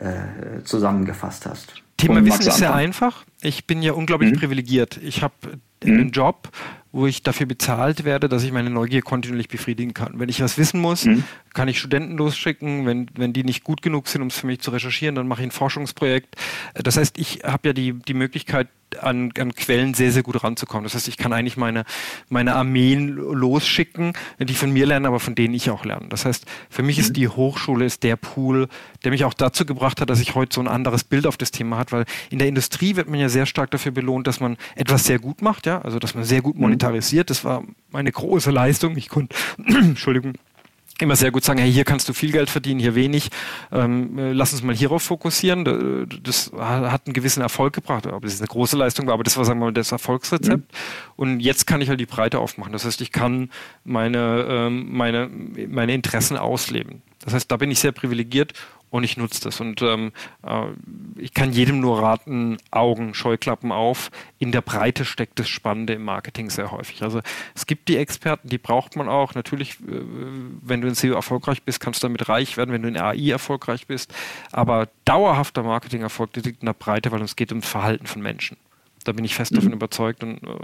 äh, 0.00 0.62
zusammengefasst 0.64 1.46
hast. 1.46 1.74
Thema 1.96 2.24
Wissen 2.24 2.46
ist 2.46 2.58
sehr 2.58 2.74
einfach. 2.74 3.24
Ich 3.46 3.66
bin 3.66 3.82
ja 3.82 3.92
unglaublich 3.92 4.32
mhm. 4.32 4.38
privilegiert. 4.38 4.98
Ich 5.02 5.22
habe 5.22 5.34
mhm. 5.84 5.92
einen 5.92 6.10
Job, 6.10 6.48
wo 6.92 7.06
ich 7.06 7.22
dafür 7.22 7.46
bezahlt 7.46 8.04
werde, 8.04 8.28
dass 8.28 8.42
ich 8.42 8.52
meine 8.52 8.70
Neugier 8.70 9.02
kontinuierlich 9.02 9.48
befriedigen 9.48 9.94
kann. 9.94 10.18
Wenn 10.18 10.28
ich 10.28 10.40
was 10.40 10.58
wissen 10.58 10.80
muss, 10.80 11.04
mhm. 11.04 11.24
kann 11.54 11.68
ich 11.68 11.78
Studenten 11.78 12.16
losschicken. 12.16 12.86
Wenn, 12.86 13.08
wenn 13.14 13.32
die 13.32 13.44
nicht 13.44 13.64
gut 13.64 13.82
genug 13.82 14.08
sind, 14.08 14.22
um 14.22 14.28
es 14.28 14.38
für 14.38 14.46
mich 14.46 14.60
zu 14.60 14.70
recherchieren, 14.70 15.14
dann 15.14 15.28
mache 15.28 15.42
ich 15.42 15.48
ein 15.48 15.52
Forschungsprojekt. 15.52 16.36
Das 16.74 16.96
heißt, 16.96 17.18
ich 17.18 17.42
habe 17.44 17.68
ja 17.68 17.72
die, 17.72 17.92
die 17.92 18.14
Möglichkeit, 18.14 18.68
an, 19.00 19.32
an 19.38 19.54
Quellen 19.54 19.94
sehr, 19.94 20.12
sehr 20.12 20.22
gut 20.22 20.42
ranzukommen. 20.42 20.84
Das 20.84 20.94
heißt, 20.94 21.08
ich 21.08 21.16
kann 21.16 21.32
eigentlich 21.32 21.56
meine, 21.56 21.84
meine 22.28 22.54
Armeen 22.54 23.08
losschicken, 23.16 24.12
die 24.38 24.54
von 24.54 24.70
mir 24.70 24.86
lernen, 24.86 25.06
aber 25.06 25.20
von 25.20 25.34
denen 25.34 25.54
ich 25.54 25.70
auch 25.70 25.84
lerne. 25.84 26.08
Das 26.08 26.24
heißt, 26.24 26.46
für 26.70 26.82
mich 26.82 26.96
mhm. 26.96 27.02
ist 27.02 27.16
die 27.16 27.28
Hochschule 27.28 27.84
ist 27.84 28.04
der 28.04 28.16
Pool, 28.16 28.68
der 29.04 29.10
mich 29.10 29.24
auch 29.24 29.34
dazu 29.34 29.66
gebracht 29.66 30.00
hat, 30.00 30.08
dass 30.08 30.20
ich 30.20 30.34
heute 30.34 30.54
so 30.54 30.60
ein 30.60 30.68
anderes 30.68 31.04
Bild 31.04 31.26
auf 31.26 31.36
das 31.36 31.50
Thema 31.50 31.78
hat, 31.78 31.92
weil 31.92 32.04
in 32.30 32.38
der 32.38 32.48
Industrie 32.48 32.96
wird 32.96 33.08
man 33.08 33.20
ja 33.20 33.28
sehr 33.28 33.35
stark 33.44 33.70
dafür 33.70 33.92
belohnt, 33.92 34.26
dass 34.26 34.40
man 34.40 34.56
etwas 34.74 35.04
sehr 35.04 35.18
gut 35.18 35.42
macht, 35.42 35.66
ja, 35.66 35.82
also 35.82 35.98
dass 35.98 36.14
man 36.14 36.24
sehr 36.24 36.40
gut 36.40 36.54
mhm. 36.54 36.62
monetarisiert. 36.62 37.28
Das 37.28 37.44
war 37.44 37.62
meine 37.90 38.10
große 38.10 38.50
Leistung. 38.50 38.96
Ich 38.96 39.10
konnte, 39.10 39.36
Entschuldigung, 39.66 40.32
immer 41.00 41.16
sehr 41.16 41.30
gut 41.30 41.44
sagen, 41.44 41.58
hey, 41.58 41.70
hier 41.70 41.84
kannst 41.84 42.08
du 42.08 42.12
viel 42.12 42.32
Geld 42.32 42.48
verdienen, 42.48 42.80
hier 42.80 42.94
wenig. 42.94 43.28
Ähm, 43.70 44.18
äh, 44.18 44.32
lass 44.32 44.52
uns 44.52 44.62
mal 44.62 44.74
hierauf 44.74 45.02
fokussieren. 45.02 46.08
Das 46.22 46.50
hat 46.58 47.06
einen 47.06 47.12
gewissen 47.12 47.42
Erfolg 47.42 47.74
gebracht. 47.74 48.06
Ob 48.06 48.22
das 48.22 48.40
eine 48.40 48.48
große 48.48 48.76
Leistung 48.76 49.06
war, 49.06 49.14
aber 49.14 49.24
das 49.24 49.36
war, 49.36 49.44
sagen 49.44 49.60
wir 49.60 49.66
mal, 49.66 49.72
das 49.72 49.92
Erfolgsrezept. 49.92 50.72
Mhm. 50.72 50.78
Und 51.16 51.40
jetzt 51.40 51.66
kann 51.66 51.80
ich 51.80 51.88
halt 51.88 52.00
die 52.00 52.06
Breite 52.06 52.38
aufmachen. 52.38 52.72
Das 52.72 52.84
heißt, 52.84 53.00
ich 53.00 53.12
kann 53.12 53.50
meine, 53.84 54.46
ähm, 54.48 54.86
meine, 54.90 55.28
meine 55.68 55.92
Interessen 55.92 56.36
ausleben. 56.36 57.02
Das 57.20 57.34
heißt, 57.34 57.50
da 57.50 57.56
bin 57.56 57.70
ich 57.70 57.80
sehr 57.80 57.92
privilegiert 57.92 58.52
und 58.96 59.04
ich 59.04 59.16
nutze 59.16 59.42
das. 59.42 59.60
Und 59.60 59.82
ähm, 59.82 60.12
äh, 60.42 60.66
ich 61.16 61.34
kann 61.34 61.52
jedem 61.52 61.80
nur 61.80 62.02
raten, 62.02 62.58
Augen, 62.70 63.14
Scheuklappen 63.14 63.72
auf. 63.72 64.10
In 64.38 64.52
der 64.52 64.60
Breite 64.60 65.04
steckt 65.04 65.38
das 65.38 65.48
Spannende 65.48 65.94
im 65.94 66.04
Marketing 66.04 66.50
sehr 66.50 66.70
häufig. 66.70 67.02
Also 67.02 67.20
es 67.54 67.66
gibt 67.66 67.88
die 67.88 67.96
Experten, 67.96 68.48
die 68.48 68.58
braucht 68.58 68.96
man 68.96 69.08
auch. 69.08 69.34
Natürlich, 69.34 69.80
äh, 69.80 70.02
wenn 70.62 70.80
du 70.80 70.88
in 70.88 70.94
SEO 70.94 71.14
erfolgreich 71.14 71.62
bist, 71.62 71.80
kannst 71.80 72.02
du 72.02 72.08
damit 72.08 72.28
reich 72.28 72.56
werden, 72.56 72.72
wenn 72.72 72.82
du 72.82 72.88
in 72.88 72.98
AI 72.98 73.30
erfolgreich 73.30 73.86
bist. 73.86 74.14
Aber 74.52 74.88
dauerhafter 75.04 75.62
Marketingerfolg, 75.62 76.34
liegt 76.36 76.62
in 76.62 76.66
der 76.66 76.74
Breite, 76.74 77.12
weil 77.12 77.22
es 77.22 77.36
geht 77.36 77.52
ums 77.52 77.68
Verhalten 77.68 78.06
von 78.06 78.22
Menschen. 78.22 78.56
Da 79.06 79.12
bin 79.12 79.24
ich 79.24 79.34
fest 79.34 79.52
mhm. 79.52 79.56
davon 79.56 79.72
überzeugt 79.74 80.22
und 80.22 80.42
äh, 80.42 80.56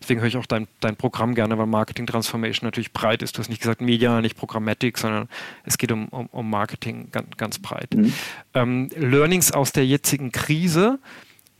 deswegen 0.00 0.20
höre 0.20 0.28
ich 0.28 0.36
auch 0.36 0.46
dein, 0.46 0.68
dein 0.80 0.96
Programm 0.96 1.34
gerne, 1.34 1.56
weil 1.58 1.66
Marketing 1.66 2.06
Transformation 2.06 2.66
natürlich 2.66 2.92
breit 2.92 3.22
ist. 3.22 3.36
Du 3.36 3.40
hast 3.40 3.48
nicht 3.48 3.60
gesagt 3.60 3.80
Media, 3.80 4.20
nicht 4.20 4.36
Programmatic, 4.36 4.98
sondern 4.98 5.28
es 5.64 5.78
geht 5.78 5.92
um, 5.92 6.08
um, 6.08 6.26
um 6.26 6.50
Marketing 6.50 7.08
ganz, 7.10 7.36
ganz 7.36 7.58
breit. 7.58 7.94
Mhm. 7.94 8.12
Ähm, 8.54 8.88
Learnings 8.96 9.52
aus 9.52 9.72
der 9.72 9.86
jetzigen 9.86 10.32
Krise 10.32 10.98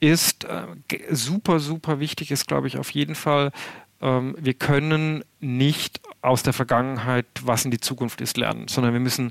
ist 0.00 0.44
äh, 0.44 0.66
super, 1.10 1.60
super 1.60 2.00
wichtig, 2.00 2.32
ist 2.32 2.48
glaube 2.48 2.66
ich 2.66 2.76
auf 2.76 2.90
jeden 2.90 3.14
Fall, 3.14 3.52
wir 4.02 4.54
können 4.54 5.24
nicht 5.38 6.00
aus 6.22 6.42
der 6.42 6.52
Vergangenheit, 6.52 7.26
was 7.44 7.64
in 7.64 7.70
die 7.70 7.80
Zukunft 7.80 8.20
ist, 8.20 8.36
lernen, 8.36 8.66
sondern 8.68 8.92
wir 8.92 9.00
müssen 9.00 9.30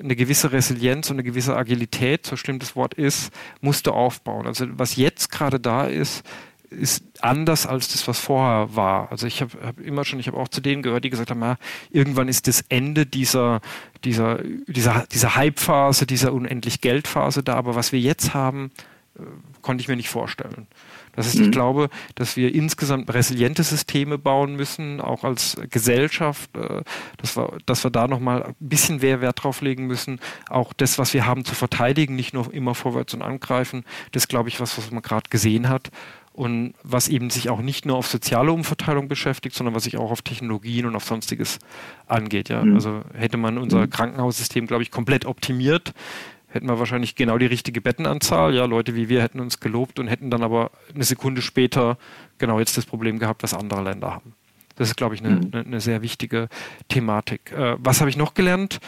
eine 0.00 0.14
gewisse 0.14 0.52
Resilienz 0.52 1.10
und 1.10 1.16
eine 1.16 1.24
gewisse 1.24 1.56
Agilität, 1.56 2.26
so 2.26 2.36
schlimm 2.36 2.58
das 2.58 2.76
Wort 2.76 2.94
ist, 2.94 3.32
musst 3.60 3.86
du 3.86 3.92
aufbauen. 3.92 4.46
Also 4.46 4.66
was 4.70 4.96
jetzt 4.96 5.30
gerade 5.30 5.58
da 5.58 5.86
ist, 5.86 6.24
ist 6.70 7.04
anders 7.20 7.66
als 7.66 7.88
das, 7.92 8.08
was 8.08 8.18
vorher 8.18 8.74
war. 8.74 9.10
Also 9.10 9.26
ich 9.26 9.40
habe 9.40 9.58
hab 9.62 9.80
immer 9.80 10.04
schon, 10.04 10.18
ich 10.20 10.26
habe 10.26 10.38
auch 10.38 10.48
zu 10.48 10.60
denen 10.60 10.82
gehört, 10.82 11.04
die 11.04 11.10
gesagt 11.10 11.30
haben, 11.30 11.42
ja, 11.42 11.56
irgendwann 11.90 12.28
ist 12.28 12.48
das 12.48 12.64
Ende 12.68 13.06
dieser, 13.06 13.60
dieser, 14.04 14.40
dieser, 14.66 15.06
dieser 15.10 15.36
Hype-Phase, 15.36 16.06
dieser 16.06 16.32
unendlich 16.32 16.80
Geldphase 16.80 17.42
da, 17.42 17.54
aber 17.54 17.74
was 17.74 17.92
wir 17.92 18.00
jetzt 18.00 18.34
haben, 18.34 18.70
äh, 19.18 19.22
konnte 19.60 19.82
ich 19.82 19.88
mir 19.88 19.96
nicht 19.96 20.08
vorstellen. 20.08 20.66
Das 21.14 21.26
heißt, 21.26 21.38
mhm. 21.38 21.44
ich 21.44 21.50
glaube, 21.50 21.88
dass 22.14 22.36
wir 22.36 22.54
insgesamt 22.54 23.12
resiliente 23.12 23.62
Systeme 23.62 24.18
bauen 24.18 24.56
müssen, 24.56 25.00
auch 25.00 25.24
als 25.24 25.56
Gesellschaft, 25.70 26.56
äh, 26.56 26.82
dass, 27.18 27.36
wir, 27.36 27.58
dass 27.66 27.84
wir 27.84 27.90
da 27.90 28.08
nochmal 28.08 28.42
ein 28.42 28.54
bisschen 28.58 29.00
mehr 29.00 29.20
Wert 29.20 29.42
drauf 29.42 29.60
legen 29.60 29.86
müssen, 29.86 30.20
auch 30.48 30.72
das, 30.72 30.98
was 30.98 31.14
wir 31.14 31.26
haben, 31.26 31.44
zu 31.44 31.54
verteidigen, 31.54 32.16
nicht 32.16 32.34
nur 32.34 32.52
immer 32.52 32.74
vorwärts 32.74 33.14
und 33.14 33.22
angreifen. 33.22 33.84
Das 34.12 34.24
ist, 34.24 34.28
glaube 34.28 34.48
ich, 34.48 34.60
was, 34.60 34.76
was 34.78 34.90
man 34.90 35.02
gerade 35.02 35.28
gesehen 35.30 35.68
hat 35.68 35.90
und 36.32 36.74
was 36.82 37.08
eben 37.08 37.30
sich 37.30 37.50
auch 37.50 37.60
nicht 37.60 37.84
nur 37.84 37.96
auf 37.96 38.06
soziale 38.06 38.52
Umverteilung 38.52 39.08
beschäftigt, 39.08 39.54
sondern 39.54 39.74
was 39.74 39.84
sich 39.84 39.98
auch 39.98 40.10
auf 40.10 40.22
Technologien 40.22 40.86
und 40.86 40.96
auf 40.96 41.04
sonstiges 41.04 41.58
angeht. 42.06 42.48
Ja? 42.48 42.64
Mhm. 42.64 42.74
Also 42.74 43.02
hätte 43.14 43.36
man 43.36 43.58
unser 43.58 43.80
mhm. 43.80 43.90
Krankenhaussystem, 43.90 44.66
glaube 44.66 44.82
ich, 44.82 44.90
komplett 44.90 45.26
optimiert, 45.26 45.92
hätten 46.52 46.68
wir 46.68 46.78
wahrscheinlich 46.78 47.14
genau 47.14 47.38
die 47.38 47.46
richtige 47.46 47.80
Bettenanzahl. 47.80 48.54
Ja, 48.54 48.64
Leute 48.64 48.94
wie 48.94 49.08
wir 49.08 49.22
hätten 49.22 49.40
uns 49.40 49.60
gelobt 49.60 49.98
und 49.98 50.08
hätten 50.08 50.30
dann 50.30 50.42
aber 50.42 50.70
eine 50.94 51.04
Sekunde 51.04 51.42
später 51.42 51.98
genau 52.38 52.58
jetzt 52.58 52.76
das 52.76 52.86
Problem 52.86 53.18
gehabt, 53.18 53.42
was 53.42 53.54
andere 53.54 53.82
Länder 53.82 54.12
haben. 54.12 54.34
Das 54.76 54.88
ist, 54.88 54.96
glaube 54.96 55.14
ich, 55.14 55.24
eine, 55.24 55.36
mhm. 55.36 55.50
eine, 55.52 55.66
eine 55.66 55.80
sehr 55.80 56.02
wichtige 56.02 56.48
Thematik. 56.88 57.52
Äh, 57.52 57.76
was 57.78 58.00
habe 58.00 58.10
ich 58.10 58.16
noch 58.16 58.34
gelernt? 58.34 58.80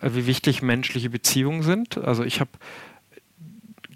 Äh, 0.00 0.10
wie 0.14 0.26
wichtig 0.26 0.62
menschliche 0.62 1.10
Beziehungen 1.10 1.62
sind. 1.62 1.98
Also 1.98 2.24
ich 2.24 2.40
habe 2.40 2.50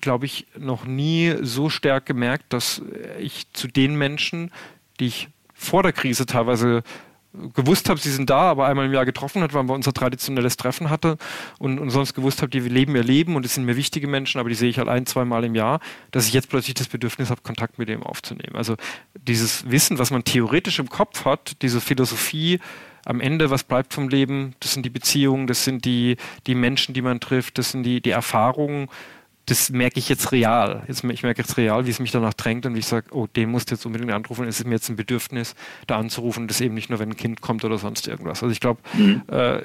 glaube 0.01 0.27
ich, 0.27 0.47
noch 0.57 0.85
nie 0.85 1.35
so 1.43 1.69
stark 1.69 2.07
gemerkt, 2.07 2.53
dass 2.53 2.81
ich 3.19 3.53
zu 3.53 3.67
den 3.67 3.97
Menschen, 3.97 4.53
die 5.01 5.07
ich 5.07 5.29
vor 5.53 5.83
der 5.83 5.93
Krise 5.93 6.27
teilweise 6.27 6.85
gewusst 7.55 7.89
habe, 7.89 8.01
sie 8.01 8.11
sind 8.11 8.31
da, 8.31 8.51
aber 8.51 8.67
einmal 8.67 8.87
im 8.87 8.93
Jahr 8.93 9.05
getroffen 9.05 9.43
hat, 9.43 9.53
weil 9.55 9.65
wir 9.65 9.75
unser 9.75 9.93
traditionelles 9.93 10.57
Treffen 10.57 10.91
hatte 10.91 11.19
und, 11.59 11.79
und 11.79 11.91
sonst 11.91 12.15
gewusst 12.15 12.43
habe, 12.43 12.51
die 12.51 12.61
leben 12.61 12.97
ihr 12.97 13.05
Leben 13.05 13.37
und 13.37 13.45
es 13.45 13.55
sind 13.55 13.65
mir 13.65 13.77
wichtige 13.77 14.07
Menschen, 14.07 14.39
aber 14.39 14.49
die 14.49 14.55
sehe 14.55 14.71
ich 14.71 14.79
halt 14.79 14.89
ein, 14.89 15.07
zweimal 15.07 15.45
im 15.45 15.55
Jahr, 15.55 15.81
dass 16.11 16.27
ich 16.27 16.33
jetzt 16.33 16.49
plötzlich 16.49 16.75
das 16.75 16.89
Bedürfnis 16.89 17.31
habe, 17.31 17.43
Kontakt 17.43 17.79
mit 17.79 17.89
dem 17.89 18.03
aufzunehmen. 18.03 18.57
Also 18.57 18.77
dieses 19.15 19.71
Wissen, 19.71 19.99
was 19.99 20.11
man 20.11 20.25
theoretisch 20.25 20.79
im 20.79 20.89
Kopf 20.89 21.25
hat, 21.25 21.63
diese 21.63 21.81
Philosophie, 21.81 22.61
am 23.05 23.21
Ende, 23.21 23.51
was 23.51 23.63
bleibt 23.63 23.95
vom 23.95 24.09
Leben, 24.09 24.55
das 24.59 24.73
sind 24.73 24.85
die 24.85 24.91
Beziehungen, 24.91 25.47
das 25.47 25.63
sind 25.63 25.85
die, 25.85 26.17
die 26.47 26.57
Menschen, 26.57 26.93
die 26.93 27.03
man 27.03 27.21
trifft, 27.21 27.57
das 27.57 27.71
sind 27.71 27.85
die, 27.85 28.01
die 28.01 28.11
Erfahrungen 28.11 28.89
das 29.47 29.71
merke 29.71 29.99
ich 29.99 30.09
jetzt 30.09 30.33
real. 30.33 30.83
Jetzt, 30.89 31.05
ich 31.05 31.23
merke 31.23 31.41
jetzt 31.41 31.57
real, 31.57 31.87
wie 31.87 31.91
es 31.91 32.01
mich 32.01 32.11
danach 32.11 32.35
drängt 32.35 32.67
und 32.67 32.75
wie 32.75 32.81
ich 32.81 32.87
sage, 32.87 33.07
oh, 33.13 33.29
den 33.29 33.51
musst 33.51 33.71
du 33.71 33.77
jetzt 33.77 33.87
unbedingt 33.87 34.13
anrufen. 34.13 34.47
Es 34.47 34.59
ist 34.59 34.67
mir 34.67 34.75
jetzt 34.75 34.89
ein 34.89 34.97
Bedürfnis, 34.97 35.55
da 35.87 35.99
anzurufen. 35.99 36.49
Das 36.49 36.61
eben 36.61 36.75
nicht 36.75 36.91
nur, 36.91 36.99
wenn 36.99 37.11
ein 37.11 37.17
Kind 37.17 37.41
kommt 37.41 37.65
oder 37.65 37.79
sonst 37.79 38.09
irgendwas. 38.09 38.43
Also 38.43 38.53
ich 38.53 38.59
glaube, 38.59 38.81
mhm. 38.95 39.23
äh, 39.29 39.61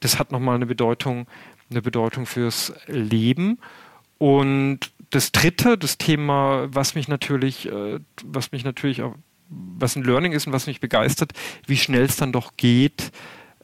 das 0.00 0.18
hat 0.18 0.32
nochmal 0.32 0.56
eine 0.56 0.66
Bedeutung, 0.66 1.26
eine 1.70 1.80
Bedeutung 1.80 2.26
fürs 2.26 2.74
Leben. 2.86 3.58
Und 4.18 4.92
das 5.08 5.32
dritte, 5.32 5.78
das 5.78 5.96
Thema, 5.96 6.68
was 6.70 6.94
mich 6.94 7.08
natürlich, 7.08 7.66
äh, 7.66 8.00
was 8.24 8.52
mich 8.52 8.64
natürlich 8.64 9.02
auch, 9.02 9.14
was 9.48 9.96
ein 9.96 10.04
Learning 10.04 10.32
ist 10.32 10.46
und 10.46 10.52
was 10.52 10.66
mich 10.66 10.80
begeistert, 10.80 11.32
wie 11.66 11.78
schnell 11.78 12.04
es 12.04 12.16
dann 12.16 12.32
doch 12.32 12.52
geht, 12.58 13.12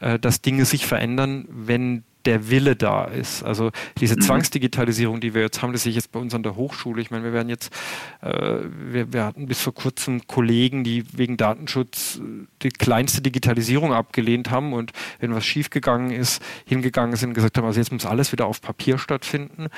äh, 0.00 0.18
dass 0.18 0.40
Dinge 0.40 0.64
sich 0.64 0.86
verändern, 0.86 1.46
wenn 1.50 2.04
der 2.28 2.50
Wille 2.50 2.76
da 2.76 3.06
ist. 3.06 3.42
Also 3.42 3.70
diese 3.96 4.16
mhm. 4.16 4.20
Zwangsdigitalisierung, 4.20 5.18
die 5.18 5.32
wir 5.32 5.40
jetzt 5.40 5.62
haben, 5.62 5.72
das 5.72 5.84
sehe 5.84 5.90
ich 5.90 5.96
jetzt 5.96 6.12
bei 6.12 6.20
uns 6.20 6.34
an 6.34 6.42
der 6.42 6.56
Hochschule. 6.56 7.00
Ich 7.00 7.10
meine, 7.10 7.24
wir 7.24 7.32
werden 7.32 7.48
jetzt, 7.48 7.72
äh, 8.20 8.58
wir, 8.92 9.14
wir, 9.14 9.24
hatten 9.24 9.46
bis 9.46 9.62
vor 9.62 9.72
kurzem 9.72 10.26
Kollegen, 10.26 10.84
die 10.84 11.04
wegen 11.16 11.38
Datenschutz 11.38 12.20
äh, 12.22 12.46
die 12.62 12.68
kleinste 12.68 13.22
Digitalisierung 13.22 13.94
abgelehnt 13.94 14.50
haben 14.50 14.74
und 14.74 14.92
wenn 15.20 15.34
was 15.34 15.46
schiefgegangen 15.46 16.10
ist, 16.10 16.42
hingegangen 16.66 17.16
sind 17.16 17.30
und 17.30 17.34
gesagt 17.34 17.56
haben, 17.56 17.64
also 17.64 17.80
jetzt 17.80 17.92
muss 17.92 18.04
alles 18.04 18.30
wieder 18.30 18.44
auf 18.44 18.60
Papier 18.60 18.98
stattfinden 18.98 19.68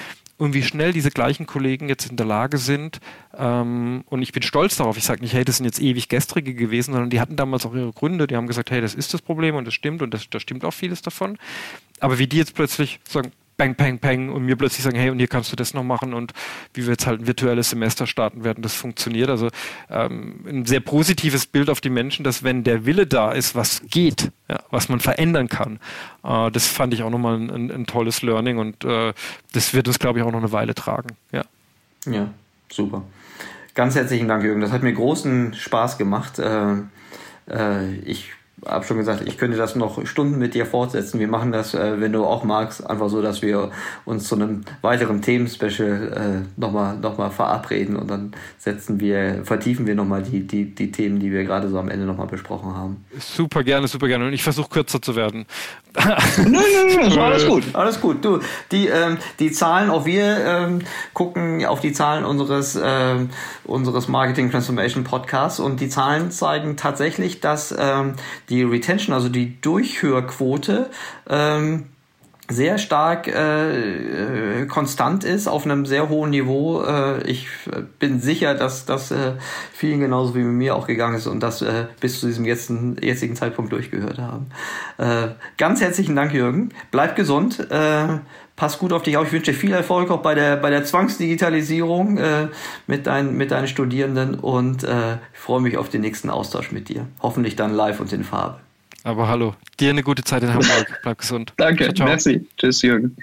und 0.41 0.55
wie 0.55 0.63
schnell 0.63 0.93
diese 0.93 1.11
gleichen 1.11 1.47
Kollegen 1.47 1.89
jetzt 1.89 2.11
in 2.11 2.17
der 2.17 2.27
Lage 2.27 2.59
sind. 2.59 2.99
Ähm, 3.37 4.03
und 4.07 4.23
ich 4.23 4.33
bin 4.33 4.43
stolz 4.43 4.77
darauf. 4.77 4.97
Ich 4.97 5.05
sage 5.05 5.21
nicht, 5.21 5.35
hey, 5.35 5.45
das 5.45 5.59
sind 5.59 5.67
jetzt 5.67 5.81
ewig 5.81 6.09
gestrige 6.09 6.55
gewesen, 6.55 6.93
sondern 6.93 7.11
die 7.11 7.21
hatten 7.21 7.37
damals 7.37 7.67
auch 7.67 7.75
ihre 7.75 7.93
Gründe. 7.93 8.27
Die 8.27 8.37
haben 8.37 8.47
gesagt, 8.47 8.71
hey, 8.71 8.81
das 8.81 8.95
ist 8.95 9.13
das 9.13 9.21
Problem 9.21 9.55
und 9.55 9.67
das 9.67 9.75
stimmt 9.75 10.01
und 10.01 10.13
da 10.13 10.41
stimmt 10.41 10.65
auch 10.65 10.73
vieles 10.73 11.03
davon. 11.03 11.39
Aber 12.01 12.19
wie 12.19 12.27
die 12.27 12.39
jetzt 12.39 12.55
plötzlich 12.55 13.01
sagen, 13.09 13.33
Peng, 13.61 13.75
Peng, 13.75 13.99
Peng 13.99 14.31
und 14.31 14.47
mir 14.47 14.57
plötzlich 14.57 14.83
sagen, 14.83 14.97
hey, 14.97 15.11
und 15.11 15.19
hier 15.19 15.29
kannst 15.29 15.53
du 15.53 15.57
das 15.57 15.75
noch 15.75 15.83
machen 15.83 16.15
und 16.15 16.33
wie 16.73 16.85
wir 16.85 16.93
jetzt 16.93 17.07
halt 17.07 17.21
ein 17.21 17.27
virtuelles 17.27 17.69
Semester 17.69 18.07
starten 18.07 18.43
werden, 18.43 18.63
das 18.63 18.73
funktioniert. 18.73 19.29
Also 19.29 19.51
ähm, 19.91 20.47
ein 20.49 20.65
sehr 20.65 20.81
positives 20.81 21.45
Bild 21.45 21.69
auf 21.69 21.83
die 21.83 21.91
Menschen, 21.91 22.25
dass 22.25 22.43
wenn 22.43 22.65
der 22.65 22.87
Wille 22.87 23.07
da 23.07 23.33
ist, 23.33 23.55
was 23.55 23.83
geht, 23.91 24.31
ja, 24.49 24.61
was 24.71 24.89
man 24.89 25.01
verändern 25.01 25.49
kann, 25.49 25.79
äh, 26.25 26.51
das 26.51 26.69
fand 26.69 26.95
ich 26.95 27.03
auch 27.03 27.11
nochmal 27.11 27.35
ein, 27.35 27.51
ein, 27.51 27.71
ein 27.71 27.87
tolles 27.87 28.23
Learning 28.23 28.57
und 28.57 28.83
äh, 28.83 29.13
das 29.53 29.75
wird 29.75 29.89
uns, 29.89 29.99
glaube 29.99 30.19
ich, 30.19 30.25
auch 30.25 30.33
noch 30.33 30.39
eine 30.39 30.53
Weile 30.53 30.75
tragen. 30.75 31.11
Ja, 31.31 31.45
ja 32.07 32.31
super. 32.73 33.03
Ganz 33.75 33.95
herzlichen 33.95 34.27
Dank, 34.27 34.43
Jürgen. 34.43 34.63
Das 34.63 34.73
hat 34.73 34.83
mir 34.83 34.95
großen 34.95 35.53
Spaß 35.53 35.99
gemacht. 35.99 36.39
Äh, 36.39 36.77
äh 37.51 37.95
ich 38.07 38.33
habe 38.67 38.85
schon 38.85 38.99
gesagt, 38.99 39.23
ich 39.27 39.39
könnte 39.39 39.57
das 39.57 39.77
noch 39.77 40.05
Stunden 40.07 40.39
mit 40.39 40.55
dir 40.55 40.67
fortsetzen. 40.67 41.21
Wir 41.21 41.29
machen 41.29 41.53
das, 41.53 41.75
äh, 41.75 42.01
wenn 42.01 42.13
du 42.13 42.25
auch 42.25 42.45
magst, 42.45 42.89
einfach 42.89 43.09
so, 43.09 43.23
dass 43.23 43.43
wir 43.43 43.71
uns 44.05 44.29
zu 44.29 44.35
einem 44.35 44.63
weiteren 44.83 45.23
Themenspecial 45.23 46.45
äh, 46.47 46.61
nochmal 46.61 46.97
noch 46.97 47.19
mal 47.19 47.31
verabreden 47.31 47.97
und 47.97 48.11
dann 48.11 48.33
setzen 48.59 49.01
wir, 49.01 49.45
vertiefen 49.45 49.87
wir 49.87 49.95
nochmal 49.95 50.23
die, 50.23 50.47
die, 50.47 50.75
die 50.75 50.93
Themen, 50.93 51.21
die 51.21 51.33
wir 51.33 51.45
gerade 51.45 51.69
so 51.69 51.79
am 51.79 51.89
Ende 51.89 52.07
nochmal 52.07 52.27
besprochen 52.27 52.75
haben. 52.75 53.05
Super 53.19 53.65
gerne, 53.65 53.89
super 53.89 54.09
gerne. 54.09 54.27
Und 54.27 54.33
ich 54.33 54.43
versuche 54.43 54.69
kürzer 54.69 55.01
zu 55.01 55.17
werden. 55.17 55.47
nein, 55.97 56.17
nein, 56.47 57.09
nein, 57.09 57.19
alles 57.19 57.47
gut, 57.47 57.65
alles 57.73 58.01
gut. 58.01 58.25
Du, 58.25 58.41
die, 58.71 58.87
ähm, 58.87 59.19
die 59.41 59.51
Zahlen, 59.51 59.91
auch 59.91 60.07
wir 60.07 60.39
ähm, 60.47 60.79
gucken 61.15 61.65
auf 61.67 61.81
die 61.81 61.93
Zahlen 61.93 62.25
unseres, 62.25 62.79
ähm, 62.81 63.31
unseres 63.65 64.07
Marketing 64.07 64.51
Transformation 64.51 65.03
Podcasts 65.03 65.59
und 65.59 65.81
die 65.81 65.89
Zahlen 65.89 66.31
zeigen 66.31 66.77
tatsächlich, 66.77 67.41
dass 67.41 67.75
ähm, 67.77 68.15
die 68.51 68.63
Retention, 68.63 69.15
also 69.15 69.29
die 69.29 69.61
Durchhörquote, 69.61 70.91
ähm, 71.29 71.87
sehr 72.51 72.79
stark 72.79 73.29
äh, 73.29 74.63
äh, 74.63 74.67
konstant 74.67 75.23
ist 75.23 75.47
auf 75.47 75.65
einem 75.65 75.87
sehr 75.87 76.09
hohen 76.09 76.31
Niveau. 76.31 76.83
Äh, 76.83 77.23
ich 77.23 77.47
bin 77.99 78.21
sicher, 78.21 78.55
dass 78.55 78.85
das 78.87 79.13
äh, 79.13 79.35
vielen 79.73 80.01
genauso 80.01 80.35
wie 80.35 80.41
mir 80.41 80.75
auch 80.75 80.87
gegangen 80.87 81.15
ist 81.15 81.29
und 81.29 81.41
das 81.41 81.63
äh, 81.63 81.87
bis 82.01 82.21
zu 82.21 82.27
diesem 82.27 82.45
jetzigen, 82.45 82.97
jetzigen 83.01 83.37
Zeitpunkt 83.37 83.73
durchgehört 83.73 84.19
haben. 84.19 84.47
Äh, 84.99 85.29
ganz 85.59 85.81
herzlichen 85.81 86.17
Dank, 86.17 86.35
Jürgen. 86.35 86.71
Bleib 86.91 87.15
gesund. 87.15 87.71
Äh, 87.71 88.19
pass 88.61 88.79
gut 88.79 88.93
auf 88.93 89.03
dich 89.03 89.17
auf. 89.17 89.27
Ich 89.27 89.33
wünsche 89.33 89.53
dir 89.53 89.57
viel 89.57 89.73
Erfolg 89.73 90.11
auch 90.11 90.21
bei 90.21 90.35
der, 90.35 90.57
bei 90.57 90.69
der 90.69 90.85
Zwangsdigitalisierung 90.85 92.19
äh, 92.19 92.49
mit, 92.87 93.07
dein, 93.07 93.35
mit 93.35 93.53
deinen 93.53 93.69
Studierenden 93.69 94.35
und 94.35 94.85
äh, 94.85 95.15
ich 95.33 95.39
freue 95.39 95.63
mich 95.63 95.79
auf 95.79 95.89
den 95.89 96.03
nächsten 96.03 96.29
Austausch 96.29 96.71
mit 96.71 96.91
dir. 96.91 97.07
Hoffentlich 97.23 97.57
dann 97.57 97.73
live 97.73 98.01
und 98.01 98.13
in 98.13 98.23
Farbe. 98.23 98.61
Aber 99.03 99.29
hallo, 99.29 99.55
dir 99.81 99.89
eine 99.89 100.03
gute 100.03 100.25
Zeit 100.25 100.43
in 100.43 100.53
Hamburg. 100.53 100.99
Bleib 101.03 101.19
gesund. 101.19 101.55
Danke, 101.57 101.85
ciao, 101.85 101.95
ciao. 101.95 102.09
merci. 102.09 102.47
Tschüss, 102.59 102.83
Jürgen. 102.83 103.17